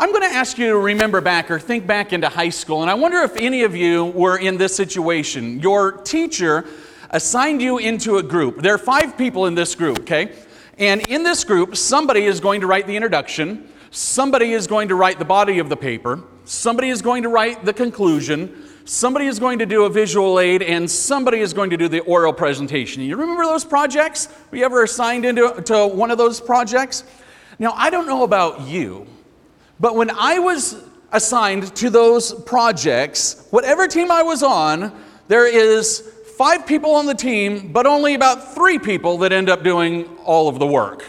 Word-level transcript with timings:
I'm 0.00 0.12
going 0.12 0.22
to 0.22 0.34
ask 0.34 0.56
you 0.56 0.68
to 0.68 0.78
remember 0.78 1.20
back 1.20 1.50
or 1.50 1.58
think 1.58 1.86
back 1.86 2.14
into 2.14 2.26
high 2.26 2.48
school, 2.48 2.80
and 2.80 2.90
I 2.90 2.94
wonder 2.94 3.18
if 3.18 3.36
any 3.36 3.64
of 3.64 3.76
you 3.76 4.06
were 4.06 4.38
in 4.38 4.56
this 4.56 4.74
situation. 4.74 5.60
Your 5.60 5.92
teacher 5.92 6.64
assigned 7.10 7.60
you 7.60 7.76
into 7.76 8.16
a 8.16 8.22
group. 8.22 8.62
There 8.62 8.72
are 8.72 8.78
five 8.78 9.18
people 9.18 9.44
in 9.44 9.54
this 9.54 9.74
group, 9.74 10.00
okay? 10.00 10.32
And 10.78 11.06
in 11.08 11.22
this 11.22 11.44
group, 11.44 11.76
somebody 11.76 12.24
is 12.24 12.40
going 12.40 12.62
to 12.62 12.66
write 12.66 12.86
the 12.86 12.96
introduction, 12.96 13.68
somebody 13.90 14.54
is 14.54 14.66
going 14.66 14.88
to 14.88 14.94
write 14.94 15.18
the 15.18 15.26
body 15.26 15.58
of 15.58 15.68
the 15.68 15.76
paper, 15.76 16.24
somebody 16.46 16.88
is 16.88 17.02
going 17.02 17.22
to 17.24 17.28
write 17.28 17.66
the 17.66 17.74
conclusion, 17.74 18.70
somebody 18.86 19.26
is 19.26 19.38
going 19.38 19.58
to 19.58 19.66
do 19.66 19.84
a 19.84 19.90
visual 19.90 20.40
aid, 20.40 20.62
and 20.62 20.90
somebody 20.90 21.40
is 21.40 21.52
going 21.52 21.68
to 21.68 21.76
do 21.76 21.88
the 21.88 22.00
oral 22.00 22.32
presentation. 22.32 23.02
You 23.02 23.18
remember 23.18 23.44
those 23.44 23.66
projects? 23.66 24.28
Were 24.50 24.56
you 24.56 24.64
ever 24.64 24.82
assigned 24.82 25.26
into 25.26 25.60
to 25.60 25.86
one 25.88 26.10
of 26.10 26.16
those 26.16 26.40
projects? 26.40 27.04
Now, 27.58 27.74
I 27.76 27.90
don't 27.90 28.06
know 28.06 28.24
about 28.24 28.62
you. 28.62 29.06
But 29.80 29.96
when 29.96 30.10
I 30.10 30.38
was 30.38 30.76
assigned 31.10 31.74
to 31.76 31.90
those 31.90 32.34
projects, 32.42 33.46
whatever 33.50 33.88
team 33.88 34.10
I 34.10 34.22
was 34.22 34.42
on, 34.42 34.92
there 35.28 35.46
is 35.46 36.00
five 36.36 36.66
people 36.66 36.94
on 36.94 37.06
the 37.06 37.14
team, 37.14 37.72
but 37.72 37.86
only 37.86 38.14
about 38.14 38.54
three 38.54 38.78
people 38.78 39.18
that 39.18 39.32
end 39.32 39.48
up 39.48 39.64
doing 39.64 40.06
all 40.24 40.48
of 40.48 40.58
the 40.58 40.66
work. 40.66 41.04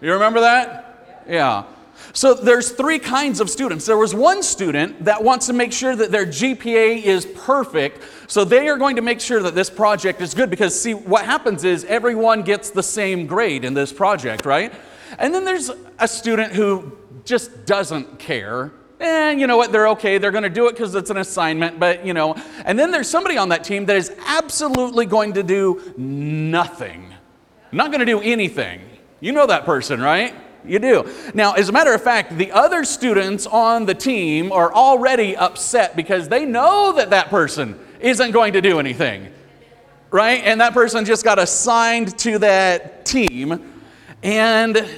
You 0.00 0.12
remember 0.12 0.40
that? 0.40 1.24
Yeah. 1.28 1.64
So 2.12 2.34
there's 2.34 2.72
three 2.72 2.98
kinds 2.98 3.40
of 3.40 3.48
students. 3.48 3.86
There 3.86 3.96
was 3.96 4.14
one 4.14 4.42
student 4.42 5.04
that 5.04 5.22
wants 5.22 5.46
to 5.46 5.52
make 5.52 5.72
sure 5.72 5.94
that 5.94 6.10
their 6.10 6.26
GPA 6.26 7.02
is 7.02 7.24
perfect, 7.24 8.02
so 8.26 8.44
they 8.44 8.68
are 8.68 8.76
going 8.76 8.96
to 8.96 9.02
make 9.02 9.20
sure 9.20 9.40
that 9.42 9.54
this 9.54 9.70
project 9.70 10.20
is 10.20 10.34
good 10.34 10.50
because 10.50 10.78
see 10.78 10.94
what 10.94 11.24
happens 11.24 11.64
is 11.64 11.84
everyone 11.84 12.42
gets 12.42 12.70
the 12.70 12.82
same 12.82 13.26
grade 13.26 13.64
in 13.64 13.74
this 13.74 13.92
project, 13.92 14.44
right? 14.44 14.74
And 15.18 15.32
then 15.32 15.44
there's 15.44 15.70
a 15.98 16.08
student 16.08 16.52
who 16.52 16.92
just 17.24 17.66
doesn't 17.66 18.18
care. 18.18 18.72
And 19.00 19.40
you 19.40 19.48
know 19.48 19.56
what? 19.56 19.72
They're 19.72 19.88
okay. 19.88 20.18
They're 20.18 20.30
going 20.30 20.44
to 20.44 20.50
do 20.50 20.68
it 20.68 20.72
because 20.72 20.94
it's 20.94 21.10
an 21.10 21.16
assignment, 21.16 21.80
but 21.80 22.06
you 22.06 22.14
know. 22.14 22.36
And 22.64 22.78
then 22.78 22.92
there's 22.92 23.10
somebody 23.10 23.36
on 23.36 23.48
that 23.48 23.64
team 23.64 23.86
that 23.86 23.96
is 23.96 24.12
absolutely 24.26 25.06
going 25.06 25.32
to 25.32 25.42
do 25.42 25.92
nothing. 25.96 27.12
Not 27.72 27.90
going 27.90 28.00
to 28.00 28.06
do 28.06 28.20
anything. 28.20 28.80
You 29.20 29.32
know 29.32 29.46
that 29.46 29.64
person, 29.64 30.00
right? 30.00 30.34
You 30.64 30.78
do. 30.78 31.12
Now, 31.34 31.54
as 31.54 31.68
a 31.68 31.72
matter 31.72 31.92
of 31.92 32.02
fact, 32.02 32.38
the 32.38 32.52
other 32.52 32.84
students 32.84 33.46
on 33.46 33.86
the 33.86 33.94
team 33.94 34.52
are 34.52 34.72
already 34.72 35.36
upset 35.36 35.96
because 35.96 36.28
they 36.28 36.44
know 36.44 36.92
that 36.92 37.10
that 37.10 37.28
person 37.28 37.78
isn't 38.00 38.30
going 38.30 38.52
to 38.52 38.60
do 38.60 38.78
anything. 38.78 39.32
Right? 40.12 40.42
And 40.44 40.60
that 40.60 40.74
person 40.74 41.04
just 41.04 41.24
got 41.24 41.38
assigned 41.38 42.16
to 42.18 42.38
that 42.38 43.04
team. 43.04 43.72
And 44.22 44.88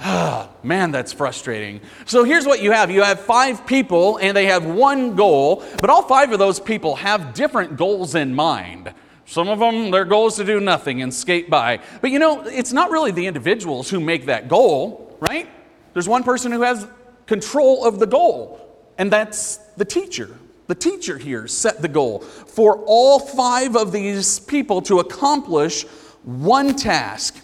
Ah, 0.00 0.48
man, 0.62 0.90
that's 0.90 1.12
frustrating. 1.12 1.80
So 2.06 2.24
here's 2.24 2.46
what 2.46 2.62
you 2.62 2.72
have 2.72 2.90
you 2.90 3.02
have 3.02 3.20
five 3.20 3.66
people, 3.66 4.18
and 4.18 4.36
they 4.36 4.46
have 4.46 4.64
one 4.64 5.16
goal, 5.16 5.64
but 5.80 5.90
all 5.90 6.02
five 6.02 6.32
of 6.32 6.38
those 6.38 6.60
people 6.60 6.96
have 6.96 7.34
different 7.34 7.76
goals 7.76 8.14
in 8.14 8.34
mind. 8.34 8.92
Some 9.26 9.48
of 9.48 9.58
them, 9.58 9.90
their 9.90 10.06
goal 10.06 10.28
is 10.28 10.36
to 10.36 10.44
do 10.44 10.58
nothing 10.58 11.02
and 11.02 11.12
skate 11.12 11.50
by. 11.50 11.80
But 12.00 12.10
you 12.10 12.18
know, 12.18 12.42
it's 12.42 12.72
not 12.72 12.90
really 12.90 13.10
the 13.10 13.26
individuals 13.26 13.90
who 13.90 14.00
make 14.00 14.26
that 14.26 14.48
goal, 14.48 15.16
right? 15.20 15.48
There's 15.92 16.08
one 16.08 16.22
person 16.22 16.50
who 16.50 16.62
has 16.62 16.86
control 17.26 17.84
of 17.84 17.98
the 17.98 18.06
goal, 18.06 18.58
and 18.96 19.12
that's 19.12 19.58
the 19.76 19.84
teacher. 19.84 20.38
The 20.66 20.74
teacher 20.74 21.18
here 21.18 21.46
set 21.46 21.82
the 21.82 21.88
goal 21.88 22.20
for 22.20 22.82
all 22.86 23.18
five 23.18 23.76
of 23.76 23.90
these 23.90 24.38
people 24.38 24.80
to 24.82 25.00
accomplish 25.00 25.84
one 26.24 26.76
task. 26.76 27.38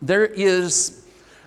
There 0.00 0.24
is 0.24 1.01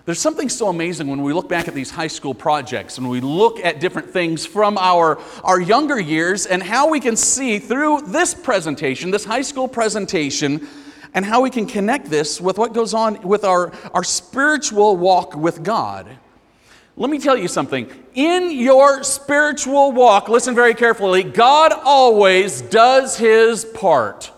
there's 0.06 0.20
something 0.20 0.48
so 0.48 0.68
amazing 0.68 1.08
when 1.08 1.22
we 1.24 1.32
look 1.32 1.48
back 1.48 1.66
at 1.66 1.74
these 1.74 1.90
high 1.90 2.06
school 2.06 2.32
projects 2.32 2.96
and 2.96 3.10
we 3.10 3.20
look 3.20 3.58
at 3.64 3.80
different 3.80 4.10
things 4.10 4.46
from 4.46 4.78
our, 4.78 5.18
our 5.42 5.60
younger 5.60 5.98
years 5.98 6.46
and 6.46 6.62
how 6.62 6.88
we 6.88 7.00
can 7.00 7.16
see 7.16 7.58
through 7.58 8.02
this 8.02 8.32
presentation, 8.32 9.10
this 9.10 9.24
high 9.24 9.42
school 9.42 9.66
presentation, 9.66 10.68
and 11.12 11.24
how 11.24 11.40
we 11.40 11.50
can 11.50 11.66
connect 11.66 12.08
this 12.08 12.40
with 12.40 12.56
what 12.56 12.72
goes 12.72 12.94
on 12.94 13.20
with 13.22 13.42
our, 13.42 13.72
our 13.92 14.04
spiritual 14.04 14.96
walk 14.96 15.34
with 15.34 15.64
God. 15.64 16.06
Let 16.96 17.10
me 17.10 17.18
tell 17.18 17.36
you 17.36 17.48
something. 17.48 17.90
In 18.14 18.52
your 18.52 19.02
spiritual 19.02 19.90
walk, 19.90 20.28
listen 20.28 20.54
very 20.54 20.74
carefully, 20.74 21.24
God 21.24 21.72
always 21.72 22.62
does 22.62 23.18
his 23.18 23.64
part. 23.64 24.30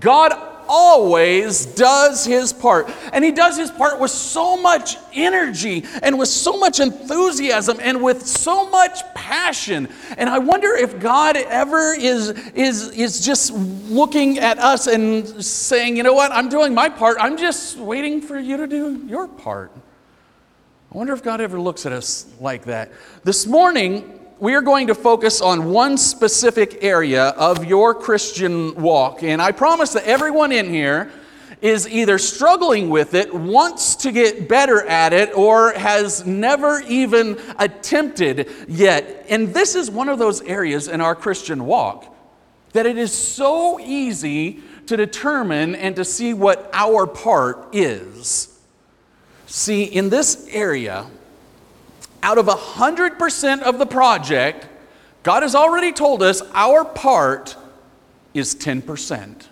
God 0.00 0.55
always 0.68 1.66
does 1.66 2.24
his 2.24 2.52
part. 2.52 2.90
And 3.12 3.24
he 3.24 3.32
does 3.32 3.56
his 3.56 3.70
part 3.70 4.00
with 4.00 4.10
so 4.10 4.56
much 4.56 4.96
energy 5.14 5.84
and 6.02 6.18
with 6.18 6.28
so 6.28 6.56
much 6.56 6.80
enthusiasm 6.80 7.78
and 7.80 8.02
with 8.02 8.26
so 8.26 8.68
much 8.70 9.02
passion. 9.14 9.88
And 10.16 10.28
I 10.28 10.38
wonder 10.38 10.74
if 10.74 10.98
God 11.00 11.36
ever 11.36 11.94
is, 11.94 12.30
is, 12.54 12.90
is 12.90 13.24
just 13.24 13.52
looking 13.52 14.38
at 14.38 14.58
us 14.58 14.86
and 14.86 15.44
saying, 15.44 15.96
you 15.96 16.02
know 16.02 16.14
what, 16.14 16.32
I'm 16.32 16.48
doing 16.48 16.74
my 16.74 16.88
part. 16.88 17.16
I'm 17.20 17.36
just 17.36 17.76
waiting 17.76 18.20
for 18.20 18.38
you 18.38 18.56
to 18.56 18.66
do 18.66 19.04
your 19.06 19.28
part. 19.28 19.72
I 20.92 20.98
wonder 20.98 21.12
if 21.12 21.22
God 21.22 21.40
ever 21.40 21.60
looks 21.60 21.84
at 21.84 21.92
us 21.92 22.26
like 22.40 22.64
that. 22.64 22.90
This 23.24 23.46
morning, 23.46 24.25
we 24.38 24.54
are 24.54 24.60
going 24.60 24.88
to 24.88 24.94
focus 24.94 25.40
on 25.40 25.70
one 25.70 25.96
specific 25.96 26.82
area 26.82 27.28
of 27.28 27.64
your 27.64 27.94
Christian 27.94 28.74
walk. 28.74 29.22
And 29.22 29.40
I 29.40 29.52
promise 29.52 29.94
that 29.94 30.04
everyone 30.04 30.52
in 30.52 30.68
here 30.68 31.10
is 31.62 31.88
either 31.88 32.18
struggling 32.18 32.90
with 32.90 33.14
it, 33.14 33.34
wants 33.34 33.96
to 33.96 34.12
get 34.12 34.46
better 34.46 34.86
at 34.86 35.14
it, 35.14 35.34
or 35.34 35.72
has 35.72 36.26
never 36.26 36.80
even 36.80 37.38
attempted 37.58 38.50
yet. 38.68 39.24
And 39.30 39.54
this 39.54 39.74
is 39.74 39.90
one 39.90 40.10
of 40.10 40.18
those 40.18 40.42
areas 40.42 40.88
in 40.88 41.00
our 41.00 41.14
Christian 41.14 41.64
walk 41.64 42.14
that 42.72 42.84
it 42.84 42.98
is 42.98 43.12
so 43.12 43.80
easy 43.80 44.60
to 44.86 44.98
determine 44.98 45.74
and 45.74 45.96
to 45.96 46.04
see 46.04 46.34
what 46.34 46.68
our 46.74 47.06
part 47.06 47.74
is. 47.74 48.60
See, 49.46 49.84
in 49.84 50.10
this 50.10 50.46
area, 50.50 51.06
out 52.22 52.38
of 52.38 52.46
100% 52.46 53.62
of 53.62 53.78
the 53.78 53.86
project, 53.86 54.66
God 55.22 55.42
has 55.42 55.54
already 55.54 55.92
told 55.92 56.22
us 56.22 56.42
our 56.54 56.84
part 56.84 57.56
is 58.34 58.54
10%. 58.54 59.46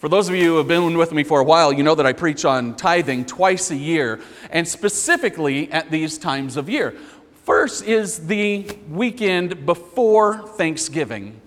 For 0.00 0.08
those 0.08 0.30
of 0.30 0.34
you 0.34 0.44
who 0.44 0.56
have 0.56 0.68
been 0.68 0.96
with 0.96 1.12
me 1.12 1.24
for 1.24 1.40
a 1.40 1.44
while, 1.44 1.72
you 1.72 1.82
know 1.82 1.94
that 1.94 2.06
I 2.06 2.14
preach 2.14 2.46
on 2.46 2.74
tithing 2.74 3.26
twice 3.26 3.70
a 3.70 3.76
year, 3.76 4.20
and 4.50 4.66
specifically 4.66 5.70
at 5.70 5.90
these 5.90 6.16
times 6.16 6.56
of 6.56 6.70
year. 6.70 6.96
First 7.44 7.84
is 7.84 8.26
the 8.26 8.66
weekend 8.88 9.66
before 9.66 10.38
Thanksgiving. 10.38 11.40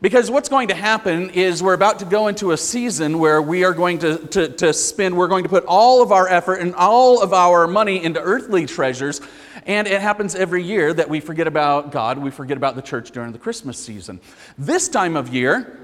Because 0.00 0.30
what's 0.30 0.48
going 0.48 0.68
to 0.68 0.76
happen 0.76 1.30
is 1.30 1.60
we're 1.60 1.74
about 1.74 1.98
to 1.98 2.04
go 2.04 2.28
into 2.28 2.52
a 2.52 2.56
season 2.56 3.18
where 3.18 3.42
we 3.42 3.64
are 3.64 3.72
going 3.72 3.98
to, 3.98 4.18
to, 4.28 4.48
to, 4.48 4.72
spend, 4.72 5.16
we're 5.16 5.26
going 5.26 5.42
to 5.42 5.48
put 5.48 5.64
all 5.64 6.02
of 6.02 6.12
our 6.12 6.28
effort 6.28 6.60
and 6.60 6.72
all 6.76 7.20
of 7.20 7.32
our 7.32 7.66
money 7.66 8.04
into 8.04 8.20
earthly 8.20 8.64
treasures. 8.64 9.20
And 9.66 9.88
it 9.88 10.00
happens 10.00 10.36
every 10.36 10.62
year 10.62 10.94
that 10.94 11.08
we 11.08 11.18
forget 11.18 11.48
about 11.48 11.90
God, 11.90 12.18
we 12.18 12.30
forget 12.30 12.56
about 12.56 12.76
the 12.76 12.82
church 12.82 13.10
during 13.10 13.32
the 13.32 13.40
Christmas 13.40 13.76
season. 13.76 14.20
This 14.56 14.88
time 14.88 15.16
of 15.16 15.34
year, 15.34 15.80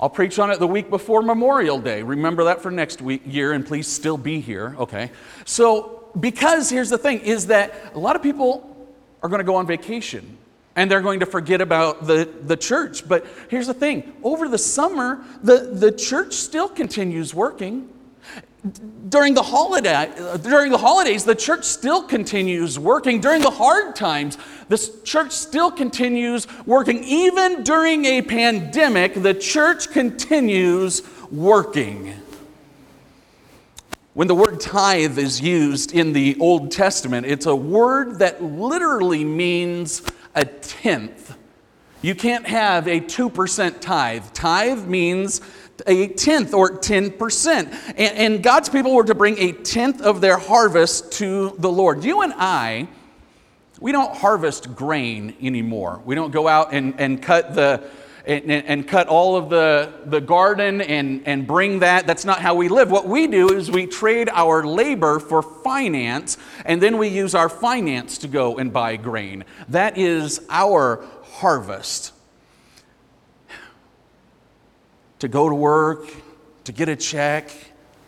I'll 0.00 0.10
preach 0.10 0.40
on 0.40 0.50
it 0.50 0.58
the 0.58 0.66
week 0.66 0.90
before 0.90 1.22
Memorial 1.22 1.78
Day. 1.78 2.02
Remember 2.02 2.44
that 2.44 2.60
for 2.60 2.72
next 2.72 3.00
week, 3.00 3.22
year, 3.24 3.52
and 3.52 3.64
please 3.64 3.86
still 3.86 4.18
be 4.18 4.40
here, 4.40 4.74
okay? 4.80 5.12
So, 5.44 6.08
because 6.18 6.70
here's 6.70 6.90
the 6.90 6.98
thing 6.98 7.20
is 7.20 7.46
that 7.46 7.94
a 7.94 7.98
lot 8.00 8.16
of 8.16 8.22
people 8.22 8.88
are 9.22 9.28
going 9.28 9.38
to 9.38 9.44
go 9.44 9.54
on 9.54 9.66
vacation 9.66 10.38
and 10.76 10.90
they're 10.90 11.00
going 11.00 11.20
to 11.20 11.26
forget 11.26 11.60
about 11.60 12.06
the, 12.06 12.28
the 12.42 12.56
church. 12.56 13.06
But 13.08 13.26
here's 13.48 13.66
the 13.66 13.74
thing 13.74 14.12
over 14.22 14.48
the 14.48 14.58
summer, 14.58 15.24
the, 15.42 15.58
the 15.72 15.92
church 15.92 16.34
still 16.34 16.68
continues 16.68 17.34
working. 17.34 17.90
During 19.10 19.34
the, 19.34 19.42
holiday, 19.42 20.10
during 20.42 20.72
the 20.72 20.78
holidays, 20.78 21.24
the 21.24 21.34
church 21.34 21.64
still 21.64 22.02
continues 22.02 22.78
working. 22.78 23.20
During 23.20 23.42
the 23.42 23.50
hard 23.50 23.94
times, 23.94 24.38
the 24.70 24.78
church 25.04 25.32
still 25.32 25.70
continues 25.70 26.46
working. 26.64 27.04
Even 27.04 27.62
during 27.62 28.06
a 28.06 28.22
pandemic, 28.22 29.14
the 29.14 29.34
church 29.34 29.90
continues 29.90 31.02
working. 31.30 32.14
When 34.14 34.28
the 34.28 34.34
word 34.34 34.60
tithe 34.60 35.18
is 35.18 35.40
used 35.40 35.92
in 35.92 36.12
the 36.12 36.36
Old 36.40 36.70
Testament, 36.70 37.26
it's 37.26 37.46
a 37.46 37.56
word 37.56 38.20
that 38.20 38.42
literally 38.42 39.24
means 39.24 40.02
a 40.34 40.44
tenth. 40.44 41.36
You 42.02 42.14
can't 42.14 42.46
have 42.46 42.86
a 42.86 43.00
2% 43.00 43.80
tithe. 43.80 44.24
Tithe 44.34 44.86
means 44.86 45.40
a 45.86 46.08
tenth 46.08 46.52
or 46.52 46.70
10%. 46.70 47.48
And, 47.88 47.98
and, 47.98 48.42
God's 48.42 48.68
people 48.68 48.94
were 48.94 49.04
to 49.04 49.14
bring 49.14 49.38
a 49.38 49.52
tenth 49.52 50.02
of 50.02 50.20
their 50.20 50.36
harvest 50.36 51.12
to 51.12 51.54
the 51.58 51.70
Lord. 51.70 52.04
You 52.04 52.22
and 52.22 52.32
I, 52.36 52.88
we 53.80 53.90
don't 53.90 54.14
harvest 54.14 54.74
grain 54.76 55.34
anymore. 55.40 56.00
We 56.04 56.14
don't 56.14 56.30
go 56.30 56.46
out 56.46 56.72
and, 56.72 56.94
and 56.98 57.22
cut 57.22 57.54
the 57.54 57.88
and, 58.26 58.50
and, 58.50 58.88
cut 58.88 59.08
all 59.08 59.36
of 59.36 59.50
the, 59.50 59.92
the 60.06 60.20
garden 60.20 60.80
and, 60.80 61.22
and 61.26 61.46
bring 61.46 61.80
that. 61.80 62.06
That's 62.06 62.24
not 62.24 62.40
how 62.40 62.54
we 62.54 62.68
live. 62.68 62.90
What 62.90 63.06
we 63.06 63.26
do 63.26 63.52
is 63.52 63.70
we 63.70 63.86
trade 63.86 64.30
our 64.32 64.64
labor 64.64 65.18
for 65.18 65.42
finance, 65.42 66.38
and 66.64 66.80
then 66.80 66.96
we 66.96 67.08
use 67.08 67.34
our 67.34 67.48
finance 67.48 68.18
to 68.18 68.28
go 68.28 68.56
and 68.56 68.72
buy 68.72 68.96
grain. 68.96 69.44
That 69.68 69.98
is 69.98 70.40
our 70.48 71.04
harvest. 71.24 72.12
To 75.18 75.28
go 75.28 75.48
to 75.48 75.54
work, 75.54 76.08
to 76.64 76.72
get 76.72 76.88
a 76.88 76.96
check, 76.96 77.50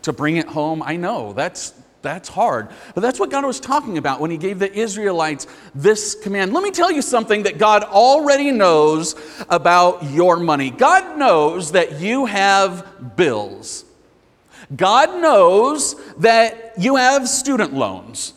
to 0.01 0.13
bring 0.13 0.37
it 0.37 0.47
home, 0.47 0.81
I 0.81 0.95
know 0.95 1.33
that's 1.33 1.73
that's 2.01 2.29
hard. 2.29 2.69
But 2.93 3.01
that's 3.01 3.19
what 3.19 3.29
God 3.29 3.45
was 3.45 3.59
talking 3.59 3.97
about 3.97 4.19
when 4.19 4.31
He 4.31 4.37
gave 4.37 4.59
the 4.59 4.71
Israelites 4.71 5.47
this 5.73 6.15
command. 6.15 6.53
Let 6.53 6.63
me 6.63 6.71
tell 6.71 6.91
you 6.91 7.01
something 7.01 7.43
that 7.43 7.57
God 7.57 7.83
already 7.83 8.51
knows 8.51 9.15
about 9.49 10.03
your 10.03 10.37
money. 10.37 10.69
God 10.69 11.17
knows 11.17 11.71
that 11.71 11.99
you 11.99 12.25
have 12.25 13.15
bills. 13.15 13.85
God 14.75 15.21
knows 15.21 15.95
that 16.17 16.73
you 16.77 16.97
have 16.97 17.27
student 17.27 17.73
loans. 17.73 18.33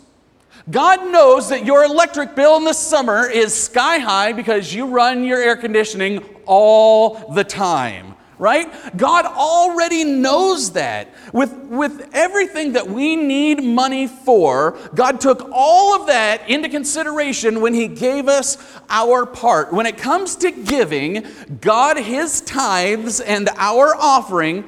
God 0.70 1.10
knows 1.10 1.48
that 1.48 1.64
your 1.64 1.84
electric 1.84 2.36
bill 2.36 2.56
in 2.56 2.64
the 2.64 2.72
summer 2.72 3.28
is 3.28 3.52
sky 3.52 3.98
high 3.98 4.32
because 4.32 4.72
you 4.72 4.86
run 4.86 5.24
your 5.24 5.42
air 5.42 5.56
conditioning 5.56 6.24
all 6.46 7.32
the 7.34 7.42
time 7.42 8.14
right? 8.40 8.96
God 8.96 9.26
already 9.26 10.02
knows 10.02 10.72
that. 10.72 11.08
With, 11.32 11.52
with 11.52 12.08
everything 12.12 12.72
that 12.72 12.88
we 12.88 13.14
need 13.14 13.62
money 13.62 14.06
for, 14.06 14.78
God 14.94 15.20
took 15.20 15.48
all 15.52 16.00
of 16.00 16.06
that 16.06 16.48
into 16.48 16.68
consideration 16.68 17.60
when 17.60 17.74
He 17.74 17.86
gave 17.86 18.28
us 18.28 18.56
our 18.88 19.26
part. 19.26 19.72
When 19.72 19.86
it 19.86 19.98
comes 19.98 20.36
to 20.36 20.50
giving 20.50 21.26
God 21.60 21.98
His 21.98 22.40
tithes 22.40 23.20
and 23.20 23.50
our 23.56 23.94
offering, 23.94 24.64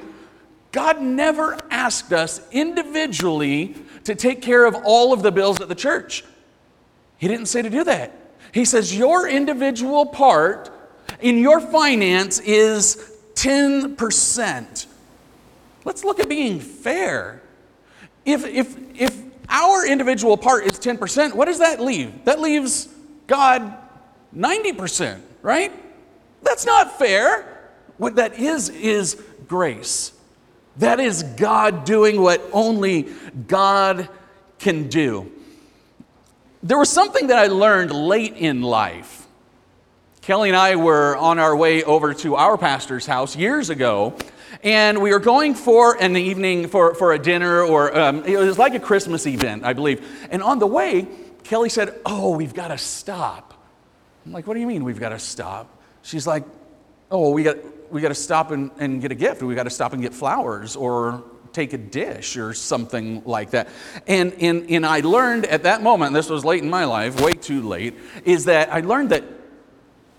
God 0.71 1.01
never 1.01 1.57
asked 1.71 2.13
us 2.13 2.41
individually 2.51 3.75
to 4.03 4.13
take 4.13 4.41
care 4.41 4.65
of 4.65 4.75
all 4.85 5.13
of 5.13 5.23
the 5.23 5.31
bills 5.31 5.59
at 5.59 5.67
the 5.67 5.75
church. 5.75 6.23
He 7.17 7.27
didn't 7.27 7.47
say 7.47 7.63
to 7.63 7.69
do 7.69 7.83
that. 7.85 8.11
He 8.51 8.65
says, 8.65 8.95
Your 8.95 9.27
individual 9.27 10.05
part 10.05 10.69
in 11.21 11.39
your 11.39 11.59
finance 11.59 12.39
is 12.39 13.12
10%. 13.35 14.85
Let's 15.85 16.03
look 16.03 16.19
at 16.19 16.29
being 16.29 16.59
fair. 16.59 17.41
If, 18.25 18.45
if, 18.45 18.75
if 18.99 19.21
our 19.49 19.85
individual 19.85 20.37
part 20.37 20.65
is 20.65 20.79
10%, 20.79 21.33
what 21.33 21.45
does 21.45 21.59
that 21.59 21.79
leave? 21.81 22.25
That 22.25 22.39
leaves 22.39 22.87
God 23.27 23.77
90%, 24.35 25.19
right? 25.41 25.71
That's 26.41 26.65
not 26.65 26.97
fair. 26.97 27.71
What 27.97 28.15
that 28.15 28.39
is, 28.39 28.69
is 28.69 29.21
grace. 29.47 30.13
That 30.77 30.99
is 30.99 31.23
God 31.23 31.85
doing 31.85 32.21
what 32.21 32.41
only 32.51 33.09
God 33.47 34.09
can 34.59 34.87
do. 34.89 35.31
There 36.63 36.77
was 36.77 36.89
something 36.89 37.27
that 37.27 37.37
I 37.37 37.47
learned 37.47 37.91
late 37.91 38.35
in 38.35 38.61
life 38.61 39.22
Kelly 40.23 40.47
and 40.47 40.55
I 40.55 40.77
were 40.77 41.17
on 41.17 41.37
our 41.37 41.53
way 41.53 41.83
over 41.83 42.13
to 42.13 42.35
our 42.35 42.57
pastor's 42.57 43.05
house 43.05 43.35
years 43.35 43.69
ago, 43.69 44.15
and 44.63 45.01
we 45.01 45.11
were 45.11 45.19
going 45.19 45.53
for 45.53 46.01
an 46.01 46.15
evening 46.15 46.69
for, 46.69 46.95
for 46.95 47.11
a 47.11 47.19
dinner, 47.19 47.61
or 47.61 47.93
um, 47.93 48.23
it 48.23 48.37
was 48.37 48.57
like 48.57 48.73
a 48.73 48.79
Christmas 48.79 49.27
event, 49.27 49.65
I 49.65 49.73
believe. 49.73 50.01
And 50.31 50.41
on 50.41 50.59
the 50.59 50.65
way, 50.65 51.09
Kelly 51.43 51.67
said, 51.67 51.99
Oh, 52.05 52.37
we've 52.37 52.53
got 52.53 52.69
to 52.69 52.77
stop. 52.77 53.65
I'm 54.25 54.31
like, 54.31 54.47
What 54.47 54.53
do 54.53 54.61
you 54.61 54.65
mean 54.67 54.85
we've 54.85 54.97
got 54.97 55.09
to 55.09 55.19
stop? 55.19 55.67
She's 56.03 56.25
like, 56.25 56.45
Oh, 57.11 57.31
we 57.31 57.43
got, 57.43 57.57
we 57.91 57.99
got 57.99 58.07
to 58.07 58.15
stop 58.15 58.51
and, 58.51 58.71
and 58.79 59.01
get 59.01 59.11
a 59.11 59.15
gift. 59.15 59.43
We 59.43 59.55
got 59.55 59.63
to 59.63 59.69
stop 59.69 59.91
and 59.91 60.01
get 60.01 60.13
flowers 60.13 60.77
or 60.77 61.21
take 61.51 61.73
a 61.73 61.77
dish 61.77 62.37
or 62.37 62.53
something 62.53 63.23
like 63.25 63.49
that. 63.49 63.67
And, 64.07 64.33
and, 64.35 64.71
and 64.71 64.85
I 64.85 65.01
learned 65.01 65.47
at 65.47 65.63
that 65.63 65.83
moment, 65.83 66.13
this 66.13 66.29
was 66.29 66.45
late 66.45 66.63
in 66.63 66.69
my 66.69 66.85
life, 66.85 67.19
way 67.19 67.33
too 67.33 67.61
late, 67.67 67.95
is 68.23 68.45
that 68.45 68.73
I 68.73 68.79
learned 68.79 69.09
that 69.09 69.42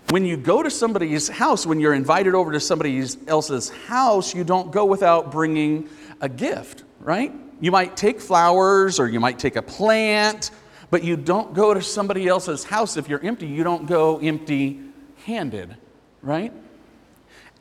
when 0.09 0.25
you 0.25 0.37
go 0.37 0.61
to 0.61 0.69
somebody's 0.69 1.27
house, 1.27 1.65
when 1.65 1.79
you're 1.79 1.93
invited 1.93 2.35
over 2.35 2.51
to 2.51 2.59
somebody 2.59 3.03
else's 3.27 3.69
house, 3.69 4.35
you 4.35 4.43
don't 4.43 4.71
go 4.71 4.85
without 4.85 5.31
bringing 5.31 5.89
a 6.21 6.29
gift, 6.29 6.83
right? 6.99 7.33
You 7.59 7.71
might 7.71 7.97
take 7.97 8.19
flowers 8.19 8.99
or 8.99 9.07
you 9.07 9.19
might 9.19 9.39
take 9.39 9.55
a 9.55 9.61
plant, 9.61 10.51
but 10.91 11.03
you 11.03 11.17
don't 11.17 11.53
go 11.53 11.73
to 11.73 11.81
somebody 11.81 12.27
else's 12.27 12.63
house 12.63 12.97
if 12.97 13.09
you're 13.09 13.23
empty. 13.23 13.47
You 13.47 13.63
don't 13.63 13.87
go 13.87 14.19
empty 14.19 14.79
handed, 15.25 15.75
right? 16.21 16.53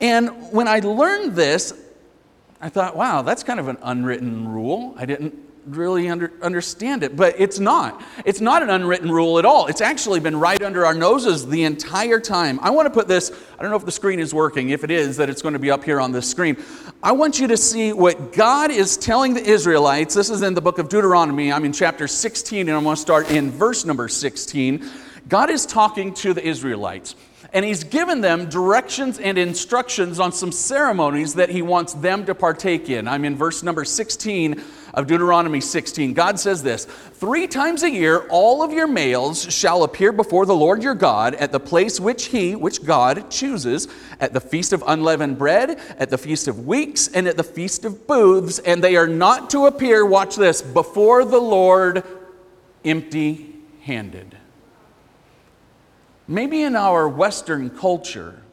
And 0.00 0.52
when 0.52 0.68
I 0.68 0.80
learned 0.80 1.34
this, 1.34 1.72
I 2.60 2.68
thought, 2.68 2.96
wow, 2.96 3.22
that's 3.22 3.42
kind 3.42 3.60
of 3.60 3.68
an 3.68 3.78
unwritten 3.82 4.48
rule. 4.48 4.94
I 4.98 5.06
didn't 5.06 5.34
really 5.66 6.08
under, 6.08 6.32
understand 6.42 7.02
it, 7.02 7.16
but 7.16 7.34
it's 7.38 7.58
not. 7.58 8.02
It's 8.24 8.40
not 8.40 8.62
an 8.62 8.70
unwritten 8.70 9.10
rule 9.10 9.38
at 9.38 9.44
all. 9.44 9.66
It's 9.66 9.80
actually 9.80 10.20
been 10.20 10.38
right 10.38 10.62
under 10.62 10.84
our 10.84 10.94
noses 10.94 11.46
the 11.46 11.64
entire 11.64 12.20
time. 12.20 12.58
I 12.62 12.70
want 12.70 12.86
to 12.86 12.90
put 12.90 13.08
this, 13.08 13.30
I 13.58 13.62
don't 13.62 13.70
know 13.70 13.76
if 13.76 13.84
the 13.84 13.92
screen 13.92 14.20
is 14.20 14.34
working. 14.34 14.70
If 14.70 14.84
it 14.84 14.90
is, 14.90 15.16
that 15.16 15.30
it's 15.30 15.42
going 15.42 15.54
to 15.54 15.58
be 15.58 15.70
up 15.70 15.84
here 15.84 16.00
on 16.00 16.12
the 16.12 16.22
screen. 16.22 16.56
I 17.02 17.12
want 17.12 17.38
you 17.38 17.46
to 17.48 17.56
see 17.56 17.92
what 17.92 18.32
God 18.32 18.70
is 18.70 18.96
telling 18.96 19.34
the 19.34 19.44
Israelites. 19.44 20.14
This 20.14 20.30
is 20.30 20.42
in 20.42 20.54
the 20.54 20.62
book 20.62 20.78
of 20.78 20.88
Deuteronomy. 20.88 21.52
I'm 21.52 21.64
in 21.64 21.72
chapter 21.72 22.06
16, 22.06 22.68
and 22.68 22.76
I'm 22.76 22.84
going 22.84 22.96
to 22.96 23.00
start 23.00 23.30
in 23.30 23.50
verse 23.50 23.84
number 23.84 24.08
16. 24.08 24.88
God 25.28 25.50
is 25.50 25.64
talking 25.66 26.12
to 26.14 26.34
the 26.34 26.46
Israelites 26.46 27.14
and 27.54 27.64
he's 27.64 27.84
given 27.84 28.20
them 28.20 28.48
directions 28.48 29.20
and 29.20 29.38
instructions 29.38 30.18
on 30.18 30.32
some 30.32 30.50
ceremonies 30.50 31.34
that 31.34 31.48
he 31.48 31.62
wants 31.62 31.94
them 31.94 32.26
to 32.26 32.34
partake 32.34 32.90
in. 32.90 33.06
I'm 33.06 33.24
in 33.24 33.36
verse 33.36 33.62
number 33.62 33.84
16 33.84 34.60
of 34.94 35.06
Deuteronomy 35.06 35.60
16. 35.60 36.14
God 36.14 36.40
says 36.40 36.62
this 36.62 36.86
Three 36.86 37.46
times 37.46 37.82
a 37.82 37.90
year, 37.90 38.26
all 38.30 38.62
of 38.62 38.72
your 38.72 38.86
males 38.86 39.52
shall 39.52 39.82
appear 39.82 40.12
before 40.12 40.46
the 40.46 40.54
Lord 40.54 40.82
your 40.82 40.94
God 40.94 41.34
at 41.34 41.52
the 41.52 41.60
place 41.60 42.00
which 42.00 42.26
he, 42.26 42.54
which 42.54 42.84
God, 42.84 43.30
chooses, 43.30 43.88
at 44.20 44.32
the 44.32 44.40
feast 44.40 44.72
of 44.72 44.82
unleavened 44.86 45.36
bread, 45.36 45.78
at 45.98 46.10
the 46.10 46.18
feast 46.18 46.48
of 46.48 46.66
weeks, 46.66 47.08
and 47.08 47.26
at 47.26 47.36
the 47.36 47.44
feast 47.44 47.84
of 47.84 48.06
booths, 48.06 48.60
and 48.60 48.82
they 48.82 48.96
are 48.96 49.08
not 49.08 49.50
to 49.50 49.66
appear, 49.66 50.06
watch 50.06 50.36
this, 50.36 50.62
before 50.62 51.24
the 51.24 51.40
Lord 51.40 52.04
empty 52.84 53.54
handed. 53.82 54.38
Maybe 56.26 56.62
in 56.62 56.74
our 56.74 57.06
Western 57.08 57.68
culture, 57.68 58.43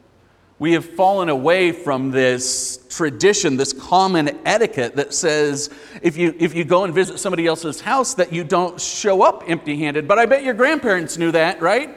we 0.58 0.72
have 0.72 0.84
fallen 0.84 1.28
away 1.28 1.72
from 1.72 2.10
this 2.10 2.86
tradition, 2.88 3.56
this 3.56 3.72
common 3.72 4.38
etiquette 4.46 4.96
that 4.96 5.12
says 5.12 5.70
if 6.02 6.16
you, 6.16 6.34
if 6.38 6.54
you 6.54 6.64
go 6.64 6.84
and 6.84 6.94
visit 6.94 7.18
somebody 7.18 7.46
else's 7.46 7.80
house, 7.80 8.14
that 8.14 8.32
you 8.32 8.44
don't 8.44 8.80
show 8.80 9.22
up 9.22 9.44
empty 9.48 9.76
handed. 9.78 10.06
But 10.06 10.18
I 10.18 10.26
bet 10.26 10.44
your 10.44 10.54
grandparents 10.54 11.18
knew 11.18 11.32
that, 11.32 11.60
right? 11.60 11.96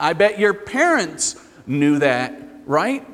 I 0.00 0.14
bet 0.14 0.38
your 0.38 0.54
parents 0.54 1.36
knew 1.66 1.98
that, 1.98 2.40
right? 2.66 3.06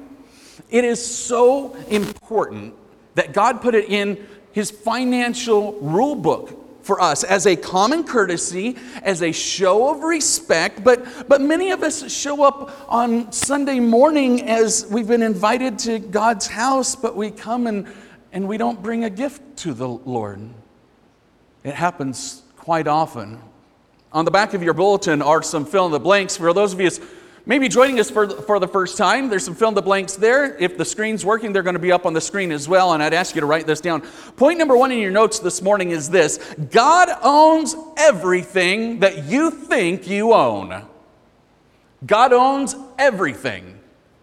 It 0.70 0.84
is 0.84 1.04
so 1.04 1.74
important 1.88 2.74
that 3.14 3.32
God 3.32 3.60
put 3.60 3.74
it 3.74 3.88
in 3.88 4.26
His 4.52 4.70
financial 4.70 5.72
rule 5.80 6.14
book 6.14 6.67
for 6.88 7.02
us 7.02 7.22
as 7.22 7.46
a 7.46 7.54
common 7.54 8.02
courtesy, 8.02 8.74
as 9.02 9.22
a 9.22 9.30
show 9.30 9.90
of 9.94 10.02
respect. 10.02 10.82
But, 10.82 11.28
but 11.28 11.42
many 11.42 11.70
of 11.70 11.82
us 11.82 12.10
show 12.10 12.42
up 12.42 12.90
on 12.90 13.30
Sunday 13.30 13.78
morning 13.78 14.48
as 14.48 14.86
we've 14.90 15.06
been 15.06 15.22
invited 15.22 15.78
to 15.80 15.98
God's 15.98 16.46
house, 16.46 16.96
but 16.96 17.14
we 17.14 17.30
come 17.30 17.66
and, 17.66 17.86
and 18.32 18.48
we 18.48 18.56
don't 18.56 18.82
bring 18.82 19.04
a 19.04 19.10
gift 19.10 19.42
to 19.58 19.74
the 19.74 19.86
Lord. 19.86 20.40
It 21.62 21.74
happens 21.74 22.42
quite 22.56 22.88
often. 22.88 23.38
On 24.10 24.24
the 24.24 24.30
back 24.30 24.54
of 24.54 24.62
your 24.62 24.72
bulletin 24.72 25.20
are 25.20 25.42
some 25.42 25.66
fill 25.66 25.84
in 25.84 25.92
the 25.92 26.00
blanks 26.00 26.38
for 26.38 26.54
those 26.54 26.72
of 26.72 26.80
you 26.80 26.88
maybe 27.48 27.68
joining 27.68 27.98
us 27.98 28.08
for, 28.08 28.28
for 28.28 28.60
the 28.60 28.68
first 28.68 28.96
time, 28.96 29.28
there's 29.28 29.44
some 29.44 29.56
fill 29.56 29.70
in 29.70 29.74
the 29.74 29.82
blanks 29.82 30.14
there. 30.14 30.56
If 30.58 30.78
the 30.78 30.84
screen's 30.84 31.24
working, 31.24 31.52
they're 31.52 31.64
going 31.64 31.74
to 31.74 31.80
be 31.80 31.90
up 31.90 32.06
on 32.06 32.12
the 32.12 32.20
screen 32.20 32.52
as 32.52 32.68
well, 32.68 32.92
and 32.92 33.02
I'd 33.02 33.14
ask 33.14 33.34
you 33.34 33.40
to 33.40 33.46
write 33.46 33.66
this 33.66 33.80
down. 33.80 34.02
Point 34.36 34.58
number 34.58 34.76
one 34.76 34.92
in 34.92 35.00
your 35.00 35.10
notes 35.10 35.40
this 35.40 35.60
morning 35.60 35.90
is 35.90 36.08
this 36.08 36.38
God 36.70 37.08
owns 37.24 37.74
everything 37.96 39.00
that 39.00 39.24
you 39.24 39.50
think 39.50 40.06
you 40.06 40.32
own. 40.32 40.84
God 42.06 42.32
owns 42.32 42.76
everything 42.96 43.80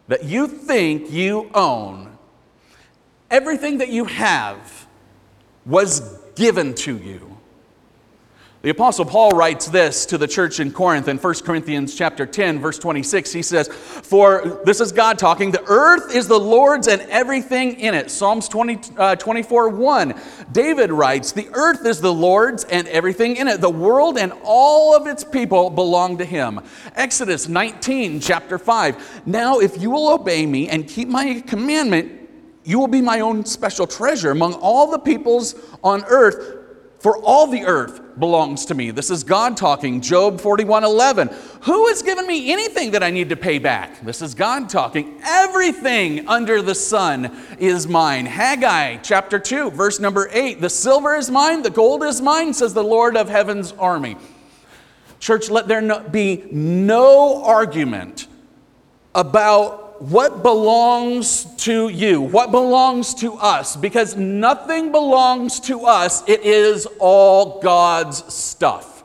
that 0.08 0.24
you 0.24 0.48
think 0.48 1.12
you 1.12 1.50
own. 1.54 2.18
Everything 3.30 3.80
that 3.80 3.90
you 3.90 4.06
have 4.06 4.88
was 5.66 6.00
given 6.36 6.76
to 6.76 6.98
you. 6.98 7.35
The 8.66 8.72
apostle 8.72 9.06
Paul 9.06 9.30
writes 9.34 9.68
this 9.68 10.08
to 10.08 10.18
the 10.18 10.28
church 10.28 10.60
in 10.60 10.72
Corinth 10.72 11.08
in 11.08 11.20
1 11.20 11.34
Corinthians 11.46 11.94
chapter 11.94 12.26
10 12.26 12.60
verse 12.60 12.80
26. 12.80 13.32
He 13.32 13.44
says, 13.44 13.68
"For 13.68 14.60
this 14.66 14.82
is 14.82 14.92
God 14.92 15.20
talking, 15.20 15.52
the 15.52 15.62
earth 15.68 16.16
is 16.16 16.28
the 16.28 16.40
Lord's 16.40 16.88
and 16.88 17.04
everything 17.12 17.80
in 17.80 17.94
it." 17.94 18.10
Psalms 18.10 18.48
20, 18.48 18.80
uh, 18.98 19.18
24 19.18 19.70
1. 19.70 20.16
David 20.52 20.92
writes, 20.92 21.32
"The 21.32 21.48
earth 21.54 21.86
is 21.86 22.02
the 22.02 22.12
Lord's 22.12 22.64
and 22.64 22.88
everything 22.88 23.36
in 23.36 23.48
it. 23.48 23.62
The 23.62 23.70
world 23.70 24.18
and 24.18 24.34
all 24.44 24.96
of 24.96 25.06
its 25.06 25.24
people 25.24 25.70
belong 25.70 26.18
to 26.18 26.26
him." 26.26 26.60
Exodus 26.96 27.48
19 27.48 28.20
chapter 28.20 28.58
5. 28.58 28.96
"Now 29.28 29.60
if 29.60 29.80
you 29.80 29.92
will 29.92 30.10
obey 30.10 30.48
me 30.48 30.70
and 30.70 30.88
keep 30.88 31.08
my 31.08 31.44
commandment, 31.46 32.12
you 32.64 32.80
will 32.80 32.88
be 32.88 33.04
my 33.04 33.20
own 33.20 33.46
special 33.46 33.86
treasure 33.86 34.32
among 34.32 34.54
all 34.54 34.88
the 34.88 34.98
peoples 34.98 35.54
on 35.84 36.04
earth." 36.08 36.65
For 37.06 37.20
all 37.20 37.46
the 37.46 37.66
earth 37.66 38.02
belongs 38.18 38.66
to 38.66 38.74
me. 38.74 38.90
This 38.90 39.12
is 39.12 39.24
God 39.24 39.58
talking. 39.58 40.02
Job 40.02 40.42
41 40.42 40.84
11. 40.84 41.30
Who 41.62 41.88
has 41.90 42.02
given 42.02 42.26
me 42.26 42.52
anything 42.52 42.90
that 42.94 43.04
I 43.04 43.12
need 43.12 43.30
to 43.30 43.36
pay 43.36 43.60
back? 43.60 44.02
This 44.02 44.24
is 44.24 44.34
God 44.34 44.70
talking. 44.70 45.22
Everything 45.24 46.28
under 46.28 46.64
the 46.64 46.74
sun 46.74 47.32
is 47.60 47.88
mine. 47.88 48.26
Haggai 48.26 48.98
chapter 49.04 49.38
2, 49.38 49.70
verse 49.70 50.00
number 50.00 50.30
8. 50.32 50.62
The 50.62 50.70
silver 50.72 51.14
is 51.14 51.30
mine, 51.30 51.62
the 51.62 51.70
gold 51.70 52.02
is 52.02 52.22
mine, 52.22 52.56
says 52.56 52.74
the 52.74 52.84
Lord 52.84 53.16
of 53.16 53.30
heaven's 53.30 53.72
army. 53.74 54.18
Church, 55.20 55.52
let 55.52 55.68
there 55.68 56.00
be 56.10 56.46
no 56.52 57.44
argument 57.44 58.26
about 59.14 59.85
what 60.00 60.44
belongs 60.44 61.46
to 61.64 61.90
you, 61.90 62.22
what 62.22 62.52
belongs 62.52 63.14
to 63.16 63.34
us, 63.34 63.76
because 63.76 64.16
nothing 64.16 64.92
belongs 64.92 65.60
to 65.62 65.86
us. 65.86 66.28
It 66.28 66.42
is 66.42 66.88
all 67.00 67.62
God's 67.62 68.34
stuff. 68.34 69.04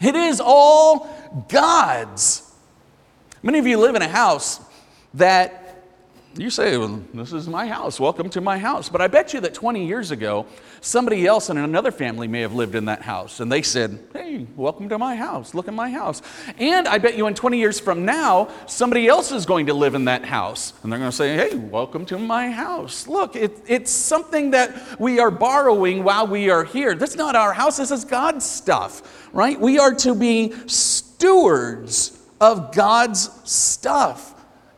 It 0.00 0.14
is 0.14 0.40
all 0.44 1.08
God's. 1.48 2.52
Many 3.42 3.58
of 3.58 3.66
you 3.66 3.78
live 3.78 3.94
in 3.94 4.02
a 4.02 4.08
house 4.08 4.60
that 5.14 5.63
you 6.36 6.50
say, 6.50 6.76
well, 6.76 7.02
This 7.12 7.32
is 7.32 7.46
my 7.46 7.66
house. 7.66 8.00
Welcome 8.00 8.28
to 8.30 8.40
my 8.40 8.58
house. 8.58 8.88
But 8.88 9.00
I 9.00 9.06
bet 9.06 9.32
you 9.32 9.40
that 9.40 9.54
20 9.54 9.86
years 9.86 10.10
ago, 10.10 10.46
somebody 10.80 11.26
else 11.26 11.48
in 11.48 11.56
another 11.56 11.92
family 11.92 12.26
may 12.26 12.40
have 12.40 12.52
lived 12.52 12.74
in 12.74 12.86
that 12.86 13.02
house. 13.02 13.38
And 13.38 13.50
they 13.52 13.62
said, 13.62 14.00
Hey, 14.12 14.46
welcome 14.56 14.88
to 14.88 14.98
my 14.98 15.14
house. 15.14 15.54
Look 15.54 15.68
at 15.68 15.74
my 15.74 15.90
house. 15.90 16.22
And 16.58 16.88
I 16.88 16.98
bet 16.98 17.16
you 17.16 17.28
in 17.28 17.34
20 17.34 17.58
years 17.58 17.78
from 17.78 18.04
now, 18.04 18.48
somebody 18.66 19.06
else 19.06 19.30
is 19.30 19.46
going 19.46 19.66
to 19.66 19.74
live 19.74 19.94
in 19.94 20.06
that 20.06 20.24
house. 20.24 20.72
And 20.82 20.90
they're 20.90 20.98
going 20.98 21.10
to 21.10 21.16
say, 21.16 21.36
Hey, 21.36 21.54
welcome 21.54 22.04
to 22.06 22.18
my 22.18 22.50
house. 22.50 23.06
Look, 23.06 23.36
it, 23.36 23.60
it's 23.68 23.92
something 23.92 24.50
that 24.50 24.98
we 24.98 25.20
are 25.20 25.30
borrowing 25.30 26.02
while 26.02 26.26
we 26.26 26.50
are 26.50 26.64
here. 26.64 26.94
That's 26.96 27.16
not 27.16 27.36
our 27.36 27.52
house, 27.52 27.76
this 27.76 27.92
is 27.92 28.04
God's 28.04 28.44
stuff, 28.44 29.28
right? 29.32 29.58
We 29.60 29.78
are 29.78 29.94
to 29.96 30.14
be 30.14 30.52
stewards 30.66 32.20
of 32.40 32.74
God's 32.74 33.30
stuff. 33.48 34.33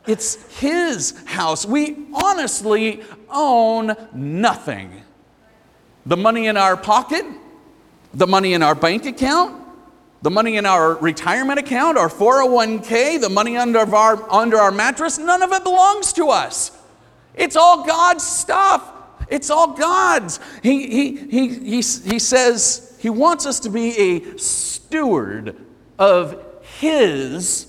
It's 0.07 0.59
His 0.59 1.13
house. 1.25 1.65
We 1.65 2.07
honestly 2.13 3.01
own 3.29 3.95
nothing. 4.13 5.01
The 6.05 6.17
money 6.17 6.47
in 6.47 6.57
our 6.57 6.77
pocket, 6.77 7.25
the 8.13 8.27
money 8.27 8.53
in 8.53 8.63
our 8.63 8.75
bank 8.75 9.05
account, 9.05 9.63
the 10.21 10.31
money 10.31 10.57
in 10.57 10.65
our 10.65 10.95
retirement 10.95 11.59
account, 11.59 11.97
our 11.97 12.09
401k, 12.09 13.21
the 13.21 13.29
money 13.29 13.57
under 13.57 13.79
our, 13.79 14.31
under 14.31 14.57
our 14.57 14.71
mattress, 14.71 15.17
none 15.17 15.41
of 15.41 15.51
it 15.51 15.63
belongs 15.63 16.13
to 16.13 16.29
us. 16.29 16.71
It's 17.35 17.55
all 17.55 17.85
God's 17.85 18.25
stuff. 18.25 18.93
It's 19.29 19.49
all 19.49 19.73
God's. 19.73 20.39
He, 20.63 20.87
he, 20.87 21.15
he, 21.27 21.47
he, 21.49 21.75
he 21.75 22.19
says 22.19 22.97
he 22.99 23.09
wants 23.09 23.45
us 23.45 23.59
to 23.61 23.69
be 23.69 23.97
a 23.97 24.37
steward 24.37 25.55
of 25.99 26.43
His 26.79 27.66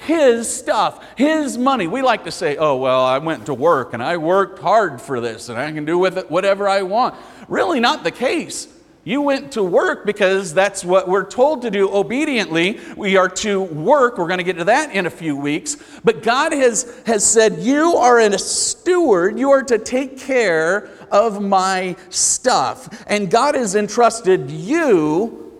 his 0.00 0.52
stuff, 0.52 1.04
his 1.16 1.58
money. 1.58 1.86
We 1.86 2.02
like 2.02 2.24
to 2.24 2.30
say, 2.30 2.56
oh, 2.56 2.76
well, 2.76 3.04
I 3.04 3.18
went 3.18 3.46
to 3.46 3.54
work 3.54 3.92
and 3.92 4.02
I 4.02 4.16
worked 4.16 4.58
hard 4.58 5.00
for 5.00 5.20
this 5.20 5.48
and 5.48 5.58
I 5.58 5.70
can 5.72 5.84
do 5.84 5.98
with 5.98 6.16
it 6.16 6.30
whatever 6.30 6.68
I 6.68 6.82
want. 6.82 7.14
Really, 7.48 7.80
not 7.80 8.02
the 8.02 8.10
case. 8.10 8.68
You 9.04 9.22
went 9.22 9.52
to 9.52 9.62
work 9.62 10.06
because 10.06 10.52
that's 10.54 10.84
what 10.84 11.08
we're 11.08 11.28
told 11.28 11.62
to 11.62 11.70
do 11.70 11.90
obediently. 11.90 12.78
We 12.96 13.16
are 13.16 13.28
to 13.28 13.62
work. 13.62 14.18
We're 14.18 14.26
going 14.26 14.38
to 14.38 14.44
get 14.44 14.58
to 14.58 14.64
that 14.64 14.94
in 14.94 15.06
a 15.06 15.10
few 15.10 15.36
weeks. 15.36 15.76
But 16.04 16.22
God 16.22 16.52
has, 16.52 17.02
has 17.06 17.24
said, 17.24 17.58
You 17.58 17.96
are 17.96 18.20
a 18.20 18.38
steward. 18.38 19.38
You 19.38 19.50
are 19.50 19.62
to 19.64 19.78
take 19.78 20.18
care 20.18 20.90
of 21.10 21.42
my 21.42 21.96
stuff. 22.10 23.04
And 23.06 23.30
God 23.30 23.54
has 23.54 23.74
entrusted 23.74 24.50
you 24.50 25.50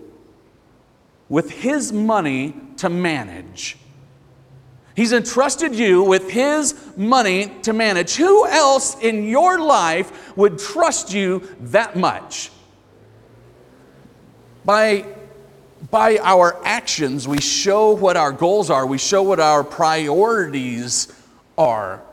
with 1.29 1.49
His 1.49 1.91
money 1.91 2.55
to 2.77 2.89
manage. 2.89 3.77
He's 5.01 5.13
entrusted 5.13 5.73
you 5.73 6.03
with 6.03 6.29
His 6.29 6.75
money 6.95 7.51
to 7.63 7.73
manage. 7.73 8.17
Who 8.17 8.45
else 8.45 8.95
in 8.99 9.27
your 9.27 9.59
life 9.59 10.37
would 10.37 10.59
trust 10.59 11.11
you 11.11 11.41
that 11.59 11.95
much? 11.95 12.51
By, 14.63 15.07
by 15.89 16.19
our 16.21 16.61
actions, 16.63 17.27
we 17.27 17.41
show 17.41 17.95
what 17.95 18.15
our 18.15 18.31
goals 18.31 18.69
are, 18.69 18.85
we 18.85 18.99
show 18.99 19.23
what 19.23 19.39
our 19.39 19.63
priorities 19.63 21.11
are. 21.57 22.03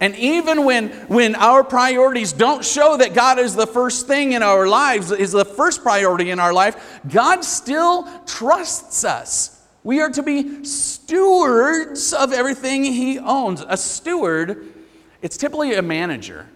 And 0.00 0.16
even 0.16 0.64
when, 0.64 0.88
when 1.08 1.34
our 1.34 1.62
priorities 1.62 2.32
don't 2.32 2.64
show 2.64 2.96
that 2.96 3.12
God 3.12 3.38
is 3.38 3.54
the 3.54 3.66
first 3.66 4.06
thing 4.06 4.32
in 4.32 4.42
our 4.42 4.66
lives, 4.66 5.12
is 5.12 5.32
the 5.32 5.44
first 5.44 5.82
priority 5.82 6.30
in 6.30 6.40
our 6.40 6.54
life, 6.54 7.00
God 7.06 7.44
still 7.44 8.08
trusts 8.24 9.04
us. 9.04 9.59
We 9.82 10.00
are 10.00 10.10
to 10.10 10.22
be 10.22 10.64
stewards 10.64 12.12
of 12.12 12.32
everything 12.32 12.84
he 12.84 13.18
owns. 13.18 13.64
A 13.66 13.76
steward, 13.76 14.66
it's 15.22 15.36
typically 15.36 15.74
a 15.74 15.82
manager, 15.82 16.46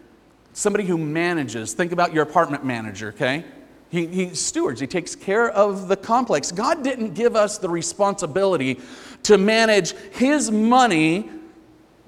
somebody 0.52 0.84
who 0.84 0.98
manages. 0.98 1.72
Think 1.72 1.92
about 1.92 2.12
your 2.12 2.22
apartment 2.22 2.64
manager, 2.64 3.08
okay? 3.08 3.44
He, 3.88 4.06
he 4.06 4.34
stewards, 4.34 4.80
he 4.80 4.86
takes 4.86 5.14
care 5.14 5.48
of 5.50 5.88
the 5.88 5.96
complex. 5.96 6.52
God 6.52 6.82
didn't 6.82 7.14
give 7.14 7.36
us 7.36 7.58
the 7.58 7.68
responsibility 7.68 8.80
to 9.22 9.38
manage 9.38 9.92
his 10.12 10.50
money 10.50 11.30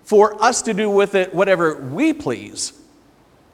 for 0.04 0.42
us 0.42 0.62
to 0.62 0.74
do 0.74 0.90
with 0.90 1.14
it 1.14 1.34
whatever 1.34 1.76
we 1.76 2.12
please. 2.12 2.72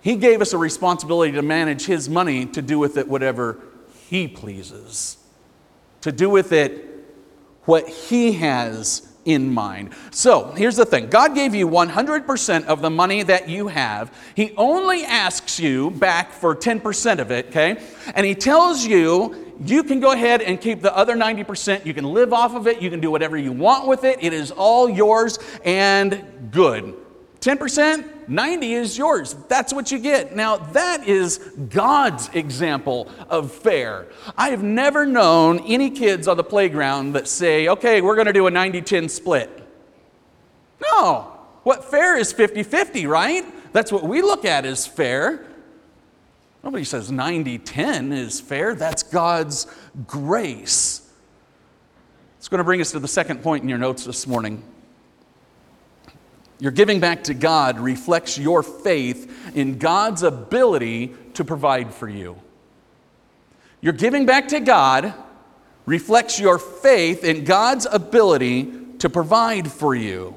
He 0.01 0.17
gave 0.17 0.41
us 0.41 0.53
a 0.53 0.59
responsibility 0.59 1.33
to 1.33 1.43
manage 1.43 1.87
his 1.87 2.09
money 2.09 2.45
to 2.47 2.61
do 2.61 2.79
with 2.79 2.97
it 2.97 3.07
whatever 3.07 3.61
he 4.09 4.27
pleases, 4.27 5.17
to 6.01 6.11
do 6.11 6.29
with 6.29 6.53
it 6.53 6.92
what 7.65 7.89
He 7.89 8.33
has 8.33 9.09
in 9.25 9.53
mind. 9.53 9.91
So 10.11 10.51
here's 10.57 10.77
the 10.77 10.85
thing 10.85 11.09
God 11.09 11.35
gave 11.35 11.55
you 11.55 11.69
100% 11.69 12.65
of 12.67 12.83
the 12.83 12.91
money 12.91 13.23
that 13.23 13.49
you 13.49 13.69
have. 13.69 14.13
He 14.35 14.53
only 14.57 15.05
asks 15.05 15.61
you 15.61 15.91
back 15.93 16.33
for 16.33 16.57
10% 16.57 17.19
of 17.21 17.31
it, 17.31 17.47
okay? 17.47 17.81
And 18.15 18.27
He 18.27 18.35
tells 18.35 18.85
you 18.85 19.55
you 19.65 19.85
can 19.85 20.01
go 20.01 20.13
ahead 20.13 20.43
and 20.43 20.61
keep 20.61 20.81
the 20.81 20.95
other 20.97 21.15
90%. 21.15 21.87
You 21.87 21.95
can 21.95 22.05
live 22.05 22.33
off 22.33 22.55
of 22.55 22.67
it. 22.67 22.83
You 22.83 22.91
can 22.91 23.01
do 23.01 23.11
whatever 23.11 23.37
you 23.37 23.53
want 23.53 23.87
with 23.87 24.05
it. 24.05 24.19
It 24.21 24.33
is 24.33 24.51
all 24.51 24.89
yours 24.89 25.39
and 25.65 26.51
good. 26.51 26.95
10%, 27.41 28.09
90 28.29 28.73
is 28.75 28.99
yours. 28.99 29.35
That's 29.49 29.73
what 29.73 29.91
you 29.91 29.99
get. 29.99 30.35
Now, 30.35 30.57
that 30.57 31.07
is 31.07 31.39
God's 31.71 32.29
example 32.35 33.11
of 33.29 33.53
fair. 33.53 34.07
I 34.37 34.51
have 34.51 34.63
never 34.63 35.07
known 35.07 35.61
any 35.61 35.91
kids 35.91 36.29
on 36.29 36.37
the 36.37 36.45
playground 36.45 37.13
that 37.13 37.29
say, 37.29 37.69
okay, 37.69 38.01
we're 38.01 38.15
going 38.15 38.27
to 38.27 38.33
do 38.33 38.47
a 38.47 38.51
90 38.51 38.83
10 38.83 39.09
split. 39.09 39.51
No. 40.81 41.39
What 41.63 41.85
fair 41.85 42.17
is 42.17 42.33
50 42.33 42.63
50, 42.63 43.07
right? 43.07 43.45
That's 43.73 43.93
what 43.93 44.03
we 44.03 44.21
look 44.23 44.45
at 44.45 44.65
as 44.65 44.87
fair. 44.87 45.47
Nobody 46.65 46.85
says 46.85 47.11
90 47.11 47.59
10 47.59 48.13
is 48.13 48.41
fair. 48.41 48.75
That's 48.75 49.03
God's 49.03 49.67
grace. 50.07 51.11
It's 52.39 52.49
going 52.49 52.59
to 52.59 52.65
bring 52.65 52.81
us 52.81 52.93
to 52.93 52.99
the 52.99 53.09
second 53.09 53.43
point 53.43 53.63
in 53.63 53.69
your 53.69 53.79
notes 53.79 54.05
this 54.05 54.27
morning. 54.27 54.65
Your 56.63 56.71
giving 56.71 57.01
back 57.01 57.25
to 57.25 57.35
God 57.35 57.81
reflects 57.81 58.39
your 58.39 58.63
faith 58.63 59.53
in 59.57 59.79
God's 59.79 60.23
ability 60.23 61.13
to 61.35 61.45
provide 61.45 61.93
for 61.93 62.09
you. 62.09 62.41
Your 63.81 63.93
giving 63.93 64.27
back 64.27 64.47
to 64.47 64.61
God 64.61 65.13
reflects 65.87 66.39
your 66.39 66.61
faith 66.61 67.25
in 67.25 67.43
God's 67.43 67.89
ability 67.91 68.73
to 69.01 69.11
provide 69.11 69.73
for 69.73 69.93
you. 69.97 70.37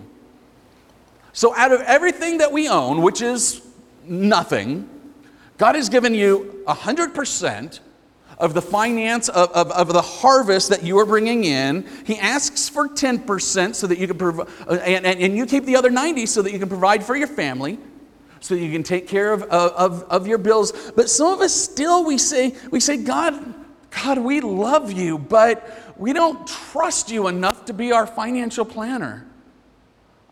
So, 1.31 1.55
out 1.55 1.71
of 1.71 1.81
everything 1.81 2.39
that 2.39 2.51
we 2.51 2.67
own, 2.69 3.03
which 3.03 3.21
is 3.21 3.61
nothing, 4.03 4.89
God 5.59 5.75
has 5.75 5.89
given 5.89 6.15
you 6.15 6.63
100% 6.67 7.79
of 8.37 8.53
the 8.53 8.61
finance 8.61 9.29
of, 9.29 9.51
of, 9.51 9.71
of, 9.71 9.87
the 9.87 10.01
harvest 10.01 10.69
that 10.69 10.83
you 10.83 10.97
are 10.99 11.05
bringing 11.05 11.45
in. 11.45 11.87
He 12.05 12.17
asks 12.17 12.67
for 12.67 12.87
10% 12.89 13.75
so 13.75 13.87
that 13.87 13.97
you 13.97 14.07
can 14.07 14.17
provide, 14.17 14.47
uh, 14.67 14.73
and, 14.73 15.05
and, 15.05 15.19
and, 15.19 15.37
you 15.37 15.45
keep 15.45 15.65
the 15.65 15.75
other 15.75 15.89
90 15.89 16.25
so 16.25 16.41
that 16.41 16.51
you 16.51 16.59
can 16.59 16.69
provide 16.69 17.03
for 17.03 17.15
your 17.15 17.27
family, 17.27 17.79
so 18.41 18.55
that 18.55 18.61
you 18.61 18.71
can 18.71 18.83
take 18.83 19.07
care 19.07 19.31
of, 19.31 19.43
of, 19.43 20.03
of 20.03 20.27
your 20.27 20.37
bills. 20.37 20.91
But 20.95 21.09
some 21.09 21.33
of 21.33 21.39
us 21.39 21.53
still, 21.53 22.05
we 22.05 22.17
say, 22.17 22.55
we 22.71 22.79
say, 22.79 22.97
God, 22.97 23.53
God, 24.03 24.17
we 24.17 24.41
love 24.41 24.91
you, 24.91 25.17
but 25.17 25.95
we 25.97 26.11
don't 26.11 26.45
trust 26.45 27.09
you 27.09 27.27
enough 27.27 27.65
to 27.65 27.73
be 27.73 27.91
our 27.93 28.05
financial 28.05 28.65
planner. 28.65 29.25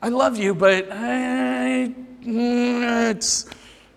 I 0.02 0.10
love 0.10 0.38
you, 0.38 0.54
but 0.54 0.90
I, 0.92 1.96
it's, 2.22 3.46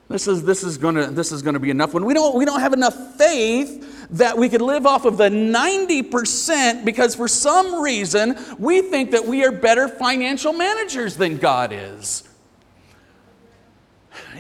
this 0.09 0.29
is, 0.29 0.45
this 0.45 0.63
is 0.63 0.79
gonna 0.79 1.09
this 1.09 1.33
is 1.33 1.43
gonna 1.43 1.59
be 1.59 1.71
enough. 1.71 1.93
When 1.93 2.05
we 2.05 2.15
don't 2.15 2.37
we 2.37 2.45
don't 2.45 2.61
have 2.61 2.73
enough 2.73 3.17
faith 3.17 3.96
that 4.11 4.37
we 4.37 4.49
could 4.49 4.63
live 4.63 4.87
off 4.87 5.05
of 5.05 5.17
the 5.17 5.29
90% 5.29 6.85
because 6.85 7.15
for 7.15 7.29
some 7.29 7.81
reason 7.83 8.37
we 8.59 8.83
think 8.83 9.11
that 9.11 9.27
we 9.27 9.45
are 9.45 9.53
better 9.53 9.89
financial 9.89 10.53
managers 10.53 11.17
than 11.17 11.37
God 11.37 11.73
is. 11.73 12.23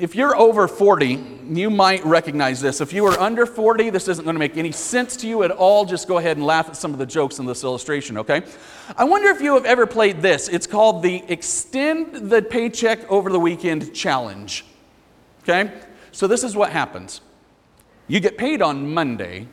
If 0.00 0.14
you're 0.14 0.36
over 0.36 0.68
40, 0.68 1.24
you 1.48 1.70
might 1.70 2.04
recognize 2.04 2.60
this. 2.60 2.80
If 2.80 2.92
you 2.92 3.06
are 3.06 3.18
under 3.18 3.46
40, 3.46 3.90
this 3.90 4.08
isn't 4.08 4.24
going 4.24 4.34
to 4.34 4.38
make 4.38 4.56
any 4.56 4.72
sense 4.72 5.16
to 5.18 5.28
you 5.28 5.42
at 5.42 5.50
all. 5.50 5.84
Just 5.84 6.06
go 6.06 6.18
ahead 6.18 6.36
and 6.36 6.44
laugh 6.44 6.68
at 6.68 6.76
some 6.76 6.92
of 6.92 6.98
the 6.98 7.06
jokes 7.06 7.38
in 7.38 7.46
this 7.46 7.64
illustration, 7.64 8.18
okay? 8.18 8.42
I 8.96 9.04
wonder 9.04 9.28
if 9.28 9.40
you 9.40 9.54
have 9.54 9.64
ever 9.64 9.86
played 9.86 10.20
this. 10.20 10.48
It's 10.48 10.66
called 10.66 11.02
the 11.02 11.24
Extend 11.28 12.30
the 12.30 12.42
Paycheck 12.42 13.10
Over 13.10 13.30
the 13.30 13.40
Weekend 13.40 13.94
Challenge. 13.94 14.64
Okay? 15.42 15.72
So 16.12 16.26
this 16.26 16.42
is 16.42 16.56
what 16.56 16.70
happens 16.70 17.20
you 18.08 18.20
get 18.20 18.38
paid 18.38 18.62
on 18.62 18.92
Monday, 18.92 19.48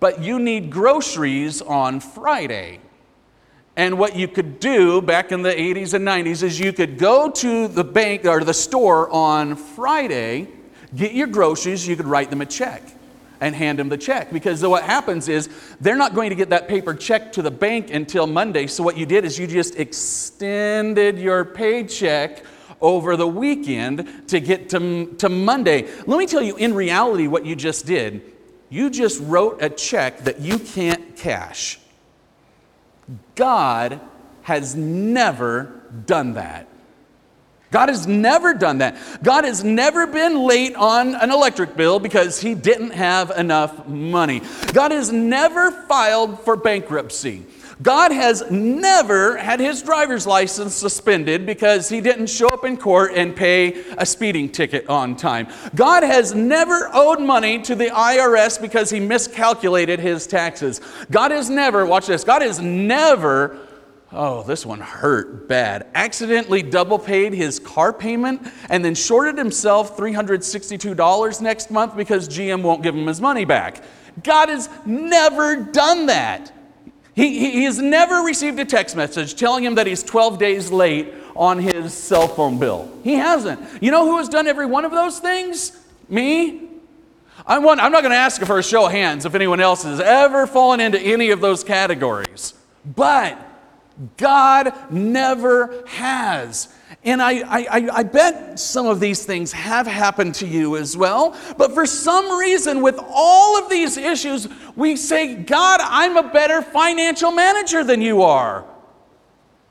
but 0.00 0.22
you 0.22 0.38
need 0.38 0.70
groceries 0.70 1.60
on 1.62 2.00
Friday. 2.00 2.80
And 3.76 3.98
what 3.98 4.16
you 4.16 4.26
could 4.26 4.58
do 4.58 5.00
back 5.00 5.30
in 5.30 5.42
the 5.42 5.52
80s 5.52 5.94
and 5.94 6.06
90s 6.06 6.42
is 6.42 6.58
you 6.58 6.72
could 6.72 6.98
go 6.98 7.30
to 7.30 7.68
the 7.68 7.84
bank 7.84 8.24
or 8.24 8.42
the 8.42 8.54
store 8.54 9.08
on 9.10 9.54
Friday, 9.54 10.48
get 10.96 11.12
your 11.12 11.28
groceries, 11.28 11.86
you 11.86 11.94
could 11.94 12.06
write 12.06 12.30
them 12.30 12.40
a 12.40 12.46
check 12.46 12.82
and 13.40 13.54
hand 13.54 13.78
them 13.78 13.88
the 13.88 13.96
check. 13.96 14.32
Because 14.32 14.64
what 14.66 14.82
happens 14.82 15.28
is 15.28 15.48
they're 15.80 15.96
not 15.96 16.14
going 16.14 16.30
to 16.30 16.36
get 16.36 16.50
that 16.50 16.66
paper 16.66 16.92
check 16.92 17.32
to 17.32 17.42
the 17.42 17.52
bank 17.52 17.92
until 17.92 18.26
Monday. 18.26 18.66
So 18.66 18.82
what 18.82 18.96
you 18.96 19.06
did 19.06 19.24
is 19.24 19.38
you 19.38 19.46
just 19.46 19.76
extended 19.76 21.18
your 21.18 21.44
paycheck 21.44 22.44
over 22.80 23.16
the 23.16 23.28
weekend 23.28 24.28
to 24.28 24.40
get 24.40 24.70
to, 24.70 25.14
to 25.18 25.28
Monday. 25.28 25.88
Let 26.06 26.18
me 26.18 26.26
tell 26.26 26.42
you, 26.42 26.56
in 26.56 26.74
reality, 26.74 27.26
what 27.26 27.46
you 27.46 27.54
just 27.54 27.86
did, 27.86 28.22
you 28.70 28.90
just 28.90 29.20
wrote 29.22 29.62
a 29.62 29.70
check 29.70 30.20
that 30.24 30.40
you 30.40 30.58
can't 30.58 31.16
cash. 31.16 31.78
God 33.34 34.00
has 34.42 34.74
never 34.74 35.82
done 36.06 36.34
that. 36.34 36.68
God 37.70 37.90
has 37.90 38.06
never 38.06 38.54
done 38.54 38.78
that. 38.78 38.96
God 39.22 39.44
has 39.44 39.62
never 39.62 40.06
been 40.06 40.38
late 40.38 40.74
on 40.74 41.14
an 41.14 41.30
electric 41.30 41.76
bill 41.76 41.98
because 41.98 42.40
he 42.40 42.54
didn't 42.54 42.92
have 42.92 43.30
enough 43.30 43.86
money. 43.86 44.40
God 44.72 44.90
has 44.90 45.12
never 45.12 45.70
filed 45.70 46.40
for 46.40 46.56
bankruptcy. 46.56 47.44
God 47.80 48.10
has 48.10 48.50
never 48.50 49.36
had 49.36 49.60
his 49.60 49.82
driver's 49.82 50.26
license 50.26 50.74
suspended 50.74 51.46
because 51.46 51.88
he 51.88 52.00
didn't 52.00 52.26
show 52.26 52.48
up 52.48 52.64
in 52.64 52.76
court 52.76 53.12
and 53.14 53.36
pay 53.36 53.84
a 53.96 54.04
speeding 54.04 54.50
ticket 54.50 54.88
on 54.88 55.14
time. 55.14 55.46
God 55.74 56.02
has 56.02 56.34
never 56.34 56.90
owed 56.92 57.20
money 57.20 57.62
to 57.62 57.74
the 57.74 57.86
IRS 57.86 58.60
because 58.60 58.90
he 58.90 58.98
miscalculated 58.98 60.00
his 60.00 60.26
taxes. 60.26 60.80
God 61.10 61.30
has 61.30 61.48
never, 61.48 61.86
watch 61.86 62.06
this, 62.06 62.24
God 62.24 62.42
has 62.42 62.60
never 62.60 63.58
Oh, 64.10 64.42
this 64.42 64.64
one 64.64 64.80
hurt 64.80 65.48
bad. 65.48 65.86
Accidentally 65.94 66.62
double 66.62 66.98
paid 66.98 67.34
his 67.34 67.58
car 67.58 67.92
payment 67.92 68.40
and 68.70 68.82
then 68.82 68.94
shorted 68.94 69.36
himself 69.36 69.98
$362 69.98 71.42
next 71.42 71.70
month 71.70 71.94
because 71.94 72.26
GM 72.26 72.62
won't 72.62 72.82
give 72.82 72.94
him 72.94 73.06
his 73.06 73.20
money 73.20 73.44
back. 73.44 73.84
God 74.24 74.48
has 74.48 74.70
never 74.86 75.56
done 75.56 76.06
that. 76.06 76.52
He, 77.18 77.50
he, 77.50 77.64
has 77.64 77.80
never 77.80 78.20
received 78.20 78.60
a 78.60 78.64
text 78.64 78.94
message 78.94 79.34
telling 79.34 79.64
him 79.64 79.74
that 79.74 79.88
he's 79.88 80.04
12 80.04 80.38
days 80.38 80.70
late 80.70 81.12
on 81.34 81.58
his 81.58 81.92
cell 81.92 82.28
phone 82.28 82.60
bill. 82.60 82.88
He 83.02 83.14
hasn't. 83.14 83.58
You 83.82 83.90
know 83.90 84.04
who 84.04 84.18
has 84.18 84.28
done 84.28 84.46
every 84.46 84.66
one 84.66 84.84
of 84.84 84.92
those 84.92 85.18
things? 85.18 85.84
Me. 86.08 86.68
I'm, 87.44 87.64
one, 87.64 87.80
I'm 87.80 87.90
not 87.90 88.02
going 88.02 88.12
to 88.12 88.16
ask 88.16 88.40
for 88.42 88.60
a 88.60 88.62
show 88.62 88.86
of 88.86 88.92
hands 88.92 89.24
if 89.24 89.34
anyone 89.34 89.58
else 89.58 89.82
has 89.82 89.98
ever 89.98 90.46
fallen 90.46 90.78
into 90.78 91.00
any 91.00 91.30
of 91.30 91.40
those 91.40 91.64
categories. 91.64 92.54
But 92.84 93.36
God 94.16 94.72
never 94.88 95.82
has. 95.88 96.72
And 97.04 97.22
I, 97.22 97.40
I, 97.40 97.88
I, 97.92 98.02
bet 98.02 98.58
some 98.58 98.86
of 98.86 98.98
these 98.98 99.24
things 99.24 99.52
have 99.52 99.86
happened 99.86 100.34
to 100.36 100.46
you 100.46 100.76
as 100.76 100.96
well. 100.96 101.36
But 101.56 101.72
for 101.72 101.86
some 101.86 102.38
reason, 102.38 102.82
with 102.82 102.98
all 102.98 103.56
of 103.56 103.70
these 103.70 103.96
issues, 103.96 104.48
we 104.74 104.96
say, 104.96 105.36
God, 105.36 105.80
I'm 105.80 106.16
a 106.16 106.24
better 106.24 106.60
financial 106.60 107.30
manager 107.30 107.84
than 107.84 108.02
you 108.02 108.22
are. 108.22 108.64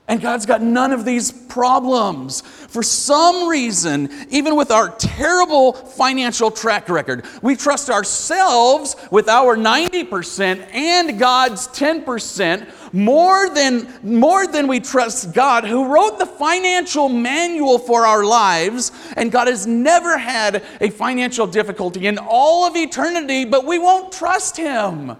And 0.08 0.22
God's 0.22 0.46
got 0.46 0.62
none 0.62 0.92
of 0.92 1.04
these 1.04 1.30
problems. 1.30 2.40
For 2.40 2.82
some 2.82 3.46
reason, 3.46 4.10
even 4.30 4.56
with 4.56 4.70
our 4.70 4.88
terrible 4.96 5.74
financial 5.74 6.50
track 6.50 6.88
record, 6.88 7.26
we 7.42 7.54
trust 7.54 7.90
ourselves 7.90 8.96
with 9.10 9.28
our 9.28 9.54
90% 9.54 10.66
and 10.72 11.18
God's 11.18 11.68
10% 11.68 12.72
more 12.94 13.50
than, 13.50 13.86
more 14.02 14.46
than 14.46 14.66
we 14.66 14.80
trust 14.80 15.34
God, 15.34 15.64
who 15.64 15.92
wrote 15.92 16.18
the 16.18 16.24
financial 16.24 17.10
manual 17.10 17.78
for 17.78 18.06
our 18.06 18.24
lives. 18.24 18.92
And 19.14 19.30
God 19.30 19.46
has 19.46 19.66
never 19.66 20.16
had 20.16 20.64
a 20.80 20.88
financial 20.88 21.46
difficulty 21.46 22.06
in 22.06 22.16
all 22.16 22.66
of 22.66 22.76
eternity, 22.76 23.44
but 23.44 23.66
we 23.66 23.78
won't 23.78 24.10
trust 24.10 24.56
Him. 24.56 25.18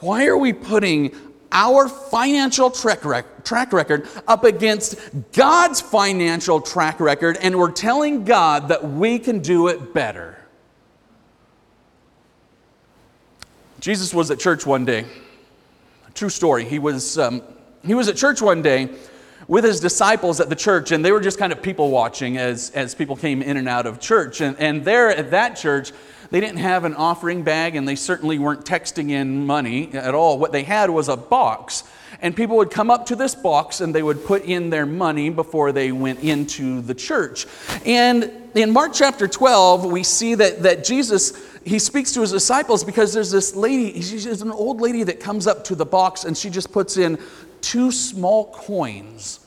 Why 0.00 0.26
are 0.26 0.38
we 0.38 0.52
putting 0.52 1.14
our 1.52 1.88
financial 1.88 2.70
track, 2.70 3.04
rec- 3.04 3.44
track 3.44 3.72
record 3.72 4.08
up 4.26 4.44
against 4.44 4.96
God's 5.32 5.80
financial 5.80 6.60
track 6.60 7.00
record, 7.00 7.38
and 7.40 7.58
we're 7.58 7.72
telling 7.72 8.24
God 8.24 8.68
that 8.68 8.84
we 8.84 9.18
can 9.18 9.40
do 9.40 9.68
it 9.68 9.94
better. 9.94 10.38
Jesus 13.80 14.12
was 14.12 14.30
at 14.30 14.38
church 14.38 14.66
one 14.66 14.84
day. 14.84 15.06
True 16.14 16.28
story. 16.28 16.64
He 16.64 16.78
was, 16.78 17.16
um, 17.16 17.42
he 17.84 17.94
was 17.94 18.08
at 18.08 18.16
church 18.16 18.42
one 18.42 18.60
day 18.60 18.90
with 19.48 19.64
his 19.64 19.80
disciples 19.80 20.40
at 20.40 20.50
the 20.50 20.56
church, 20.56 20.92
and 20.92 21.02
they 21.02 21.10
were 21.10 21.20
just 21.20 21.38
kind 21.38 21.52
of 21.52 21.62
people 21.62 21.90
watching 21.90 22.36
as, 22.36 22.70
as 22.74 22.94
people 22.94 23.16
came 23.16 23.42
in 23.42 23.56
and 23.56 23.66
out 23.66 23.86
of 23.86 23.98
church. 23.98 24.42
And, 24.42 24.56
and 24.58 24.84
there 24.84 25.10
at 25.10 25.30
that 25.30 25.56
church, 25.56 25.90
they 26.30 26.40
didn't 26.40 26.58
have 26.58 26.84
an 26.84 26.94
offering 26.94 27.42
bag 27.42 27.74
and 27.74 27.88
they 27.88 27.96
certainly 27.96 28.38
weren't 28.38 28.66
texting 28.66 29.10
in 29.10 29.46
money 29.46 29.90
at 29.94 30.14
all. 30.14 30.38
What 30.38 30.52
they 30.52 30.62
had 30.62 30.90
was 30.90 31.08
a 31.08 31.16
box. 31.16 31.84
And 32.20 32.36
people 32.36 32.56
would 32.58 32.70
come 32.70 32.90
up 32.90 33.06
to 33.06 33.16
this 33.16 33.34
box 33.34 33.80
and 33.80 33.94
they 33.94 34.02
would 34.02 34.24
put 34.26 34.44
in 34.44 34.68
their 34.68 34.84
money 34.84 35.30
before 35.30 35.72
they 35.72 35.92
went 35.92 36.20
into 36.20 36.82
the 36.82 36.94
church. 36.94 37.46
And 37.86 38.30
in 38.54 38.70
Mark 38.72 38.92
chapter 38.92 39.26
12, 39.26 39.86
we 39.86 40.02
see 40.02 40.34
that, 40.34 40.62
that 40.64 40.84
Jesus, 40.84 41.32
he 41.64 41.78
speaks 41.78 42.12
to 42.12 42.20
his 42.20 42.32
disciples 42.32 42.84
because 42.84 43.14
there's 43.14 43.30
this 43.30 43.54
lady, 43.56 44.00
she's 44.02 44.42
an 44.42 44.50
old 44.50 44.82
lady 44.82 45.04
that 45.04 45.20
comes 45.20 45.46
up 45.46 45.64
to 45.64 45.74
the 45.74 45.86
box 45.86 46.24
and 46.24 46.36
she 46.36 46.50
just 46.50 46.72
puts 46.72 46.98
in 46.98 47.18
two 47.60 47.92
small 47.92 48.52
coins 48.52 49.40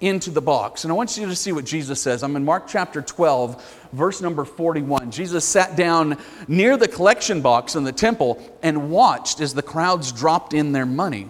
into 0.00 0.30
the 0.30 0.40
box. 0.40 0.84
And 0.84 0.92
I 0.92 0.94
want 0.94 1.16
you 1.16 1.26
to 1.26 1.34
see 1.34 1.52
what 1.52 1.64
Jesus 1.64 2.00
says. 2.00 2.22
I'm 2.22 2.36
in 2.36 2.44
Mark 2.44 2.68
chapter 2.68 3.02
12, 3.02 3.88
verse 3.92 4.20
number 4.20 4.44
41. 4.44 5.10
Jesus 5.10 5.44
sat 5.44 5.76
down 5.76 6.18
near 6.46 6.76
the 6.76 6.88
collection 6.88 7.40
box 7.40 7.74
in 7.74 7.84
the 7.84 7.92
temple 7.92 8.40
and 8.62 8.90
watched 8.90 9.40
as 9.40 9.54
the 9.54 9.62
crowds 9.62 10.12
dropped 10.12 10.54
in 10.54 10.72
their 10.72 10.86
money. 10.86 11.28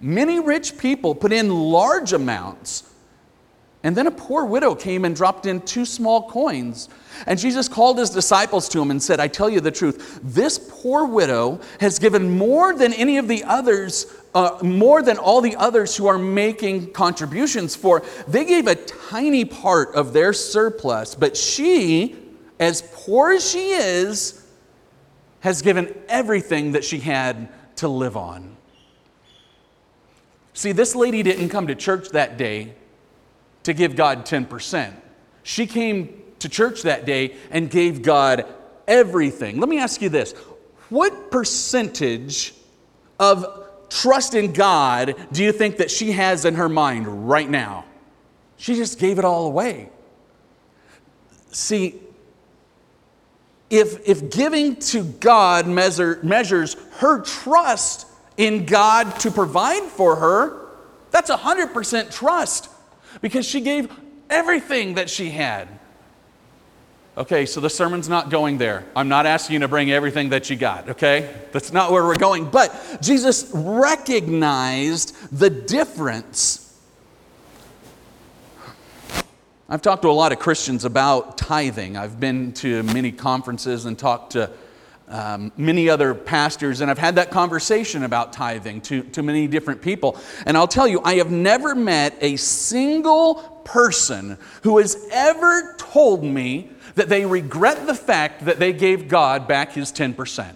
Many 0.00 0.40
rich 0.40 0.78
people 0.78 1.14
put 1.14 1.32
in 1.32 1.50
large 1.50 2.12
amounts. 2.12 2.89
And 3.82 3.96
then 3.96 4.06
a 4.06 4.10
poor 4.10 4.44
widow 4.44 4.74
came 4.74 5.06
and 5.06 5.16
dropped 5.16 5.46
in 5.46 5.62
two 5.62 5.86
small 5.86 6.28
coins. 6.28 6.90
And 7.26 7.38
Jesus 7.38 7.66
called 7.66 7.98
his 7.98 8.10
disciples 8.10 8.68
to 8.70 8.82
him 8.82 8.90
and 8.90 9.02
said, 9.02 9.20
I 9.20 9.28
tell 9.28 9.48
you 9.48 9.60
the 9.60 9.70
truth, 9.70 10.20
this 10.22 10.58
poor 10.70 11.06
widow 11.06 11.60
has 11.80 11.98
given 11.98 12.36
more 12.36 12.74
than 12.74 12.92
any 12.92 13.16
of 13.16 13.26
the 13.26 13.42
others 13.44 14.06
uh, 14.34 14.58
more 14.62 15.02
than 15.02 15.18
all 15.18 15.40
the 15.40 15.56
others 15.56 15.96
who 15.96 16.06
are 16.06 16.18
making 16.18 16.92
contributions 16.92 17.74
for. 17.74 18.02
They 18.28 18.44
gave 18.44 18.66
a 18.66 18.76
tiny 18.76 19.44
part 19.44 19.94
of 19.94 20.12
their 20.12 20.32
surplus, 20.32 21.16
but 21.16 21.36
she, 21.36 22.16
as 22.60 22.82
poor 22.94 23.32
as 23.32 23.50
she 23.50 23.70
is, 23.70 24.46
has 25.40 25.62
given 25.62 25.92
everything 26.08 26.72
that 26.72 26.84
she 26.84 27.00
had 27.00 27.48
to 27.76 27.88
live 27.88 28.16
on. 28.16 28.56
See, 30.52 30.72
this 30.72 30.94
lady 30.94 31.22
didn't 31.22 31.48
come 31.48 31.66
to 31.66 31.74
church 31.74 32.10
that 32.10 32.36
day 32.36 32.74
to 33.64 33.72
give 33.72 33.96
God 33.96 34.24
10%. 34.26 34.94
She 35.42 35.66
came 35.66 36.22
to 36.38 36.48
church 36.48 36.82
that 36.82 37.04
day 37.04 37.36
and 37.50 37.70
gave 37.70 38.02
God 38.02 38.46
everything. 38.88 39.60
Let 39.60 39.68
me 39.68 39.78
ask 39.78 40.02
you 40.02 40.08
this 40.08 40.32
what 40.88 41.30
percentage 41.30 42.54
of 43.18 43.68
trust 43.88 44.34
in 44.34 44.52
God 44.52 45.14
do 45.32 45.44
you 45.44 45.52
think 45.52 45.76
that 45.76 45.90
she 45.90 46.12
has 46.12 46.44
in 46.44 46.54
her 46.54 46.68
mind 46.68 47.28
right 47.28 47.48
now? 47.48 47.84
She 48.56 48.74
just 48.74 48.98
gave 48.98 49.18
it 49.18 49.24
all 49.24 49.46
away. 49.46 49.90
See, 51.52 52.00
if, 53.68 54.08
if 54.08 54.30
giving 54.30 54.76
to 54.76 55.04
God 55.04 55.66
measure, 55.66 56.18
measures 56.22 56.76
her 56.98 57.22
trust 57.22 58.06
in 58.36 58.66
God 58.66 59.18
to 59.20 59.30
provide 59.30 59.82
for 59.84 60.16
her, 60.16 60.68
that's 61.10 61.30
100% 61.30 62.12
trust 62.14 62.68
because 63.20 63.46
she 63.46 63.60
gave 63.60 63.90
everything 64.28 64.94
that 64.94 65.10
she 65.10 65.30
had. 65.30 65.68
Okay, 67.18 67.44
so 67.44 67.60
the 67.60 67.68
sermon's 67.68 68.08
not 68.08 68.30
going 68.30 68.58
there. 68.58 68.84
I'm 68.94 69.08
not 69.08 69.26
asking 69.26 69.54
you 69.54 69.60
to 69.60 69.68
bring 69.68 69.90
everything 69.90 70.30
that 70.30 70.48
you 70.48 70.56
got, 70.56 70.90
okay? 70.90 71.34
That's 71.52 71.72
not 71.72 71.92
where 71.92 72.04
we're 72.04 72.16
going. 72.16 72.48
But 72.50 72.98
Jesus 73.02 73.50
recognized 73.52 75.14
the 75.36 75.50
difference. 75.50 76.66
I've 79.68 79.82
talked 79.82 80.02
to 80.02 80.08
a 80.08 80.12
lot 80.12 80.32
of 80.32 80.38
Christians 80.38 80.84
about 80.84 81.36
tithing. 81.36 81.96
I've 81.96 82.18
been 82.18 82.52
to 82.54 82.82
many 82.84 83.12
conferences 83.12 83.84
and 83.84 83.98
talked 83.98 84.32
to 84.32 84.50
um, 85.10 85.52
many 85.56 85.88
other 85.88 86.14
pastors, 86.14 86.80
and 86.80 86.90
I've 86.90 86.98
had 86.98 87.16
that 87.16 87.30
conversation 87.30 88.04
about 88.04 88.32
tithing 88.32 88.80
to, 88.82 89.02
to 89.02 89.22
many 89.22 89.46
different 89.46 89.82
people. 89.82 90.18
And 90.46 90.56
I'll 90.56 90.68
tell 90.68 90.88
you, 90.88 91.00
I 91.04 91.14
have 91.14 91.30
never 91.30 91.74
met 91.74 92.16
a 92.20 92.36
single 92.36 93.34
person 93.64 94.38
who 94.62 94.78
has 94.78 95.08
ever 95.12 95.74
told 95.76 96.24
me 96.24 96.70
that 96.94 97.08
they 97.08 97.26
regret 97.26 97.86
the 97.86 97.94
fact 97.94 98.44
that 98.44 98.58
they 98.58 98.72
gave 98.72 99.08
God 99.08 99.46
back 99.46 99.72
his 99.72 99.92
10%. 99.92 100.54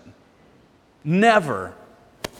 Never 1.04 1.74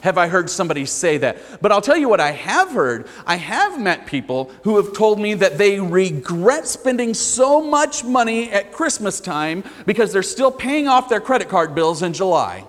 have 0.05 0.17
I 0.17 0.27
heard 0.27 0.49
somebody 0.49 0.85
say 0.85 1.17
that. 1.17 1.37
But 1.61 1.71
I'll 1.71 1.81
tell 1.81 1.97
you 1.97 2.07
what 2.07 2.21
I 2.21 2.31
have 2.31 2.71
heard. 2.71 3.07
I 3.25 3.35
have 3.35 3.81
met 3.81 4.05
people 4.05 4.51
who 4.63 4.77
have 4.77 4.93
told 4.93 5.19
me 5.19 5.33
that 5.33 5.57
they 5.57 5.79
regret 5.79 6.67
spending 6.67 7.13
so 7.13 7.59
much 7.59 8.03
money 8.03 8.51
at 8.51 8.71
Christmas 8.71 9.19
time 9.19 9.63
because 9.85 10.13
they're 10.13 10.23
still 10.23 10.51
paying 10.51 10.87
off 10.87 11.09
their 11.09 11.19
credit 11.19 11.49
card 11.49 11.73
bills 11.73 12.03
in 12.03 12.13
July. 12.13 12.65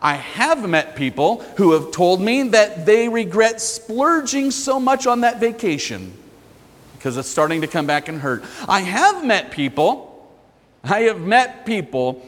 I 0.00 0.14
have 0.14 0.68
met 0.68 0.96
people 0.96 1.42
who 1.58 1.72
have 1.72 1.92
told 1.92 2.20
me 2.20 2.42
that 2.48 2.86
they 2.86 3.08
regret 3.08 3.60
splurging 3.60 4.50
so 4.50 4.80
much 4.80 5.06
on 5.06 5.20
that 5.20 5.38
vacation 5.38 6.14
because 6.94 7.16
it's 7.16 7.28
starting 7.28 7.60
to 7.60 7.66
come 7.66 7.86
back 7.86 8.08
and 8.08 8.20
hurt. 8.20 8.42
I 8.66 8.80
have 8.80 9.24
met 9.24 9.50
people 9.50 10.12
I 10.84 11.02
have 11.02 11.20
met 11.20 11.64
people 11.64 12.26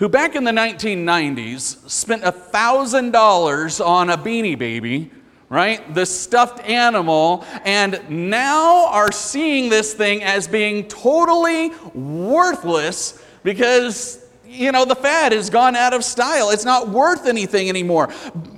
who 0.00 0.08
back 0.08 0.34
in 0.34 0.44
the 0.44 0.50
1990s 0.50 1.88
spent 1.88 2.22
$1,000 2.22 3.86
on 3.86 4.08
a 4.08 4.16
beanie 4.16 4.58
baby, 4.58 5.10
right? 5.50 5.94
The 5.94 6.06
stuffed 6.06 6.66
animal, 6.66 7.44
and 7.66 8.00
now 8.08 8.86
are 8.86 9.12
seeing 9.12 9.68
this 9.68 9.92
thing 9.92 10.22
as 10.22 10.48
being 10.48 10.88
totally 10.88 11.68
worthless 11.92 13.22
because 13.42 14.24
you 14.46 14.72
know, 14.72 14.86
the 14.86 14.96
fad 14.96 15.32
has 15.32 15.48
gone 15.50 15.76
out 15.76 15.92
of 15.92 16.02
style. 16.02 16.50
It's 16.50 16.64
not 16.64 16.88
worth 16.88 17.26
anything 17.26 17.68
anymore. 17.68 18.08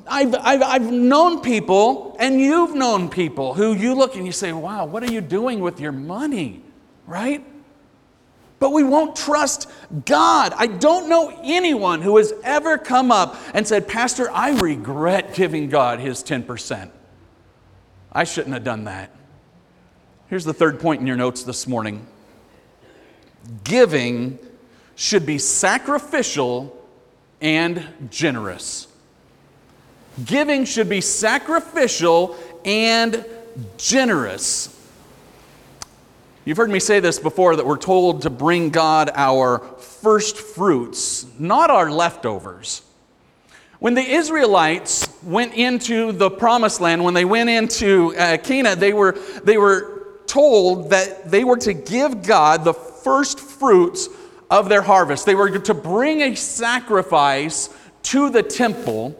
I've, 0.06 0.34
I've, 0.36 0.62
I've 0.62 0.92
known 0.92 1.42
people, 1.42 2.16
and 2.18 2.40
you've 2.40 2.74
known 2.74 3.10
people, 3.10 3.52
who 3.52 3.74
you 3.74 3.94
look 3.94 4.14
and 4.14 4.24
you 4.24 4.32
say, 4.32 4.52
wow, 4.52 4.86
what 4.86 5.02
are 5.02 5.12
you 5.12 5.20
doing 5.20 5.60
with 5.60 5.80
your 5.80 5.92
money, 5.92 6.62
right? 7.06 7.44
But 8.62 8.72
we 8.72 8.84
won't 8.84 9.16
trust 9.16 9.68
God. 10.04 10.54
I 10.56 10.68
don't 10.68 11.08
know 11.08 11.36
anyone 11.42 12.00
who 12.00 12.18
has 12.18 12.32
ever 12.44 12.78
come 12.78 13.10
up 13.10 13.36
and 13.54 13.66
said, 13.66 13.88
Pastor, 13.88 14.30
I 14.30 14.50
regret 14.50 15.34
giving 15.34 15.68
God 15.68 15.98
his 15.98 16.22
10%. 16.22 16.88
I 18.12 18.22
shouldn't 18.22 18.54
have 18.54 18.62
done 18.62 18.84
that. 18.84 19.10
Here's 20.28 20.44
the 20.44 20.54
third 20.54 20.78
point 20.78 21.00
in 21.00 21.08
your 21.08 21.16
notes 21.16 21.42
this 21.42 21.66
morning 21.66 22.06
giving 23.64 24.38
should 24.94 25.26
be 25.26 25.38
sacrificial 25.38 26.88
and 27.40 27.84
generous. 28.10 28.86
Giving 30.24 30.66
should 30.66 30.88
be 30.88 31.00
sacrificial 31.00 32.36
and 32.64 33.24
generous. 33.76 34.71
You've 36.44 36.56
heard 36.56 36.70
me 36.70 36.80
say 36.80 36.98
this 36.98 37.20
before 37.20 37.54
that 37.54 37.64
we're 37.64 37.76
told 37.76 38.22
to 38.22 38.30
bring 38.30 38.70
God 38.70 39.12
our 39.14 39.60
first 39.60 40.36
fruits, 40.36 41.24
not 41.38 41.70
our 41.70 41.88
leftovers. 41.88 42.82
When 43.78 43.94
the 43.94 44.02
Israelites 44.02 45.08
went 45.22 45.54
into 45.54 46.10
the 46.10 46.30
promised 46.30 46.80
land, 46.80 47.04
when 47.04 47.14
they 47.14 47.24
went 47.24 47.48
into 47.48 48.16
uh, 48.16 48.38
Canaan, 48.38 48.80
they 48.80 48.92
were, 48.92 49.12
they 49.44 49.56
were 49.56 50.18
told 50.26 50.90
that 50.90 51.30
they 51.30 51.44
were 51.44 51.58
to 51.58 51.72
give 51.72 52.24
God 52.24 52.64
the 52.64 52.74
first 52.74 53.38
fruits 53.38 54.08
of 54.50 54.68
their 54.68 54.82
harvest. 54.82 55.26
They 55.26 55.36
were 55.36 55.56
to 55.60 55.74
bring 55.74 56.22
a 56.22 56.34
sacrifice 56.34 57.68
to 58.04 58.30
the 58.30 58.42
temple. 58.42 59.16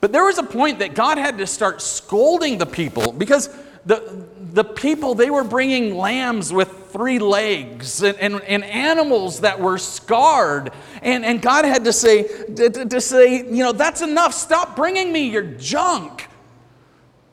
But 0.00 0.12
there 0.12 0.24
was 0.24 0.38
a 0.38 0.42
point 0.42 0.78
that 0.78 0.94
God 0.94 1.18
had 1.18 1.36
to 1.36 1.46
start 1.46 1.82
scolding 1.82 2.56
the 2.56 2.66
people 2.66 3.12
because 3.12 3.50
the, 3.84 4.26
the 4.54 4.62
people, 4.62 5.16
they 5.16 5.30
were 5.30 5.42
bringing 5.42 5.96
lambs 5.96 6.52
with 6.52 6.92
three 6.92 7.18
legs 7.18 8.04
and, 8.04 8.16
and, 8.18 8.40
and 8.42 8.62
animals 8.62 9.40
that 9.40 9.58
were 9.58 9.78
scarred. 9.78 10.70
And, 11.02 11.24
and 11.24 11.42
God 11.42 11.64
had 11.64 11.84
to 11.86 11.92
say, 11.92 12.22
to, 12.54 12.70
to 12.70 13.00
say, 13.00 13.38
you 13.38 13.64
know, 13.64 13.72
that's 13.72 14.00
enough. 14.00 14.32
Stop 14.32 14.76
bringing 14.76 15.12
me 15.12 15.28
your 15.28 15.42
junk. 15.42 16.28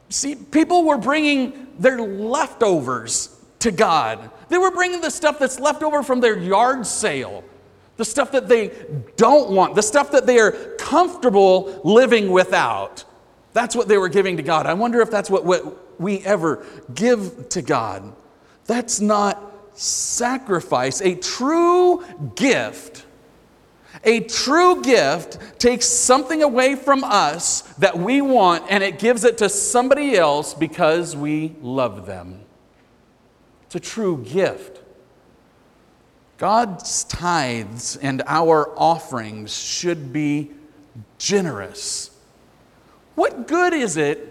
See, 0.09 0.33
people 0.33 0.83
were 0.83 0.97
bringing 0.97 1.67
their 1.77 2.01
leftovers 2.01 3.39
to 3.59 3.69
God. 3.69 4.31
They 4.49 4.57
were 4.57 4.71
bringing 4.71 4.99
the 5.01 5.11
stuff 5.11 5.37
that's 5.37 5.59
left 5.59 5.83
over 5.83 6.01
from 6.01 6.21
their 6.21 6.39
yard 6.39 6.87
sale, 6.87 7.43
the 7.97 8.05
stuff 8.05 8.31
that 8.31 8.47
they 8.47 8.71
don't 9.15 9.51
want, 9.51 9.75
the 9.75 9.83
stuff 9.83 10.11
that 10.13 10.25
they 10.25 10.39
are 10.39 10.53
comfortable 10.79 11.81
living 11.83 12.31
without. 12.31 13.05
That's 13.53 13.75
what 13.75 13.87
they 13.87 13.99
were 13.99 14.09
giving 14.09 14.37
to 14.37 14.43
God. 14.43 14.65
I 14.65 14.73
wonder 14.73 15.01
if 15.01 15.11
that's 15.11 15.29
what, 15.29 15.45
what 15.45 15.90
we 16.01 16.19
ever 16.19 16.65
give 16.93 17.49
to 17.49 17.61
God. 17.61 18.13
That's 18.65 18.99
not 18.99 19.51
sacrifice. 19.73 21.01
A 21.01 21.15
true 21.15 22.03
gift, 22.35 23.05
a 24.03 24.21
true 24.21 24.81
gift 24.81 25.59
takes 25.59 25.85
something 25.85 26.43
away 26.43 26.75
from 26.75 27.03
us 27.03 27.61
that 27.77 27.97
we 27.97 28.21
want 28.21 28.65
and 28.69 28.83
it 28.83 28.99
gives 28.99 29.23
it 29.23 29.37
to 29.39 29.49
somebody 29.49 30.15
else 30.15 30.53
because 30.53 31.15
we 31.15 31.55
love 31.61 32.05
them. 32.05 32.41
It's 33.65 33.75
a 33.75 33.79
true 33.79 34.23
gift. 34.23 34.79
God's 36.37 37.03
tithes 37.03 37.97
and 37.97 38.23
our 38.25 38.69
offerings 38.77 39.55
should 39.55 40.11
be 40.11 40.51
generous. 41.19 42.09
What 43.13 43.47
good 43.47 43.73
is 43.73 43.95
it 43.97 44.30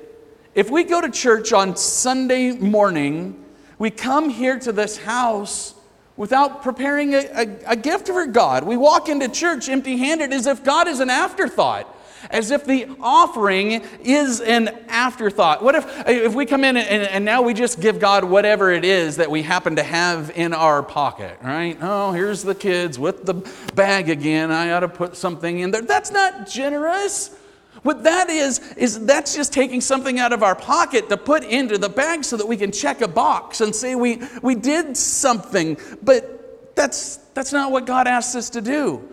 if 0.54 0.70
we 0.70 0.84
go 0.84 1.00
to 1.00 1.10
church 1.10 1.52
on 1.52 1.76
Sunday 1.76 2.52
morning, 2.52 3.44
we 3.78 3.90
come 3.90 4.28
here 4.28 4.58
to 4.58 4.72
this 4.72 4.98
house 4.98 5.74
without 6.16 6.62
preparing 6.62 7.14
a, 7.14 7.18
a, 7.18 7.58
a 7.68 7.76
gift 7.76 8.08
for 8.08 8.26
God. 8.26 8.64
We 8.64 8.76
walk 8.76 9.08
into 9.08 9.28
church 9.28 9.68
empty 9.68 9.96
handed 9.96 10.32
as 10.32 10.46
if 10.46 10.62
God 10.64 10.88
is 10.88 11.00
an 11.00 11.10
afterthought 11.10 11.96
as 12.28 12.50
if 12.50 12.64
the 12.64 12.86
offering 13.00 13.82
is 14.02 14.40
an 14.40 14.68
afterthought. 14.88 15.62
What 15.62 15.74
if, 15.74 15.86
if 16.06 16.34
we 16.34 16.44
come 16.44 16.64
in 16.64 16.76
and, 16.76 17.04
and, 17.04 17.24
now 17.24 17.42
we 17.42 17.54
just 17.54 17.80
give 17.80 17.98
God 17.98 18.24
whatever 18.24 18.70
it 18.70 18.84
is 18.84 19.16
that 19.16 19.30
we 19.30 19.42
happen 19.42 19.76
to 19.76 19.82
have 19.82 20.30
in 20.34 20.52
our 20.52 20.82
pocket, 20.82 21.38
right? 21.42 21.78
Oh, 21.80 22.12
here's 22.12 22.42
the 22.42 22.54
kids 22.54 22.98
with 22.98 23.24
the 23.24 23.34
bag 23.74 24.10
again. 24.10 24.50
I 24.50 24.72
ought 24.72 24.80
to 24.80 24.88
put 24.88 25.16
something 25.16 25.60
in 25.60 25.70
there. 25.70 25.82
That's 25.82 26.10
not 26.10 26.46
generous. 26.48 27.36
What 27.82 28.04
that 28.04 28.28
is, 28.28 28.58
is 28.74 29.06
that's 29.06 29.34
just 29.34 29.52
taking 29.52 29.80
something 29.80 30.18
out 30.18 30.32
of 30.32 30.42
our 30.42 30.54
pocket 30.54 31.08
to 31.08 31.16
put 31.16 31.44
into 31.44 31.78
the 31.78 31.88
bag 31.88 32.24
so 32.24 32.36
that 32.36 32.46
we 32.46 32.56
can 32.56 32.72
check 32.72 33.00
a 33.00 33.08
box 33.08 33.60
and 33.60 33.74
say 33.74 33.94
we, 33.94 34.22
we 34.42 34.54
did 34.54 34.96
something. 34.96 35.78
But 36.02 36.76
that's, 36.76 37.16
that's 37.34 37.52
not 37.52 37.72
what 37.72 37.86
God 37.86 38.06
asks 38.06 38.34
us 38.34 38.50
to 38.50 38.60
do. 38.60 39.08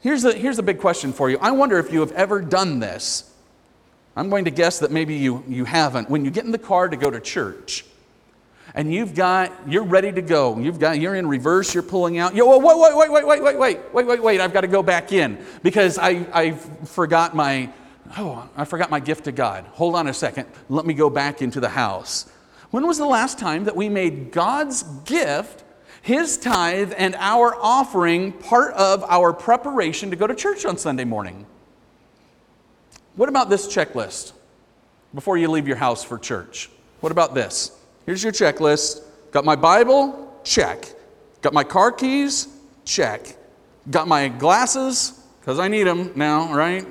Here's 0.00 0.24
a, 0.24 0.32
here's 0.32 0.58
a 0.58 0.62
big 0.62 0.78
question 0.78 1.12
for 1.12 1.30
you. 1.30 1.38
I 1.40 1.50
wonder 1.50 1.78
if 1.78 1.92
you 1.92 2.00
have 2.00 2.12
ever 2.12 2.40
done 2.40 2.78
this. 2.78 3.30
I'm 4.16 4.30
going 4.30 4.44
to 4.44 4.50
guess 4.50 4.78
that 4.78 4.92
maybe 4.92 5.14
you, 5.16 5.42
you 5.48 5.64
haven't. 5.64 6.08
When 6.08 6.24
you 6.24 6.30
get 6.30 6.44
in 6.44 6.52
the 6.52 6.58
car 6.58 6.88
to 6.88 6.96
go 6.96 7.10
to 7.10 7.18
church, 7.20 7.84
and 8.74 8.92
you've 8.92 9.14
got, 9.14 9.52
you're 9.68 9.84
ready 9.84 10.10
to 10.10 10.20
go. 10.20 10.58
You've 10.58 10.80
got, 10.80 10.98
you're 10.98 11.14
in 11.14 11.28
reverse, 11.28 11.72
you're 11.72 11.82
pulling 11.84 12.18
out. 12.18 12.34
Yo, 12.34 12.58
wait, 12.58 12.60
wait, 12.60 12.96
wait, 12.96 13.10
wait, 13.10 13.26
wait, 13.26 13.42
wait, 13.42 13.58
wait, 13.58 13.78
wait, 13.92 14.06
wait, 14.06 14.22
wait. 14.22 14.40
I've 14.40 14.52
got 14.52 14.62
to 14.62 14.66
go 14.66 14.82
back 14.82 15.12
in 15.12 15.38
because 15.62 15.96
I, 15.96 16.26
I 16.32 16.52
forgot 16.52 17.36
my, 17.36 17.70
oh, 18.18 18.48
I 18.56 18.64
forgot 18.64 18.90
my 18.90 18.98
gift 18.98 19.24
to 19.24 19.32
God. 19.32 19.64
Hold 19.74 19.94
on 19.94 20.08
a 20.08 20.14
second. 20.14 20.48
Let 20.68 20.86
me 20.86 20.94
go 20.94 21.08
back 21.08 21.40
into 21.40 21.60
the 21.60 21.68
house. 21.68 22.28
When 22.72 22.84
was 22.84 22.98
the 22.98 23.06
last 23.06 23.38
time 23.38 23.64
that 23.64 23.76
we 23.76 23.88
made 23.88 24.32
God's 24.32 24.82
gift, 25.04 25.62
His 26.02 26.36
tithe, 26.36 26.92
and 26.96 27.14
our 27.14 27.54
offering 27.54 28.32
part 28.32 28.74
of 28.74 29.04
our 29.04 29.32
preparation 29.32 30.10
to 30.10 30.16
go 30.16 30.26
to 30.26 30.34
church 30.34 30.64
on 30.64 30.78
Sunday 30.78 31.04
morning? 31.04 31.46
What 33.14 33.28
about 33.28 33.50
this 33.50 33.68
checklist 33.68 34.32
before 35.14 35.38
you 35.38 35.48
leave 35.48 35.68
your 35.68 35.76
house 35.76 36.02
for 36.02 36.18
church? 36.18 36.68
What 37.00 37.12
about 37.12 37.36
this? 37.36 37.70
Here's 38.06 38.22
your 38.22 38.32
checklist. 38.32 39.02
Got 39.30 39.44
my 39.44 39.56
Bible? 39.56 40.40
Check. 40.44 40.86
Got 41.42 41.52
my 41.52 41.64
car 41.64 41.90
keys? 41.90 42.48
Check. 42.84 43.36
Got 43.90 44.08
my 44.08 44.28
glasses, 44.28 45.20
because 45.40 45.58
I 45.58 45.68
need 45.68 45.84
them 45.84 46.12
now, 46.14 46.54
right? 46.54 46.86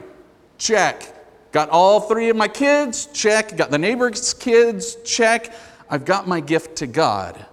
Check. 0.58 1.10
Got 1.52 1.69
all 1.69 2.02
three 2.02 2.30
of 2.30 2.36
my 2.36 2.47
kids? 2.47 3.08
Check. 3.08 3.56
Got 3.58 3.71
the 3.71 3.78
neighbor's 3.78 4.34
kids? 4.34 4.95
Check. 5.04 5.54
I've 5.89 6.06
got 6.06 6.28
my 6.28 6.39
gift 6.39 6.78
to 6.78 6.88
God. 6.88 7.45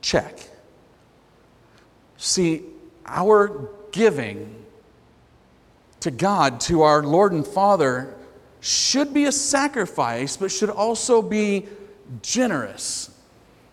Check. 0.00 0.38
See, 2.16 2.64
our 3.04 3.70
giving 3.92 4.64
to 6.00 6.10
God, 6.10 6.60
to 6.60 6.82
our 6.82 7.02
Lord 7.02 7.32
and 7.32 7.46
Father, 7.46 8.14
should 8.60 9.12
be 9.12 9.24
a 9.24 9.32
sacrifice, 9.32 10.36
but 10.36 10.50
should 10.50 10.70
also 10.70 11.20
be 11.20 11.66
generous. 12.22 13.10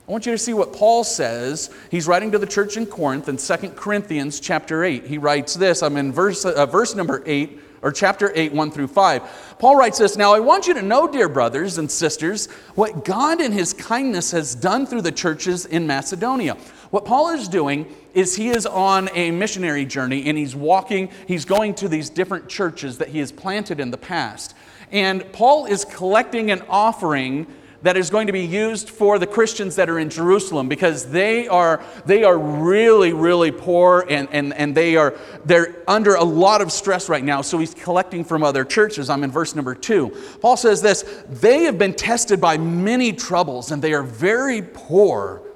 I 0.08 0.12
want 0.12 0.26
you 0.26 0.32
to 0.32 0.38
see 0.38 0.54
what 0.54 0.72
Paul 0.72 1.04
says. 1.04 1.70
He's 1.92 2.08
writing 2.08 2.32
to 2.32 2.40
the 2.40 2.46
church 2.46 2.78
in 2.78 2.86
Corinth 2.86 3.28
in 3.28 3.36
2 3.36 3.70
Corinthians 3.72 4.40
chapter 4.40 4.86
8. 4.86 5.06
He 5.06 5.18
writes 5.18 5.54
this. 5.54 5.84
I'm 5.84 5.98
in 5.98 6.14
verse, 6.14 6.46
uh, 6.46 6.66
verse 6.66 6.96
number 6.96 7.22
8, 7.26 7.60
or 7.82 7.92
chapter 7.92 8.32
8, 8.34 8.54
1 8.54 8.72
through 8.72 8.88
5. 8.88 9.56
Paul 9.60 9.76
writes 9.76 9.98
this 9.98 10.16
Now 10.16 10.34
I 10.34 10.40
want 10.40 10.66
you 10.66 10.74
to 10.76 10.82
know, 10.82 11.10
dear 11.10 11.28
brothers 11.28 11.78
and 11.78 11.92
sisters, 11.92 12.48
what 12.76 13.04
God 13.04 13.42
in 13.42 13.52
his 13.52 13.74
kindness 13.74 14.32
has 14.32 14.56
done 14.56 14.86
through 14.86 15.02
the 15.02 15.12
churches 15.12 15.66
in 15.66 15.86
Macedonia. 15.86 16.56
What 16.90 17.04
Paul 17.04 17.32
is 17.32 17.50
doing 17.50 17.94
is 18.14 18.38
he 18.38 18.48
is 18.48 18.66
on 18.66 19.10
a 19.14 19.32
missionary 19.32 19.86
journey 19.86 20.30
and 20.30 20.38
he's 20.38 20.56
walking, 20.56 21.10
he's 21.28 21.44
going 21.44 21.74
to 21.76 21.90
these 21.90 22.10
different 22.10 22.48
churches 22.48 22.98
that 23.00 23.10
he 23.10 23.20
has 23.20 23.34
planted 23.34 23.82
in 23.82 23.92
the 23.92 23.98
past. 23.98 24.56
And 24.90 25.30
Paul 25.34 25.66
is 25.66 25.84
collecting 25.84 26.50
an 26.50 26.64
offering 26.70 27.46
that 27.84 27.98
is 27.98 28.10
going 28.10 28.28
to 28.28 28.34
be 28.34 28.46
used 28.46 28.90
for 28.90 29.20
the 29.20 29.28
Christians 29.28 29.76
that 29.76 29.90
are 29.90 30.00
in 30.00 30.10
Jerusalem 30.10 30.68
because 30.68 31.06
they 31.12 31.48
are, 31.48 31.84
they 32.06 32.24
are 32.24 32.38
really, 32.38 33.14
really 33.14 33.52
poor 33.52 34.06
and, 34.10 34.28
and, 34.32 34.54
and 34.54 34.76
they 34.76 34.96
are 34.96 35.16
they're 35.46 35.76
under 35.88 36.16
a 36.16 36.24
lot 36.24 36.62
of 36.62 36.72
stress 36.72 37.10
right 37.10 37.24
now. 37.24 37.42
So 37.42 37.58
he's 37.58 37.74
collecting 37.74 38.24
from 38.24 38.44
other 38.44 38.66
churches. 38.66 39.10
I'm 39.10 39.24
in 39.24 39.32
verse 39.32 39.56
number 39.56 39.76
two. 39.76 40.10
Paul 40.42 40.58
says 40.58 40.82
this 40.82 41.04
they 41.30 41.64
have 41.64 41.78
been 41.78 41.94
tested 41.94 42.42
by 42.42 42.58
many 42.58 43.14
troubles 43.14 43.72
and 43.72 43.82
they 43.82 43.94
are 43.94 44.04
very 44.04 44.62
poor 44.62 45.47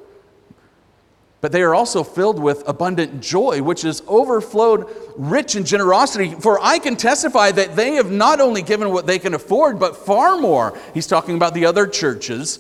but 1.42 1.52
they 1.52 1.64
are 1.64 1.74
also 1.74 2.04
filled 2.04 2.40
with 2.40 2.64
abundant 2.68 3.20
joy, 3.20 3.64
which 3.64 3.84
is 3.84 4.04
overflowed 4.08 4.88
rich 5.18 5.56
in 5.56 5.66
generosity. 5.66 6.36
For 6.36 6.62
I 6.62 6.78
can 6.78 6.96
testify 6.96 7.52
that 7.52 7.76
they 7.76 7.96
have 7.96 8.12
not 8.12 8.40
only 8.40 8.62
given 8.62 8.92
what 8.92 9.08
they 9.08 9.18
can 9.18 9.34
afford, 9.34 9.80
but 9.80 9.98
far 9.98 10.38
more. 10.38 10.78
He's 10.94 11.08
talking 11.08 11.36
about 11.36 11.56
the 11.56 11.66
other 11.66 11.88
churches. 11.88 12.60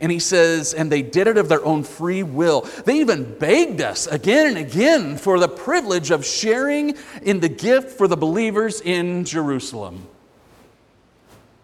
And 0.00 0.10
he 0.10 0.18
says, 0.18 0.74
and 0.74 0.90
they 0.90 1.02
did 1.02 1.26
it 1.26 1.36
of 1.36 1.48
their 1.48 1.64
own 1.64 1.82
free 1.82 2.22
will. 2.22 2.62
They 2.84 3.00
even 3.00 3.38
begged 3.38 3.80
us 3.80 4.06
again 4.06 4.48
and 4.48 4.58
again 4.58 5.16
for 5.18 5.38
the 5.38 5.48
privilege 5.48 6.10
of 6.10 6.24
sharing 6.24 6.96
in 7.22 7.40
the 7.40 7.48
gift 7.48 7.90
for 7.90 8.08
the 8.08 8.16
believers 8.16 8.80
in 8.80 9.24
Jerusalem. 9.24 10.06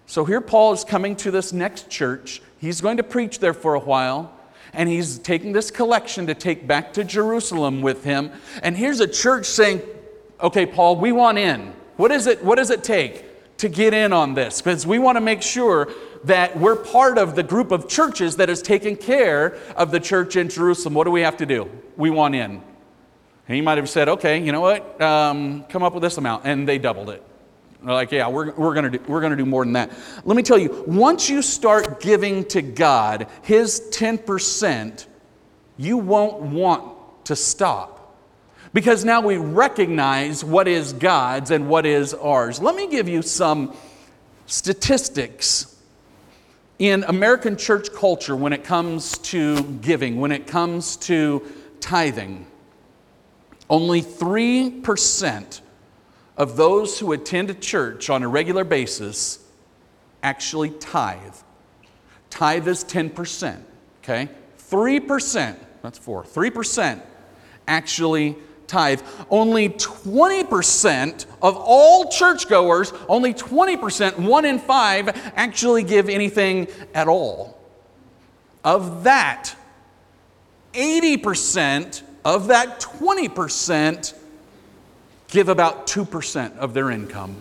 So 0.07 0.27
here 0.27 0.43
Paul 0.43 0.75
is 0.75 0.85
coming 0.85 1.17
to 1.17 1.31
this 1.31 1.53
next 1.55 1.88
church. 1.88 2.43
He's 2.59 2.83
going 2.83 2.99
to 2.99 3.03
preach 3.03 3.38
there 3.38 3.55
for 3.55 3.75
a 3.75 3.81
while 3.81 4.33
and 4.72 4.88
he's 4.88 5.18
taking 5.18 5.52
this 5.52 5.70
collection 5.70 6.26
to 6.26 6.35
take 6.35 6.66
back 6.66 6.92
to 6.94 7.04
Jerusalem 7.04 7.82
with 7.82 8.04
him. 8.04 8.32
And 8.62 8.76
here's 8.76 9.00
a 9.00 9.06
church 9.06 9.46
saying, 9.46 9.82
Okay, 10.42 10.66
Paul, 10.66 10.96
we 10.96 11.12
want 11.12 11.38
in. 11.38 11.72
What, 11.96 12.11
is 12.11 12.26
it, 12.26 12.42
what 12.44 12.56
does 12.56 12.70
it 12.70 12.82
take 12.82 13.56
to 13.58 13.68
get 13.68 13.94
in 13.94 14.12
on 14.12 14.35
this? 14.35 14.61
Because 14.61 14.85
we 14.85 14.98
want 14.98 15.16
to 15.16 15.20
make 15.20 15.40
sure 15.40 15.88
that 16.24 16.58
we're 16.58 16.76
part 16.76 17.16
of 17.16 17.37
the 17.37 17.44
group 17.44 17.70
of 17.70 17.88
churches 17.88 18.37
that 18.37 18.50
is 18.50 18.61
taking 18.61 18.96
care 18.96 19.56
of 19.76 19.92
the 19.92 20.00
church 20.00 20.35
in 20.35 20.48
Jerusalem. 20.48 20.94
What 20.94 21.04
do 21.04 21.12
we 21.12 21.20
have 21.20 21.37
to 21.37 21.46
do? 21.46 21.70
We 21.96 22.11
want 22.11 22.35
in. 22.35 22.61
And 23.48 23.56
he 23.56 23.61
might 23.61 23.78
have 23.78 23.88
said, 23.88 24.08
okay, 24.08 24.42
you 24.42 24.50
know 24.50 24.61
what? 24.61 25.00
Um, 25.00 25.64
come 25.68 25.85
up 25.85 25.94
with 25.94 26.02
this 26.02 26.16
amount. 26.16 26.44
And 26.44 26.68
they 26.68 26.78
doubled 26.78 27.11
it. 27.11 27.22
They're 27.85 27.95
like, 27.95 28.12
yeah, 28.12 28.29
we're, 28.29 28.53
we're 28.53 28.75
going 28.75 29.01
we're 29.09 29.29
to 29.29 29.37
do 29.37 29.47
more 29.47 29.64
than 29.64 29.73
that. 29.73 29.90
Let 30.25 30.37
me 30.37 30.42
tell 30.42 30.59
you, 30.59 30.85
once 30.87 31.29
you 31.29 31.42
start 31.42 32.01
giving 32.01 32.45
to 32.47 32.62
God 32.62 33.27
His 33.42 33.81
10%, 33.90 35.07
you 35.77 35.97
won't 35.97 36.42
want 36.42 37.25
to 37.27 37.35
stop. 37.35 38.16
Because 38.73 39.05
now 39.05 39.21
we 39.21 39.37
recognize 39.37 40.45
what 40.45 40.68
is 40.68 40.92
God's 40.92 41.51
and 41.51 41.68
what 41.68 41.85
is 41.85 42.14
ours. 42.14 42.61
Let 42.61 42.75
me 42.75 42.88
give 42.88 43.09
you 43.09 43.21
some 43.21 43.75
statistics 44.47 45.77
in 46.79 47.05
American 47.05 47.57
church 47.57 47.92
culture 47.92 48.37
when 48.37 48.53
it 48.53 48.64
comes 48.64 49.18
to 49.18 49.62
giving, 49.62 50.21
when 50.21 50.33
it 50.33 50.47
comes 50.47 50.97
to 50.97 51.42
tithing. 51.81 52.47
Only 53.68 54.03
3% 54.03 55.61
of 56.42 56.57
those 56.57 56.98
who 56.98 57.12
attend 57.12 57.50
a 57.50 57.55
church 57.55 58.11
on 58.11 58.24
a 58.24 58.28
regular 58.28 58.64
basis 58.64 59.38
actually 60.24 60.70
tithe. 60.70 61.37
Tithe 62.31 62.66
is 62.66 62.83
10%, 62.83 63.62
okay? 64.02 64.28
3%, 64.59 65.57
that's 65.83 65.98
four, 65.98 66.24
3% 66.24 67.00
actually 67.68 68.37
tithe. 68.66 69.00
Only 69.31 69.68
20% 69.68 71.26
of 71.40 71.57
all 71.57 72.11
churchgoers, 72.11 72.92
only 73.09 73.35
20%, 73.35 74.18
one 74.18 74.44
in 74.44 74.59
five, 74.59 75.11
actually 75.37 75.85
give 75.85 76.09
anything 76.09 76.66
at 76.92 77.07
all. 77.07 77.57
Of 78.64 79.05
that, 79.05 79.55
80% 80.72 82.02
of 82.24 82.48
that 82.48 82.81
20% 82.81 84.14
give 85.33 85.49
about 85.49 85.87
2% 85.87 86.59
of 86.59 86.75
their 86.75 86.90
income. 86.90 87.37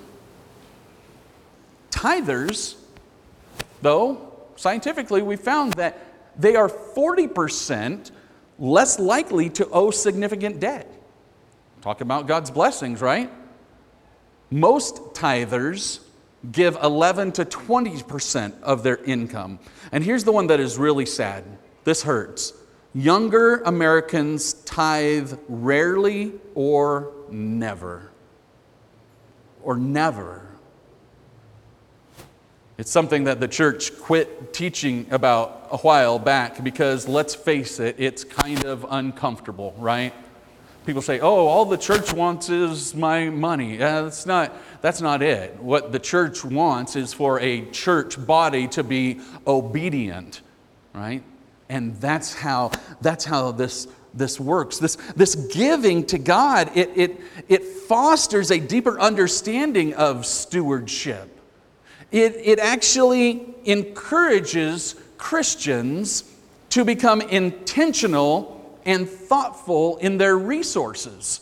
Tithers, 1.92 2.76
though, 3.82 4.32
scientifically, 4.56 5.22
we 5.22 5.36
found 5.36 5.74
that 5.74 6.00
they 6.38 6.56
are 6.56 6.70
40% 6.70 8.12
less 8.58 8.98
likely 8.98 9.50
to 9.50 9.68
owe 9.70 9.92
significant 9.92 10.62
debt. 10.62 10.88
Talk 11.82 12.00
about 12.00 12.28
God's 12.28 12.50
blessings, 12.50 13.02
right? 13.02 13.30
Most 14.50 14.96
tithers 15.14 16.00
give 16.50 16.78
11 16.82 17.34
to 17.34 17.46
20% 17.46 18.62
of 18.62 18.84
their 18.84 18.98
income. 19.04 19.60
And 19.92 20.04
here's 20.04 20.24
the 20.24 20.32
one 20.32 20.48
that 20.48 20.62
is 20.62 20.78
really 20.78 21.06
sad. 21.06 21.44
This 21.84 22.04
hurts. 22.04 22.54
Younger 22.94 23.58
Americans 23.62 24.54
tithe 24.54 25.34
rarely 25.48 26.34
or 26.56 27.14
never. 27.30 28.12
Or 29.64 29.78
never. 29.78 30.42
It's 32.78 32.92
something 32.92 33.26
that 33.26 33.40
the 33.40 33.48
church 33.48 33.98
quit 34.00 34.54
teaching 34.54 35.06
about 35.12 35.68
a 35.72 35.78
while 35.78 36.20
back 36.20 36.64
because 36.64 37.08
let's 37.08 37.36
face 37.36 37.80
it, 37.80 37.96
it's 38.00 38.24
kind 38.24 38.66
of 38.66 38.86
uncomfortable, 38.90 39.74
right? 39.78 40.14
People 40.86 41.04
say, 41.04 41.20
oh, 41.20 41.46
all 41.46 41.66
the 41.66 41.78
church 41.78 42.12
wants 42.12 42.50
is 42.50 42.96
my 42.96 43.30
money. 43.30 43.78
Yeah, 43.78 44.02
that's, 44.02 44.26
not, 44.26 44.52
that's 44.82 45.00
not 45.00 45.22
it. 45.22 45.58
What 45.62 45.92
the 45.92 46.00
church 46.00 46.44
wants 46.44 46.96
is 46.96 47.14
for 47.14 47.40
a 47.40 47.70
church 47.70 48.26
body 48.26 48.68
to 48.70 48.84
be 48.84 49.22
obedient, 49.46 50.42
right? 50.94 51.22
And 51.72 51.96
that's 52.02 52.34
how, 52.34 52.72
that's 53.00 53.24
how 53.24 53.54
this, 53.54 53.88
this 54.14 54.38
works. 54.38 54.78
This, 54.78 54.98
this 55.16 55.36
giving 55.36 56.06
to 56.08 56.18
God, 56.18 56.70
it, 56.76 56.90
it, 56.96 57.22
it 57.48 57.64
fosters 57.64 58.52
a 58.52 58.60
deeper 58.60 59.00
understanding 59.00 59.94
of 59.94 60.26
stewardship. 60.26 61.30
It, 62.12 62.36
it 62.44 62.60
actually 62.60 63.56
encourages 63.64 64.96
Christians 65.18 66.26
to 66.72 66.84
become 66.84 67.22
intentional 67.22 68.78
and 68.86 69.08
thoughtful 69.08 69.96
in 69.98 70.18
their 70.18 70.38
resources. 70.38 71.40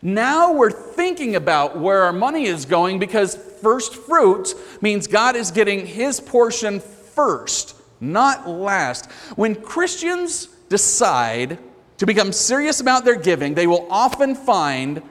Now 0.00 0.54
we're 0.54 0.70
thinking 0.70 1.36
about 1.36 1.78
where 1.78 2.04
our 2.04 2.14
money 2.14 2.46
is 2.46 2.64
going 2.64 2.98
because 2.98 3.36
first 3.60 3.94
fruits 3.94 4.54
means 4.80 5.06
God 5.06 5.36
is 5.36 5.50
getting 5.50 5.84
his 5.84 6.18
portion 6.18 6.80
first 6.80 7.76
not 8.00 8.48
last. 8.48 9.10
When 9.36 9.54
Christians 9.54 10.46
decide 10.68 11.58
to 11.98 12.06
become 12.06 12.32
serious 12.32 12.80
about 12.80 13.04
their 13.04 13.16
giving, 13.16 13.54
they 13.54 13.66
will 13.66 13.86
often 13.90 14.34
find 14.34 15.02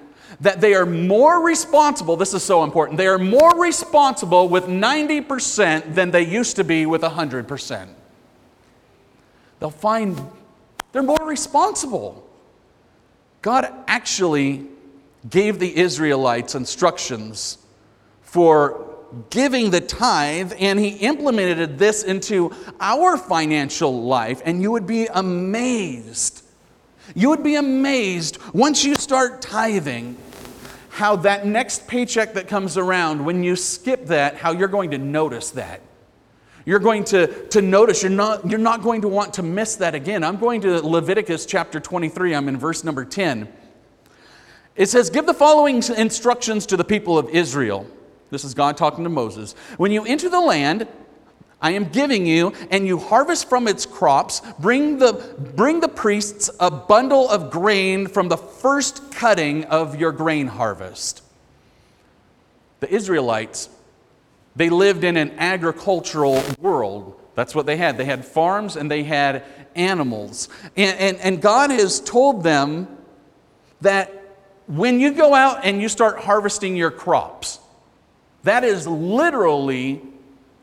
that 0.41 0.62
they 0.62 0.73
are 0.73 0.86
more 0.86 1.43
responsible. 1.43 2.15
This 2.15 2.34
is 2.34 2.43
so 2.43 2.63
important. 2.63 2.97
They 2.97 3.08
are 3.08 3.19
more 3.19 3.60
responsible 3.60 4.47
with 4.47 4.65
90% 4.65 5.93
than 5.93 6.12
they 6.12 6.23
used 6.23 6.56
to 6.56 6.63
be 6.63 6.86
with 6.86 7.02
100%. 7.02 7.89
They'll 9.60 9.69
find 9.69 10.19
they're 10.91 11.04
more 11.04 11.17
responsible. 11.23 12.28
God 13.41 13.71
actually 13.88 14.65
gave 15.30 15.60
the 15.60 15.78
Israelites 15.78 16.56
instructions 16.56 17.58
for 18.21 18.88
giving 19.29 19.71
the 19.71 19.81
tithe, 19.81 20.53
and 20.59 20.79
he 20.79 20.89
implemented 20.89 21.77
this 21.77 22.03
into 22.03 22.53
our 22.79 23.17
financial 23.17 24.03
life, 24.03 24.41
and 24.45 24.61
you 24.61 24.71
would 24.71 24.87
be 24.87 25.07
amazed 25.07 26.43
You 27.15 27.29
would 27.29 27.43
be 27.43 27.55
amazed 27.55 28.37
once 28.53 28.83
you 28.83 28.95
start 28.95 29.41
tithing 29.41 30.17
how 30.89 31.15
that 31.17 31.45
next 31.45 31.87
paycheck 31.87 32.33
that 32.33 32.47
comes 32.47 32.77
around, 32.77 33.23
when 33.23 33.43
you 33.43 33.55
skip 33.55 34.07
that, 34.07 34.35
how 34.35 34.51
you're 34.51 34.67
going 34.67 34.91
to 34.91 34.97
notice 34.97 35.51
that. 35.51 35.81
You're 36.65 36.79
going 36.79 37.05
to, 37.05 37.47
to 37.47 37.61
notice, 37.61 38.03
you're 38.03 38.11
not, 38.11 38.47
you're 38.49 38.59
not 38.59 38.83
going 38.83 39.01
to 39.01 39.07
want 39.07 39.33
to 39.35 39.43
miss 39.43 39.77
that 39.77 39.95
again. 39.95 40.23
I'm 40.23 40.37
going 40.37 40.61
to 40.61 40.85
Leviticus 40.85 41.45
chapter 41.45 41.79
23, 41.79 42.35
I'm 42.35 42.49
in 42.49 42.57
verse 42.57 42.83
number 42.83 43.05
10. 43.05 43.47
It 44.75 44.87
says, 44.87 45.09
Give 45.09 45.25
the 45.25 45.33
following 45.33 45.81
instructions 45.95 46.65
to 46.67 46.77
the 46.77 46.83
people 46.83 47.17
of 47.17 47.29
Israel. 47.29 47.87
This 48.29 48.43
is 48.43 48.53
God 48.53 48.77
talking 48.77 49.03
to 49.03 49.09
Moses. 49.09 49.53
When 49.77 49.91
you 49.91 50.05
enter 50.05 50.29
the 50.29 50.39
land, 50.39 50.87
I 51.61 51.71
am 51.71 51.85
giving 51.85 52.25
you, 52.25 52.53
and 52.71 52.87
you 52.87 52.97
harvest 52.97 53.49
from 53.49 53.67
its 53.67 53.85
crops, 53.85 54.41
bring 54.59 54.97
the, 54.97 55.13
bring 55.55 55.81
the 55.81 55.89
priests 55.89 56.49
a 56.59 56.71
bundle 56.71 57.29
of 57.29 57.51
grain 57.51 58.07
from 58.07 58.29
the 58.29 58.37
first 58.37 59.11
cutting 59.11 59.65
of 59.65 59.99
your 59.99 60.13
grain 60.13 60.47
harvest. 60.47 61.21
The 62.79 62.93
Israelites, 62.93 63.69
they 64.55 64.69
lived 64.69 65.03
in 65.03 65.17
an 65.17 65.31
agricultural 65.37 66.41
world. 66.59 67.19
That's 67.35 67.53
what 67.53 67.65
they 67.65 67.75
had. 67.75 67.97
They 67.97 68.05
had 68.05 68.23
farms 68.23 68.77
and 68.77 68.89
they 68.89 69.03
had 69.03 69.43
animals. 69.75 70.47
And, 70.77 70.97
and, 70.97 71.17
and 71.17 71.41
God 71.41 71.71
has 71.71 71.99
told 71.99 72.43
them 72.43 72.87
that 73.81 74.13
when 74.67 74.99
you 75.01 75.11
go 75.11 75.33
out 75.33 75.65
and 75.65 75.81
you 75.81 75.89
start 75.89 76.19
harvesting 76.19 76.77
your 76.77 76.91
crops, 76.91 77.59
that 78.43 78.63
is 78.63 78.88
literally 78.88 80.02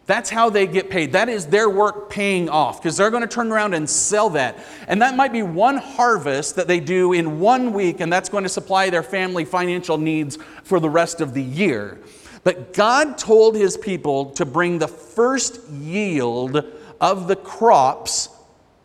that's 0.07 0.31
how 0.31 0.51
they 0.51 0.69
get 0.69 0.89
paid. 0.89 1.13
That 1.13 1.29
is 1.29 1.47
their 1.47 1.69
work 1.69 2.09
paying 2.09 2.49
off 2.49 2.81
because 2.81 2.97
they're 2.97 3.11
going 3.11 3.25
to 3.25 3.29
turn 3.29 3.51
around 3.51 3.75
and 3.75 3.91
sell 3.91 4.31
that. 4.31 4.57
And 4.87 5.03
that 5.03 5.17
might 5.17 5.33
be 5.33 5.43
one 5.43 5.77
harvest 5.79 6.55
that 6.57 6.69
they 6.69 6.79
do 6.79 7.13
in 7.13 7.41
one 7.41 7.73
week, 7.73 7.99
and 7.99 8.13
that's 8.13 8.29
going 8.29 8.45
to 8.45 8.49
supply 8.49 8.89
their 8.89 9.03
family 9.03 9.45
financial 9.45 9.99
needs 9.99 10.39
for 10.63 10.79
the 10.79 10.89
rest 10.89 11.21
of 11.21 11.35
the 11.35 11.43
year. 11.43 11.99
But 12.45 12.73
God 12.73 13.19
told 13.19 13.57
his 13.57 13.77
people 13.77 14.27
to 14.35 14.47
bring 14.47 14.79
the 14.79 14.87
first 14.87 15.69
yield 15.71 16.65
of 17.01 17.27
the 17.27 17.35
crops, 17.35 18.29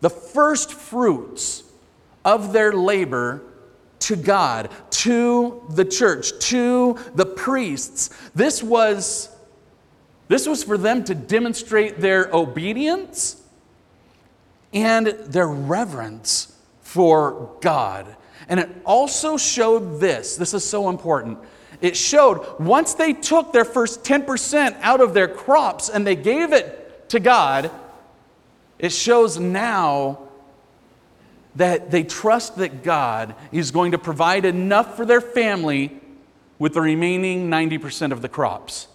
the 0.01 0.09
first 0.09 0.73
fruits 0.73 1.63
of 2.25 2.51
their 2.51 2.73
labor 2.73 3.43
to 4.01 4.15
God, 4.15 4.69
to 4.91 5.63
the 5.69 5.85
church, 5.85 6.37
to 6.49 6.97
the 7.15 7.25
priests. 7.25 8.09
This 8.35 8.61
was 8.61 9.29
this 10.27 10.47
was 10.47 10.63
for 10.63 10.77
them 10.77 11.03
to 11.05 11.15
demonstrate 11.15 11.99
their 11.99 12.33
obedience 12.33 13.41
and 14.73 15.07
their 15.07 15.47
reverence 15.47 16.55
for 16.81 17.51
God. 17.59 18.15
And 18.47 18.59
it 18.59 18.69
also 18.85 19.37
showed 19.37 19.99
this 19.99 20.35
this 20.35 20.53
is 20.53 20.63
so 20.63 20.89
important. 20.89 21.37
It 21.81 21.97
showed 21.97 22.59
once 22.59 22.93
they 22.93 23.13
took 23.13 23.53
their 23.53 23.65
first 23.65 24.03
10% 24.03 24.77
out 24.81 25.01
of 25.01 25.13
their 25.13 25.27
crops 25.27 25.89
and 25.89 26.05
they 26.05 26.15
gave 26.15 26.53
it 26.53 27.09
to 27.09 27.19
God, 27.19 27.71
it 28.79 28.91
shows 28.91 29.37
now 29.37 30.19
that 31.55 31.91
they 31.91 32.03
trust 32.03 32.57
that 32.57 32.83
God 32.83 33.35
is 33.51 33.71
going 33.71 33.91
to 33.91 33.97
provide 33.97 34.45
enough 34.45 34.95
for 34.95 35.05
their 35.05 35.21
family 35.21 35.99
with 36.59 36.73
the 36.73 36.81
remaining 36.81 37.49
90% 37.49 38.11
of 38.11 38.21
the 38.21 38.29
crops. 38.29 38.87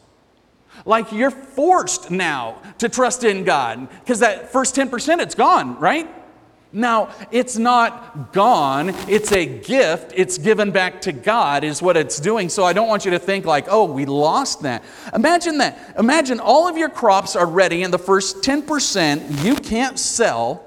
Like 0.84 1.12
you're 1.12 1.30
forced 1.30 2.10
now 2.10 2.60
to 2.78 2.88
trust 2.88 3.24
in 3.24 3.44
God 3.44 3.88
because 4.00 4.20
that 4.20 4.52
first 4.52 4.74
10%, 4.76 5.20
it's 5.20 5.34
gone, 5.34 5.78
right? 5.78 6.08
Now, 6.72 7.08
it's 7.30 7.56
not 7.56 8.32
gone, 8.32 8.90
it's 9.08 9.32
a 9.32 9.46
gift. 9.46 10.12
It's 10.14 10.36
given 10.36 10.72
back 10.72 11.00
to 11.02 11.12
God, 11.12 11.64
is 11.64 11.80
what 11.80 11.96
it's 11.96 12.20
doing. 12.20 12.50
So 12.50 12.64
I 12.64 12.74
don't 12.74 12.88
want 12.88 13.04
you 13.04 13.12
to 13.12 13.18
think 13.18 13.46
like, 13.46 13.66
oh, 13.68 13.84
we 13.84 14.04
lost 14.04 14.62
that. 14.62 14.84
Imagine 15.14 15.58
that. 15.58 15.94
Imagine 15.98 16.38
all 16.38 16.68
of 16.68 16.76
your 16.76 16.90
crops 16.90 17.34
are 17.34 17.46
ready, 17.46 17.82
and 17.82 17.94
the 17.94 17.98
first 17.98 18.42
10% 18.42 19.42
you 19.42 19.54
can't 19.56 19.98
sell, 19.98 20.62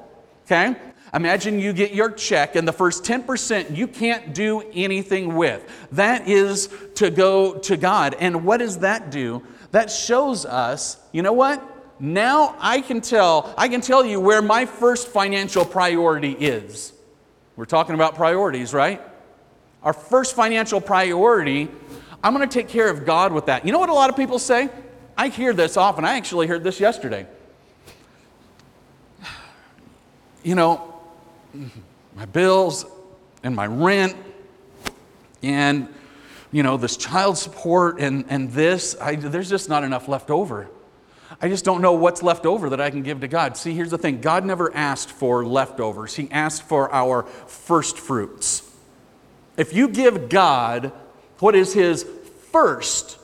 okay? 0.45 0.75
Imagine 1.13 1.59
you 1.59 1.73
get 1.73 1.93
your 1.93 2.11
check, 2.11 2.55
and 2.55 2.67
the 2.67 2.73
first 2.73 3.03
10% 3.03 3.75
you 3.75 3.87
can't 3.87 4.33
do 4.33 4.63
anything 4.73 5.35
with. 5.35 5.63
That 5.91 6.27
is 6.27 6.69
to 6.95 7.09
go 7.09 7.57
to 7.59 7.77
God. 7.77 8.15
And 8.19 8.45
what 8.45 8.57
does 8.57 8.79
that 8.79 9.09
do? 9.09 9.43
that 9.71 9.91
shows 9.91 10.45
us, 10.45 10.97
you 11.11 11.21
know 11.21 11.33
what? 11.33 11.63
Now 11.99 12.55
I 12.59 12.81
can 12.81 13.01
tell, 13.01 13.53
I 13.57 13.67
can 13.67 13.81
tell 13.81 14.05
you 14.05 14.19
where 14.19 14.41
my 14.41 14.65
first 14.65 15.09
financial 15.09 15.65
priority 15.65 16.31
is. 16.31 16.93
We're 17.55 17.65
talking 17.65 17.95
about 17.95 18.15
priorities, 18.15 18.73
right? 18.73 19.01
Our 19.83 19.93
first 19.93 20.35
financial 20.35 20.81
priority, 20.81 21.69
I'm 22.23 22.33
going 22.33 22.47
to 22.47 22.53
take 22.53 22.69
care 22.69 22.89
of 22.89 23.05
God 23.05 23.33
with 23.33 23.47
that. 23.47 23.65
You 23.65 23.71
know 23.71 23.79
what 23.79 23.89
a 23.89 23.93
lot 23.93 24.09
of 24.09 24.15
people 24.15 24.39
say? 24.39 24.69
I 25.17 25.27
hear 25.27 25.53
this 25.53 25.75
often. 25.77 26.05
I 26.05 26.15
actually 26.15 26.47
heard 26.47 26.63
this 26.63 26.79
yesterday. 26.79 27.27
You 30.41 30.55
know, 30.55 30.88
my 32.15 32.25
bills 32.25 32.85
and 33.43 33.55
my 33.55 33.65
rent 33.65 34.15
and 35.41 35.87
you 36.51 36.63
know, 36.63 36.77
this 36.77 36.97
child 36.97 37.37
support 37.37 37.99
and, 37.99 38.25
and 38.29 38.51
this, 38.51 38.95
I, 38.99 39.15
there's 39.15 39.49
just 39.49 39.69
not 39.69 39.83
enough 39.83 40.07
left 40.07 40.31
over. 40.31 40.67
I 41.41 41.47
just 41.47 41.63
don't 41.63 41.81
know 41.81 41.93
what's 41.93 42.23
left 42.23 42.45
over 42.45 42.71
that 42.71 42.81
I 42.81 42.89
can 42.89 43.03
give 43.03 43.21
to 43.21 43.27
God. 43.27 43.55
See, 43.55 43.73
here's 43.73 43.91
the 43.91 43.97
thing 43.97 44.19
God 44.19 44.45
never 44.45 44.75
asked 44.75 45.11
for 45.11 45.45
leftovers, 45.45 46.15
He 46.15 46.29
asked 46.31 46.63
for 46.63 46.91
our 46.93 47.23
first 47.23 47.99
fruits. 47.99 48.63
If 49.57 49.73
you 49.73 49.89
give 49.89 50.29
God 50.29 50.91
what 51.39 51.55
is 51.55 51.73
His 51.73 52.05
first, 52.51 53.19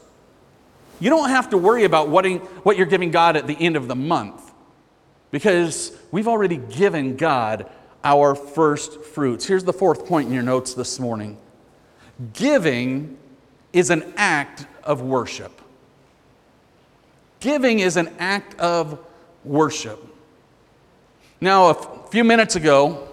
you 0.99 1.09
don't 1.09 1.29
have 1.29 1.49
to 1.49 1.57
worry 1.57 1.83
about 1.83 2.09
what, 2.09 2.25
what 2.63 2.77
you're 2.77 2.85
giving 2.85 3.11
God 3.11 3.35
at 3.35 3.47
the 3.47 3.57
end 3.59 3.75
of 3.75 3.87
the 3.87 3.95
month 3.95 4.53
because 5.31 5.91
we've 6.11 6.27
already 6.27 6.57
given 6.57 7.17
God 7.17 7.69
our 8.05 8.35
first 8.35 9.01
fruits. 9.01 9.45
Here's 9.45 9.63
the 9.63 9.73
fourth 9.73 10.05
point 10.05 10.27
in 10.27 10.33
your 10.33 10.43
notes 10.43 10.73
this 10.73 10.99
morning 10.99 11.37
Giving 12.33 13.17
is 13.73 13.89
an 13.89 14.13
act 14.15 14.65
of 14.83 15.01
worship. 15.01 15.61
Giving 17.41 17.79
is 17.79 17.97
an 17.97 18.13
act 18.19 18.57
of 18.59 18.99
worship. 19.43 20.01
Now, 21.41 21.69
a 21.71 22.07
few 22.09 22.23
minutes 22.23 22.55
ago, 22.55 23.09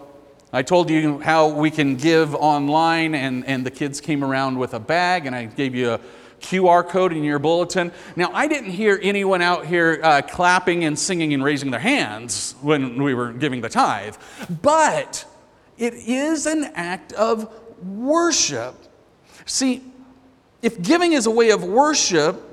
I 0.52 0.62
told 0.62 0.90
you 0.90 1.18
how 1.18 1.48
we 1.48 1.70
can 1.70 1.96
give 1.96 2.34
online, 2.34 3.14
and, 3.14 3.44
and 3.46 3.66
the 3.66 3.70
kids 3.70 4.00
came 4.00 4.22
around 4.22 4.58
with 4.58 4.74
a 4.74 4.78
bag, 4.78 5.26
and 5.26 5.34
I 5.34 5.46
gave 5.46 5.74
you 5.74 5.92
a 5.92 6.00
QR 6.42 6.86
code 6.86 7.12
in 7.12 7.24
your 7.24 7.38
bulletin. 7.38 7.92
Now, 8.16 8.30
I 8.32 8.46
didn't 8.48 8.70
hear 8.70 8.98
anyone 9.02 9.40
out 9.40 9.64
here 9.64 10.00
uh, 10.02 10.22
clapping 10.22 10.84
and 10.84 10.98
singing 10.98 11.32
and 11.32 11.42
raising 11.42 11.70
their 11.70 11.80
hands 11.80 12.54
when 12.60 13.02
we 13.02 13.14
were 13.14 13.32
giving 13.32 13.60
the 13.60 13.68
tithe, 13.68 14.16
but 14.62 15.24
it 15.78 15.94
is 15.94 16.46
an 16.46 16.64
act 16.74 17.12
of 17.14 17.52
worship. 17.82 18.74
See, 19.46 19.82
if 20.60 20.80
giving 20.82 21.12
is 21.12 21.26
a 21.26 21.30
way 21.30 21.50
of 21.50 21.64
worship, 21.64 22.48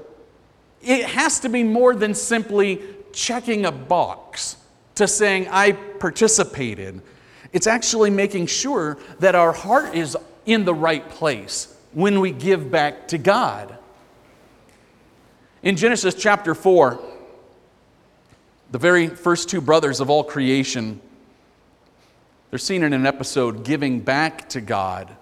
it 0.82 1.06
has 1.06 1.40
to 1.42 1.50
be 1.50 1.64
more 1.64 1.96
than 1.96 2.14
simply 2.14 2.82
checking 3.12 3.66
a 3.66 3.72
box 3.72 4.58
to 4.96 5.08
saying, 5.08 5.48
I 5.50 5.74
participated. 5.74 7.02
It's 7.52 7.68
actually 7.68 8.10
making 8.10 8.48
sure 8.48 8.98
that 9.20 9.36
our 9.36 9.52
heart 9.52 9.96
is 9.96 10.18
in 10.46 10.66
the 10.66 10.74
right 10.74 11.08
place 11.10 11.76
when 11.94 12.20
we 12.20 12.32
give 12.32 12.70
back 12.70 13.08
to 13.10 13.18
God. 13.18 13.79
In 15.62 15.76
Genesis 15.76 16.16
chapter 16.16 16.56
4, 16.56 16.98
the 18.72 18.78
very 18.78 19.08
first 19.08 19.50
two 19.50 19.60
brothers 19.60 20.00
of 20.00 20.10
all 20.10 20.24
creation, 20.24 21.02
they're 22.50 22.60
seen 22.60 22.82
in 22.82 22.94
an 22.94 23.06
episode 23.06 23.66
giving 23.66 24.00
back 24.00 24.48
to 24.50 24.62
God. 24.62 25.14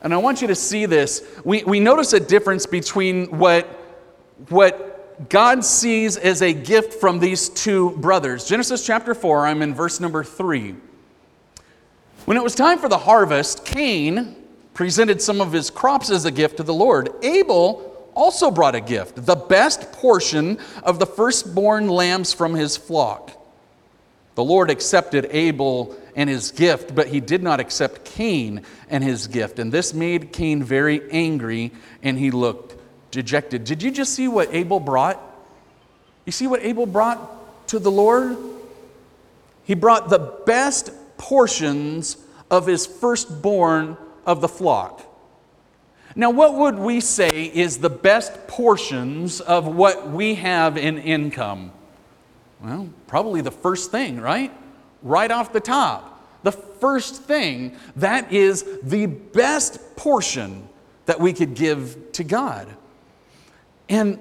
And 0.00 0.14
I 0.14 0.16
want 0.16 0.40
you 0.40 0.48
to 0.48 0.54
see 0.54 0.86
this. 0.86 1.22
We, 1.44 1.64
we 1.64 1.80
notice 1.80 2.14
a 2.14 2.20
difference 2.20 2.64
between 2.64 3.26
what, 3.38 3.66
what 4.48 5.28
God 5.28 5.66
sees 5.66 6.16
as 6.16 6.40
a 6.40 6.54
gift 6.54 6.94
from 6.94 7.18
these 7.18 7.50
two 7.50 7.90
brothers. 7.98 8.46
Genesis 8.46 8.86
chapter 8.86 9.14
4, 9.14 9.46
I'm 9.46 9.60
in 9.60 9.74
verse 9.74 10.00
number 10.00 10.24
3. 10.24 10.74
When 12.24 12.38
it 12.38 12.42
was 12.42 12.54
time 12.54 12.78
for 12.78 12.88
the 12.88 12.98
harvest, 12.98 13.66
Cain 13.66 14.34
presented 14.72 15.20
some 15.20 15.42
of 15.42 15.52
his 15.52 15.68
crops 15.68 16.08
as 16.08 16.24
a 16.24 16.30
gift 16.30 16.56
to 16.56 16.62
the 16.62 16.72
Lord. 16.72 17.10
Abel 17.22 17.91
also 18.14 18.50
brought 18.50 18.74
a 18.74 18.80
gift, 18.80 19.24
the 19.26 19.36
best 19.36 19.92
portion 19.92 20.58
of 20.82 20.98
the 20.98 21.06
firstborn 21.06 21.88
lambs 21.88 22.32
from 22.32 22.54
his 22.54 22.76
flock. 22.76 23.30
The 24.34 24.44
Lord 24.44 24.70
accepted 24.70 25.28
Abel 25.30 25.96
and 26.16 26.28
his 26.28 26.52
gift, 26.52 26.94
but 26.94 27.08
he 27.08 27.20
did 27.20 27.42
not 27.42 27.60
accept 27.60 28.04
Cain 28.04 28.62
and 28.88 29.04
his 29.04 29.26
gift. 29.26 29.58
And 29.58 29.70
this 29.70 29.92
made 29.92 30.32
Cain 30.32 30.62
very 30.62 31.10
angry, 31.10 31.72
and 32.02 32.18
he 32.18 32.30
looked 32.30 32.76
dejected. 33.10 33.64
Did 33.64 33.82
you 33.82 33.90
just 33.90 34.14
see 34.14 34.28
what 34.28 34.52
Abel 34.54 34.80
brought? 34.80 35.20
You 36.24 36.32
see 36.32 36.46
what 36.46 36.62
Abel 36.62 36.86
brought 36.86 37.68
to 37.68 37.78
the 37.78 37.90
Lord? 37.90 38.36
He 39.64 39.74
brought 39.74 40.08
the 40.08 40.18
best 40.46 40.90
portions 41.18 42.16
of 42.50 42.66
his 42.66 42.86
firstborn 42.86 43.96
of 44.26 44.40
the 44.40 44.48
flock. 44.48 45.02
Now, 46.14 46.30
what 46.30 46.54
would 46.54 46.78
we 46.78 47.00
say 47.00 47.50
is 47.54 47.78
the 47.78 47.90
best 47.90 48.46
portions 48.46 49.40
of 49.40 49.66
what 49.66 50.10
we 50.10 50.34
have 50.34 50.76
in 50.76 50.98
income? 50.98 51.72
Well, 52.62 52.90
probably 53.06 53.40
the 53.40 53.50
first 53.50 53.90
thing, 53.90 54.20
right? 54.20 54.52
Right 55.02 55.30
off 55.30 55.52
the 55.52 55.60
top. 55.60 56.08
The 56.42 56.52
first 56.52 57.22
thing, 57.22 57.76
that 57.96 58.32
is 58.32 58.64
the 58.82 59.06
best 59.06 59.96
portion 59.96 60.68
that 61.06 61.20
we 61.20 61.32
could 61.32 61.54
give 61.54 62.12
to 62.12 62.24
God. 62.24 62.68
And 63.88 64.18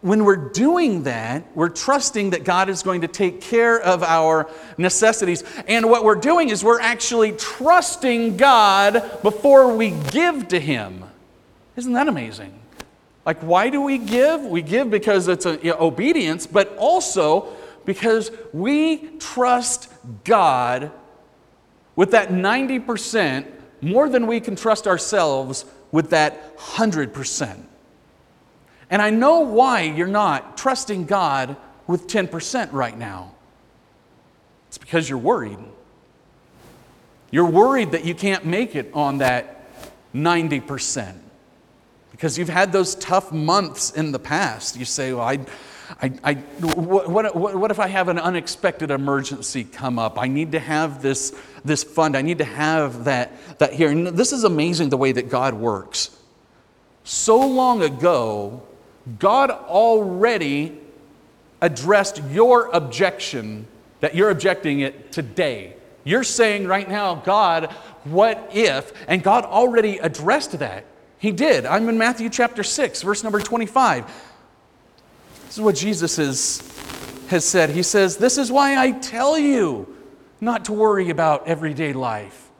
when 0.00 0.24
we're 0.24 0.50
doing 0.50 1.04
that, 1.04 1.44
we're 1.56 1.70
trusting 1.70 2.30
that 2.30 2.44
God 2.44 2.68
is 2.68 2.82
going 2.82 3.00
to 3.00 3.08
take 3.08 3.40
care 3.40 3.80
of 3.80 4.02
our 4.02 4.50
necessities. 4.76 5.42
And 5.66 5.88
what 5.88 6.04
we're 6.04 6.14
doing 6.14 6.50
is 6.50 6.62
we're 6.62 6.80
actually 6.80 7.32
trusting 7.32 8.36
God 8.36 9.22
before 9.22 9.74
we 9.74 9.90
give 10.10 10.48
to 10.48 10.60
Him. 10.60 11.04
Isn't 11.76 11.92
that 11.92 12.08
amazing? 12.08 12.58
Like, 13.26 13.40
why 13.40 13.70
do 13.70 13.80
we 13.80 13.98
give? 13.98 14.42
We 14.42 14.62
give 14.62 14.90
because 14.90 15.28
it's 15.28 15.46
a, 15.46 15.56
you 15.62 15.70
know, 15.70 15.78
obedience, 15.80 16.46
but 16.46 16.76
also 16.76 17.48
because 17.84 18.30
we 18.52 19.08
trust 19.18 19.90
God 20.24 20.90
with 21.96 22.10
that 22.10 22.28
90% 22.28 23.46
more 23.80 24.08
than 24.08 24.26
we 24.26 24.40
can 24.40 24.56
trust 24.56 24.86
ourselves 24.86 25.64
with 25.90 26.10
that 26.10 26.56
100%. 26.56 27.62
And 28.90 29.02
I 29.02 29.10
know 29.10 29.40
why 29.40 29.82
you're 29.82 30.06
not 30.06 30.56
trusting 30.56 31.06
God 31.06 31.56
with 31.86 32.06
10% 32.06 32.72
right 32.72 32.96
now. 32.96 33.32
It's 34.68 34.78
because 34.78 35.08
you're 35.08 35.18
worried. 35.18 35.58
You're 37.30 37.50
worried 37.50 37.92
that 37.92 38.04
you 38.04 38.14
can't 38.14 38.44
make 38.44 38.76
it 38.76 38.90
on 38.92 39.18
that 39.18 39.66
90% 40.14 41.23
because 42.24 42.38
you've 42.38 42.48
had 42.48 42.72
those 42.72 42.94
tough 42.94 43.32
months 43.32 43.90
in 43.90 44.10
the 44.10 44.18
past. 44.18 44.78
You 44.78 44.86
say, 44.86 45.12
Well, 45.12 45.24
I, 45.24 45.40
I, 46.00 46.12
I, 46.24 46.34
what, 46.62 47.34
what, 47.36 47.54
what 47.54 47.70
if 47.70 47.78
I 47.78 47.86
have 47.86 48.08
an 48.08 48.18
unexpected 48.18 48.90
emergency 48.90 49.62
come 49.62 49.98
up? 49.98 50.18
I 50.18 50.26
need 50.26 50.52
to 50.52 50.58
have 50.58 51.02
this, 51.02 51.38
this 51.66 51.84
fund. 51.84 52.16
I 52.16 52.22
need 52.22 52.38
to 52.38 52.46
have 52.46 53.04
that, 53.04 53.58
that 53.58 53.74
here. 53.74 53.90
And 53.90 54.06
this 54.06 54.32
is 54.32 54.42
amazing 54.42 54.88
the 54.88 54.96
way 54.96 55.12
that 55.12 55.28
God 55.28 55.52
works. 55.52 56.16
So 57.02 57.46
long 57.46 57.82
ago, 57.82 58.62
God 59.18 59.50
already 59.50 60.80
addressed 61.60 62.22
your 62.30 62.68
objection 62.68 63.66
that 64.00 64.14
you're 64.14 64.30
objecting 64.30 64.80
it 64.80 65.12
today. 65.12 65.76
You're 66.04 66.24
saying 66.24 66.66
right 66.68 66.88
now, 66.88 67.16
God, 67.16 67.70
what 68.04 68.52
if? 68.54 68.94
And 69.08 69.22
God 69.22 69.44
already 69.44 69.98
addressed 69.98 70.58
that. 70.60 70.86
He 71.24 71.32
did. 71.32 71.64
I'm 71.64 71.88
in 71.88 71.96
Matthew 71.96 72.28
chapter 72.28 72.62
6, 72.62 73.00
verse 73.00 73.22
number 73.22 73.40
25. 73.40 74.04
This 75.46 75.54
is 75.54 75.58
what 75.62 75.74
Jesus 75.74 76.18
is, 76.18 76.60
has 77.28 77.46
said. 77.46 77.70
He 77.70 77.82
says, 77.82 78.18
This 78.18 78.36
is 78.36 78.52
why 78.52 78.76
I 78.76 78.90
tell 78.90 79.38
you 79.38 79.88
not 80.38 80.66
to 80.66 80.74
worry 80.74 81.08
about 81.08 81.48
everyday 81.48 81.94
life 81.94 82.50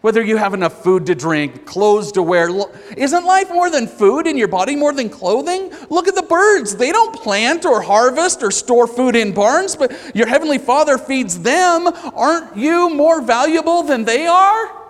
whether 0.00 0.20
you 0.20 0.38
have 0.38 0.54
enough 0.54 0.82
food 0.82 1.06
to 1.06 1.14
drink, 1.14 1.64
clothes 1.64 2.10
to 2.10 2.22
wear. 2.24 2.50
Isn't 2.96 3.24
life 3.24 3.48
more 3.50 3.70
than 3.70 3.86
food 3.86 4.26
in 4.26 4.36
your 4.36 4.48
body, 4.48 4.74
more 4.74 4.92
than 4.92 5.08
clothing? 5.08 5.72
Look 5.88 6.08
at 6.08 6.16
the 6.16 6.24
birds. 6.24 6.74
They 6.74 6.90
don't 6.90 7.14
plant 7.14 7.64
or 7.64 7.80
harvest 7.80 8.42
or 8.42 8.50
store 8.50 8.88
food 8.88 9.14
in 9.14 9.32
barns, 9.32 9.76
but 9.76 9.92
your 10.16 10.26
heavenly 10.26 10.58
Father 10.58 10.98
feeds 10.98 11.38
them. 11.38 11.86
Aren't 11.86 12.56
you 12.56 12.90
more 12.90 13.22
valuable 13.22 13.84
than 13.84 14.04
they 14.04 14.26
are? 14.26 14.82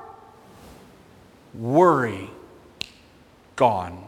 Worry 1.52 2.31
gone. 3.56 4.04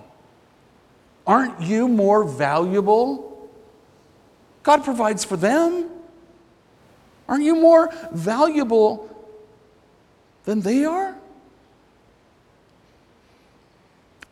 Aren't 1.26 1.60
you 1.60 1.88
more 1.88 2.24
valuable? 2.24 3.48
God 4.62 4.84
provides 4.84 5.24
for 5.24 5.36
them. 5.36 5.90
Aren't 7.28 7.44
you 7.44 7.56
more 7.56 7.90
valuable 8.12 9.08
than 10.44 10.60
they 10.60 10.84
are? 10.84 11.16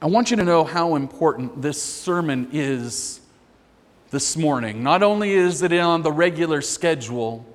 I 0.00 0.06
want 0.06 0.30
you 0.30 0.36
to 0.36 0.44
know 0.44 0.64
how 0.64 0.96
important 0.96 1.62
this 1.62 1.80
sermon 1.80 2.48
is 2.52 3.20
this 4.10 4.36
morning. 4.36 4.82
Not 4.82 5.02
only 5.02 5.32
is 5.32 5.62
it 5.62 5.72
on 5.72 6.02
the 6.02 6.12
regular 6.12 6.60
schedule, 6.60 7.46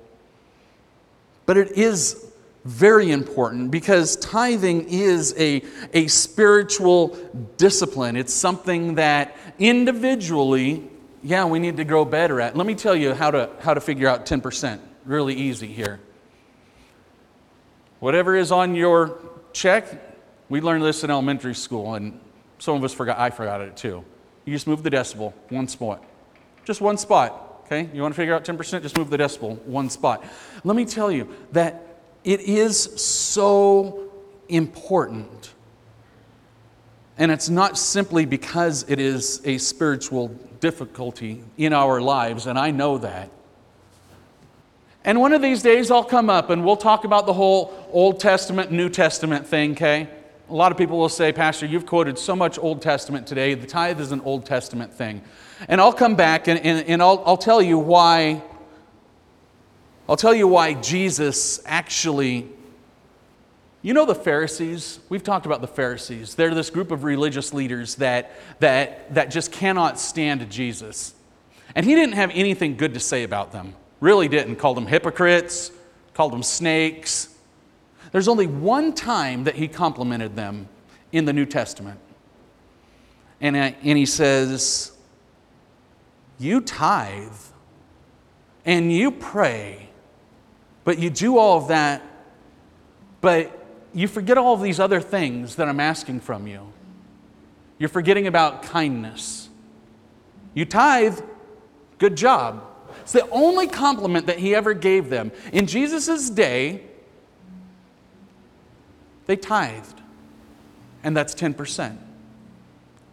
but 1.46 1.56
it 1.56 1.72
is 1.72 2.27
very 2.68 3.10
important 3.12 3.70
because 3.70 4.16
tithing 4.16 4.88
is 4.90 5.34
a, 5.38 5.62
a 5.94 6.06
spiritual 6.06 7.16
discipline. 7.56 8.14
It's 8.14 8.34
something 8.34 8.96
that 8.96 9.34
individually, 9.58 10.86
yeah, 11.22 11.46
we 11.46 11.60
need 11.60 11.78
to 11.78 11.84
grow 11.84 12.04
better 12.04 12.42
at. 12.42 12.56
Let 12.56 12.66
me 12.66 12.74
tell 12.74 12.94
you 12.94 13.14
how 13.14 13.30
to, 13.30 13.48
how 13.60 13.72
to 13.72 13.80
figure 13.80 14.06
out 14.06 14.26
10%. 14.26 14.80
Really 15.06 15.34
easy 15.34 15.68
here. 15.68 15.98
Whatever 18.00 18.36
is 18.36 18.52
on 18.52 18.74
your 18.74 19.18
check, 19.54 19.86
we 20.50 20.60
learned 20.60 20.84
this 20.84 21.02
in 21.02 21.10
elementary 21.10 21.54
school, 21.54 21.94
and 21.94 22.20
some 22.58 22.76
of 22.76 22.84
us 22.84 22.92
forgot, 22.92 23.18
I 23.18 23.30
forgot 23.30 23.62
it 23.62 23.78
too. 23.78 24.04
You 24.44 24.52
just 24.52 24.66
move 24.66 24.82
the 24.82 24.90
decimal 24.90 25.34
one 25.48 25.68
spot. 25.68 26.04
Just 26.66 26.82
one 26.82 26.98
spot, 26.98 27.62
okay? 27.64 27.88
You 27.94 28.02
want 28.02 28.14
to 28.14 28.16
figure 28.16 28.34
out 28.34 28.44
10%? 28.44 28.82
Just 28.82 28.98
move 28.98 29.08
the 29.08 29.16
decimal 29.16 29.56
one 29.64 29.88
spot. 29.88 30.22
Let 30.64 30.76
me 30.76 30.84
tell 30.84 31.10
you 31.10 31.34
that 31.52 31.87
it 32.28 32.40
is 32.40 32.78
so 33.00 34.10
important. 34.50 35.54
And 37.16 37.32
it's 37.32 37.48
not 37.48 37.78
simply 37.78 38.26
because 38.26 38.84
it 38.86 39.00
is 39.00 39.40
a 39.46 39.56
spiritual 39.56 40.28
difficulty 40.60 41.42
in 41.56 41.72
our 41.72 42.02
lives, 42.02 42.46
and 42.46 42.58
I 42.58 42.70
know 42.70 42.98
that. 42.98 43.30
And 45.06 45.18
one 45.18 45.32
of 45.32 45.40
these 45.40 45.62
days 45.62 45.90
I'll 45.90 46.04
come 46.04 46.28
up 46.28 46.50
and 46.50 46.66
we'll 46.66 46.76
talk 46.76 47.04
about 47.04 47.24
the 47.24 47.32
whole 47.32 47.72
Old 47.92 48.20
Testament, 48.20 48.70
New 48.70 48.90
Testament 48.90 49.46
thing, 49.46 49.72
okay? 49.72 50.06
A 50.50 50.54
lot 50.54 50.70
of 50.70 50.76
people 50.76 50.98
will 50.98 51.08
say, 51.08 51.32
Pastor, 51.32 51.64
you've 51.64 51.86
quoted 51.86 52.18
so 52.18 52.36
much 52.36 52.58
Old 52.58 52.82
Testament 52.82 53.26
today. 53.26 53.54
The 53.54 53.66
tithe 53.66 54.02
is 54.02 54.12
an 54.12 54.20
Old 54.20 54.44
Testament 54.44 54.92
thing. 54.92 55.22
And 55.66 55.80
I'll 55.80 55.94
come 55.94 56.14
back 56.14 56.46
and, 56.46 56.60
and, 56.60 56.86
and 56.86 57.00
I'll, 57.00 57.22
I'll 57.24 57.38
tell 57.38 57.62
you 57.62 57.78
why. 57.78 58.42
I'll 60.08 60.16
tell 60.16 60.34
you 60.34 60.48
why 60.48 60.74
Jesus 60.74 61.60
actually. 61.66 62.48
You 63.82 63.94
know 63.94 64.06
the 64.06 64.14
Pharisees? 64.14 64.98
We've 65.08 65.22
talked 65.22 65.46
about 65.46 65.60
the 65.60 65.68
Pharisees. 65.68 66.34
They're 66.34 66.54
this 66.54 66.70
group 66.70 66.90
of 66.90 67.04
religious 67.04 67.54
leaders 67.54 67.94
that, 67.96 68.32
that, 68.60 69.14
that 69.14 69.30
just 69.30 69.52
cannot 69.52 70.00
stand 70.00 70.50
Jesus. 70.50 71.14
And 71.74 71.86
he 71.86 71.94
didn't 71.94 72.14
have 72.14 72.30
anything 72.34 72.76
good 72.76 72.94
to 72.94 73.00
say 73.00 73.22
about 73.22 73.52
them. 73.52 73.74
Really 74.00 74.28
didn't. 74.28 74.56
Called 74.56 74.76
them 74.76 74.86
hypocrites, 74.86 75.70
called 76.14 76.32
them 76.32 76.42
snakes. 76.42 77.34
There's 78.10 78.28
only 78.28 78.46
one 78.46 78.94
time 78.94 79.44
that 79.44 79.54
he 79.54 79.68
complimented 79.68 80.34
them 80.34 80.68
in 81.12 81.24
the 81.24 81.32
New 81.32 81.46
Testament. 81.46 82.00
And, 83.40 83.54
uh, 83.54 83.70
and 83.82 83.98
he 83.98 84.06
says, 84.06 84.92
You 86.38 86.60
tithe 86.60 87.32
and 88.64 88.92
you 88.92 89.10
pray, 89.10 89.88
but 90.88 90.98
you 90.98 91.10
do 91.10 91.36
all 91.36 91.58
of 91.58 91.68
that, 91.68 92.00
but 93.20 93.62
you 93.92 94.08
forget 94.08 94.38
all 94.38 94.54
of 94.54 94.62
these 94.62 94.80
other 94.80 95.02
things 95.02 95.56
that 95.56 95.68
I'm 95.68 95.80
asking 95.80 96.20
from 96.20 96.46
you. 96.46 96.72
You're 97.78 97.90
forgetting 97.90 98.26
about 98.26 98.62
kindness. 98.62 99.50
You 100.54 100.64
tithe, 100.64 101.20
good 101.98 102.16
job. 102.16 102.64
It's 103.02 103.12
the 103.12 103.28
only 103.28 103.66
compliment 103.66 104.28
that 104.28 104.38
he 104.38 104.54
ever 104.54 104.72
gave 104.72 105.10
them. 105.10 105.30
In 105.52 105.66
Jesus' 105.66 106.30
day, 106.30 106.84
they 109.26 109.36
tithed, 109.36 110.00
and 111.04 111.14
that's 111.14 111.34
10%. 111.34 111.98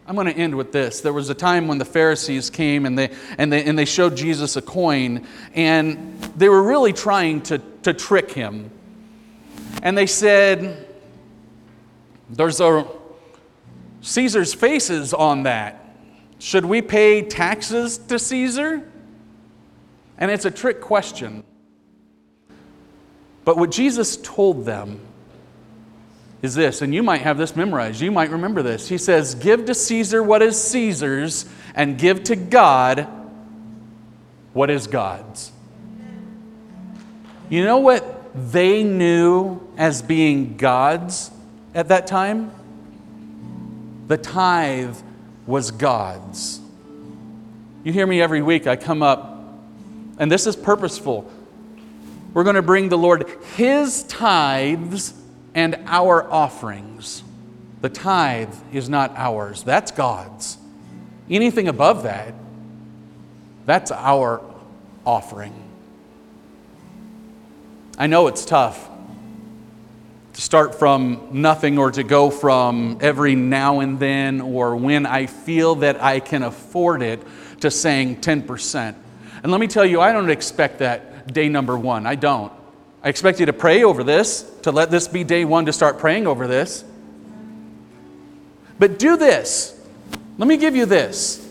I'm 0.08 0.14
going 0.14 0.28
to 0.28 0.36
end 0.36 0.54
with 0.54 0.70
this. 0.70 1.00
There 1.00 1.12
was 1.12 1.30
a 1.30 1.34
time 1.34 1.66
when 1.66 1.78
the 1.78 1.84
Pharisees 1.84 2.48
came 2.48 2.86
and 2.86 2.96
they, 2.96 3.10
and 3.38 3.52
they, 3.52 3.64
and 3.64 3.76
they 3.76 3.84
showed 3.84 4.16
Jesus 4.16 4.56
a 4.56 4.62
coin, 4.62 5.26
and 5.52 6.22
they 6.36 6.48
were 6.48 6.62
really 6.62 6.92
trying 6.92 7.42
to, 7.42 7.58
to 7.82 7.92
trick 7.92 8.30
him. 8.30 8.70
And 9.82 9.98
they 9.98 10.06
said, 10.06 10.86
There's 12.30 12.60
a 12.60 12.86
Caesar's 14.02 14.54
faces 14.54 15.12
on 15.12 15.42
that. 15.42 15.96
Should 16.38 16.64
we 16.64 16.82
pay 16.82 17.22
taxes 17.22 17.98
to 17.98 18.18
Caesar? 18.20 18.88
And 20.18 20.30
it's 20.30 20.44
a 20.44 20.50
trick 20.50 20.80
question. 20.80 21.42
But 23.44 23.56
what 23.56 23.70
Jesus 23.72 24.16
told 24.18 24.64
them 24.64 25.00
is 26.46 26.54
this, 26.54 26.80
and 26.80 26.94
you 26.94 27.02
might 27.02 27.20
have 27.20 27.36
this 27.36 27.54
memorized, 27.54 28.00
you 28.00 28.10
might 28.10 28.30
remember 28.30 28.62
this. 28.62 28.88
He 28.88 28.96
says, 28.96 29.34
Give 29.34 29.66
to 29.66 29.74
Caesar 29.74 30.22
what 30.22 30.40
is 30.40 30.60
Caesar's, 30.60 31.44
and 31.74 31.98
give 31.98 32.24
to 32.24 32.36
God 32.36 33.06
what 34.54 34.70
is 34.70 34.86
God's. 34.86 35.52
You 37.50 37.64
know 37.64 37.78
what 37.78 38.52
they 38.52 38.82
knew 38.82 39.60
as 39.76 40.02
being 40.02 40.56
God's 40.56 41.30
at 41.74 41.88
that 41.88 42.06
time? 42.06 42.50
The 44.06 44.16
tithe 44.16 44.96
was 45.46 45.72
God's. 45.72 46.60
You 47.84 47.92
hear 47.92 48.06
me 48.06 48.20
every 48.20 48.40
week. 48.40 48.66
I 48.66 48.76
come 48.76 49.02
up, 49.02 49.58
and 50.18 50.30
this 50.30 50.46
is 50.46 50.56
purposeful. 50.56 51.30
We're 52.32 52.44
going 52.44 52.56
to 52.56 52.62
bring 52.62 52.88
the 52.88 52.98
Lord 52.98 53.28
His 53.56 54.04
tithes 54.04 55.12
and 55.56 55.74
our 55.86 56.30
offerings. 56.30 57.24
The 57.80 57.88
tithe 57.88 58.54
is 58.72 58.88
not 58.88 59.14
ours, 59.16 59.64
that's 59.64 59.90
God's. 59.90 60.58
Anything 61.28 61.66
above 61.66 62.04
that, 62.04 62.34
that's 63.64 63.90
our 63.90 64.42
offering. 65.04 65.54
I 67.98 68.06
know 68.06 68.26
it's 68.26 68.44
tough 68.44 68.88
to 70.34 70.42
start 70.42 70.74
from 70.74 71.28
nothing 71.32 71.78
or 71.78 71.90
to 71.90 72.04
go 72.04 72.28
from 72.30 72.98
every 73.00 73.34
now 73.34 73.80
and 73.80 73.98
then 73.98 74.42
or 74.42 74.76
when 74.76 75.06
I 75.06 75.24
feel 75.24 75.76
that 75.76 76.02
I 76.02 76.20
can 76.20 76.42
afford 76.42 77.00
it 77.00 77.22
to 77.60 77.70
saying 77.70 78.20
10%. 78.20 78.94
And 79.42 79.50
let 79.50 79.58
me 79.60 79.66
tell 79.66 79.86
you, 79.86 80.02
I 80.02 80.12
don't 80.12 80.28
expect 80.28 80.80
that 80.80 81.32
day 81.32 81.48
number 81.48 81.78
one. 81.78 82.06
I 82.06 82.14
don't. 82.14 82.52
I 83.06 83.08
expect 83.08 83.38
you 83.38 83.46
to 83.46 83.52
pray 83.52 83.84
over 83.84 84.02
this, 84.02 84.42
to 84.62 84.72
let 84.72 84.90
this 84.90 85.06
be 85.06 85.22
day 85.22 85.44
one 85.44 85.66
to 85.66 85.72
start 85.72 86.00
praying 86.00 86.26
over 86.26 86.48
this. 86.48 86.84
But 88.80 88.98
do 88.98 89.16
this. 89.16 89.80
Let 90.38 90.48
me 90.48 90.56
give 90.56 90.74
you 90.74 90.86
this. 90.86 91.48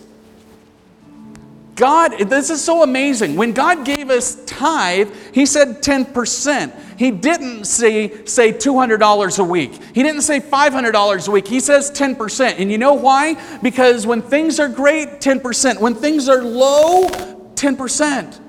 God, 1.74 2.18
this 2.18 2.50
is 2.50 2.62
so 2.62 2.82
amazing. 2.82 3.36
When 3.36 3.52
God 3.52 3.86
gave 3.86 4.10
us 4.10 4.44
tithe, 4.44 5.08
He 5.32 5.46
said 5.46 5.82
10%. 5.82 6.98
He 6.98 7.10
didn't 7.10 7.64
say, 7.64 8.26
say 8.26 8.52
$200 8.52 9.38
a 9.38 9.44
week. 9.44 9.82
He 9.94 10.02
didn't 10.02 10.22
say 10.22 10.40
$500 10.40 11.28
a 11.28 11.30
week. 11.30 11.48
He 11.48 11.60
says 11.60 11.90
10%. 11.90 12.60
And 12.60 12.70
you 12.70 12.76
know 12.76 12.92
why? 12.92 13.42
Because 13.62 14.06
when 14.06 14.20
things 14.20 14.60
are 14.60 14.68
great, 14.68 15.20
10%. 15.20 15.80
When 15.80 15.94
things 15.94 16.28
are 16.28 16.44
low, 16.44 17.08
10%. 17.54 18.42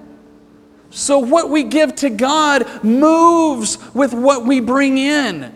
So 0.89 1.19
what 1.19 1.49
we 1.49 1.63
give 1.63 1.95
to 1.97 2.09
God 2.09 2.83
moves 2.83 3.77
with 3.93 4.13
what 4.13 4.45
we 4.45 4.59
bring 4.59 4.97
in. 4.97 5.53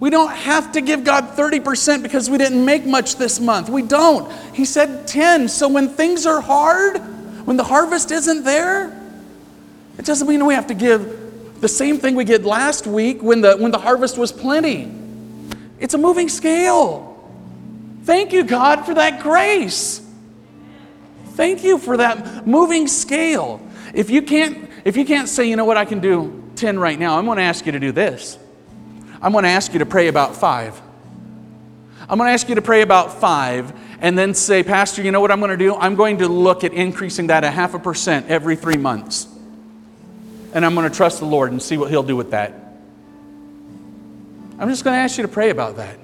We 0.00 0.10
don't 0.10 0.30
have 0.30 0.72
to 0.72 0.80
give 0.80 1.02
God 1.02 1.36
30% 1.36 2.02
because 2.02 2.30
we 2.30 2.38
didn't 2.38 2.64
make 2.64 2.86
much 2.86 3.16
this 3.16 3.40
month. 3.40 3.68
We 3.68 3.82
don't. 3.82 4.32
He 4.54 4.64
said 4.64 5.08
10. 5.08 5.48
So 5.48 5.68
when 5.68 5.88
things 5.88 6.24
are 6.24 6.40
hard, 6.40 6.98
when 7.44 7.56
the 7.56 7.64
harvest 7.64 8.12
isn't 8.12 8.44
there, 8.44 8.94
it 9.98 10.04
doesn't 10.04 10.28
mean 10.28 10.46
we 10.46 10.54
have 10.54 10.68
to 10.68 10.74
give 10.74 11.60
the 11.60 11.68
same 11.68 11.98
thing 11.98 12.14
we 12.14 12.24
did 12.24 12.44
last 12.44 12.86
week 12.86 13.22
when 13.22 13.40
the, 13.40 13.56
when 13.56 13.72
the 13.72 13.78
harvest 13.78 14.16
was 14.16 14.30
plenty. 14.30 14.88
It's 15.80 15.94
a 15.94 15.98
moving 15.98 16.28
scale. 16.28 17.04
Thank 18.04 18.32
you, 18.32 18.44
God, 18.44 18.86
for 18.86 18.94
that 18.94 19.20
grace. 19.20 20.07
Thank 21.38 21.62
you 21.62 21.78
for 21.78 21.98
that 21.98 22.48
moving 22.48 22.88
scale. 22.88 23.60
If 23.94 24.10
you 24.10 24.22
can't, 24.22 24.68
if 24.84 24.96
you 24.96 25.04
can't 25.04 25.28
say, 25.28 25.48
you 25.48 25.54
know 25.54 25.64
what, 25.64 25.76
I 25.76 25.84
can 25.84 26.00
do 26.00 26.50
10 26.56 26.80
right 26.80 26.98
now, 26.98 27.16
I'm 27.16 27.26
going 27.26 27.38
to 27.38 27.44
ask 27.44 27.64
you 27.64 27.70
to 27.70 27.78
do 27.78 27.92
this. 27.92 28.36
I'm 29.22 29.30
going 29.30 29.44
to 29.44 29.50
ask 29.50 29.72
you 29.72 29.78
to 29.78 29.86
pray 29.86 30.08
about 30.08 30.34
five. 30.34 30.82
I'm 32.08 32.18
going 32.18 32.26
to 32.26 32.32
ask 32.32 32.48
you 32.48 32.56
to 32.56 32.60
pray 32.60 32.82
about 32.82 33.20
five 33.20 33.72
and 34.00 34.18
then 34.18 34.34
say, 34.34 34.64
Pastor, 34.64 35.00
you 35.00 35.12
know 35.12 35.20
what 35.20 35.30
I'm 35.30 35.38
going 35.38 35.52
to 35.52 35.56
do? 35.56 35.76
I'm 35.76 35.94
going 35.94 36.18
to 36.18 36.26
look 36.26 36.64
at 36.64 36.72
increasing 36.72 37.28
that 37.28 37.44
a 37.44 37.52
half 37.52 37.72
a 37.72 37.78
percent 37.78 38.26
every 38.26 38.56
three 38.56 38.76
months. 38.76 39.28
And 40.52 40.66
I'm 40.66 40.74
going 40.74 40.90
to 40.90 40.96
trust 40.96 41.20
the 41.20 41.26
Lord 41.26 41.52
and 41.52 41.62
see 41.62 41.76
what 41.76 41.88
He'll 41.88 42.02
do 42.02 42.16
with 42.16 42.32
that. 42.32 42.52
I'm 44.58 44.68
just 44.68 44.82
going 44.82 44.96
to 44.96 45.00
ask 45.00 45.16
you 45.16 45.22
to 45.22 45.28
pray 45.28 45.50
about 45.50 45.76
that. 45.76 46.00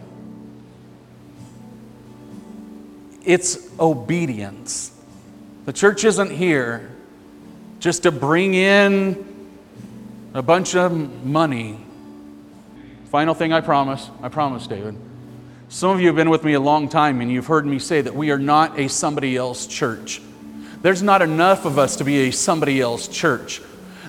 It's 3.24 3.68
obedience. 3.80 4.92
The 5.64 5.72
church 5.72 6.04
isn't 6.04 6.30
here 6.30 6.90
just 7.78 8.02
to 8.04 8.12
bring 8.12 8.54
in 8.54 9.24
a 10.34 10.42
bunch 10.42 10.74
of 10.74 11.24
money 11.24 11.84
Final 13.14 13.32
thing 13.32 13.52
I 13.52 13.60
promise, 13.60 14.10
I 14.24 14.28
promise, 14.28 14.66
David. 14.66 14.96
Some 15.68 15.90
of 15.90 16.00
you 16.00 16.08
have 16.08 16.16
been 16.16 16.30
with 16.30 16.42
me 16.42 16.54
a 16.54 16.60
long 16.60 16.88
time 16.88 17.20
and 17.20 17.30
you've 17.30 17.46
heard 17.46 17.64
me 17.64 17.78
say 17.78 18.00
that 18.00 18.12
we 18.12 18.32
are 18.32 18.40
not 18.40 18.76
a 18.76 18.88
somebody 18.88 19.36
else 19.36 19.68
church. 19.68 20.20
There's 20.82 21.00
not 21.00 21.22
enough 21.22 21.64
of 21.64 21.78
us 21.78 21.94
to 21.98 22.04
be 22.04 22.26
a 22.26 22.32
somebody 22.32 22.80
else 22.80 23.06
church. 23.06 23.62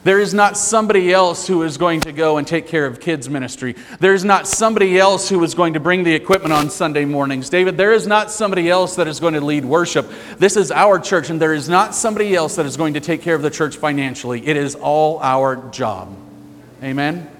There 0.05 0.19
is 0.19 0.35
not 0.35 0.55
somebody 0.55 1.11
else 1.11 1.47
who 1.47 1.63
is 1.63 1.77
going 1.77 2.01
to 2.01 2.11
go 2.11 2.37
and 2.37 2.45
take 2.45 2.67
care 2.67 2.85
of 2.85 2.99
kids' 2.99 3.27
ministry. 3.27 3.75
There 3.99 4.13
is 4.13 4.23
not 4.23 4.47
somebody 4.47 4.99
else 4.99 5.27
who 5.27 5.43
is 5.43 5.55
going 5.55 5.73
to 5.73 5.79
bring 5.79 6.03
the 6.03 6.13
equipment 6.13 6.53
on 6.53 6.69
Sunday 6.69 7.05
mornings. 7.05 7.49
David, 7.49 7.75
there 7.75 7.91
is 7.91 8.05
not 8.05 8.29
somebody 8.29 8.69
else 8.69 8.97
that 8.97 9.07
is 9.07 9.19
going 9.19 9.33
to 9.33 9.41
lead 9.41 9.65
worship. 9.65 10.07
This 10.37 10.57
is 10.57 10.71
our 10.71 10.99
church, 10.99 11.31
and 11.31 11.41
there 11.41 11.55
is 11.55 11.67
not 11.67 11.95
somebody 11.95 12.35
else 12.35 12.55
that 12.57 12.67
is 12.67 12.77
going 12.77 12.93
to 12.93 12.99
take 12.99 13.23
care 13.23 13.33
of 13.33 13.41
the 13.41 13.49
church 13.49 13.77
financially. 13.77 14.45
It 14.45 14.57
is 14.57 14.75
all 14.75 15.17
our 15.23 15.55
job. 15.71 16.15
Amen? 16.83 17.34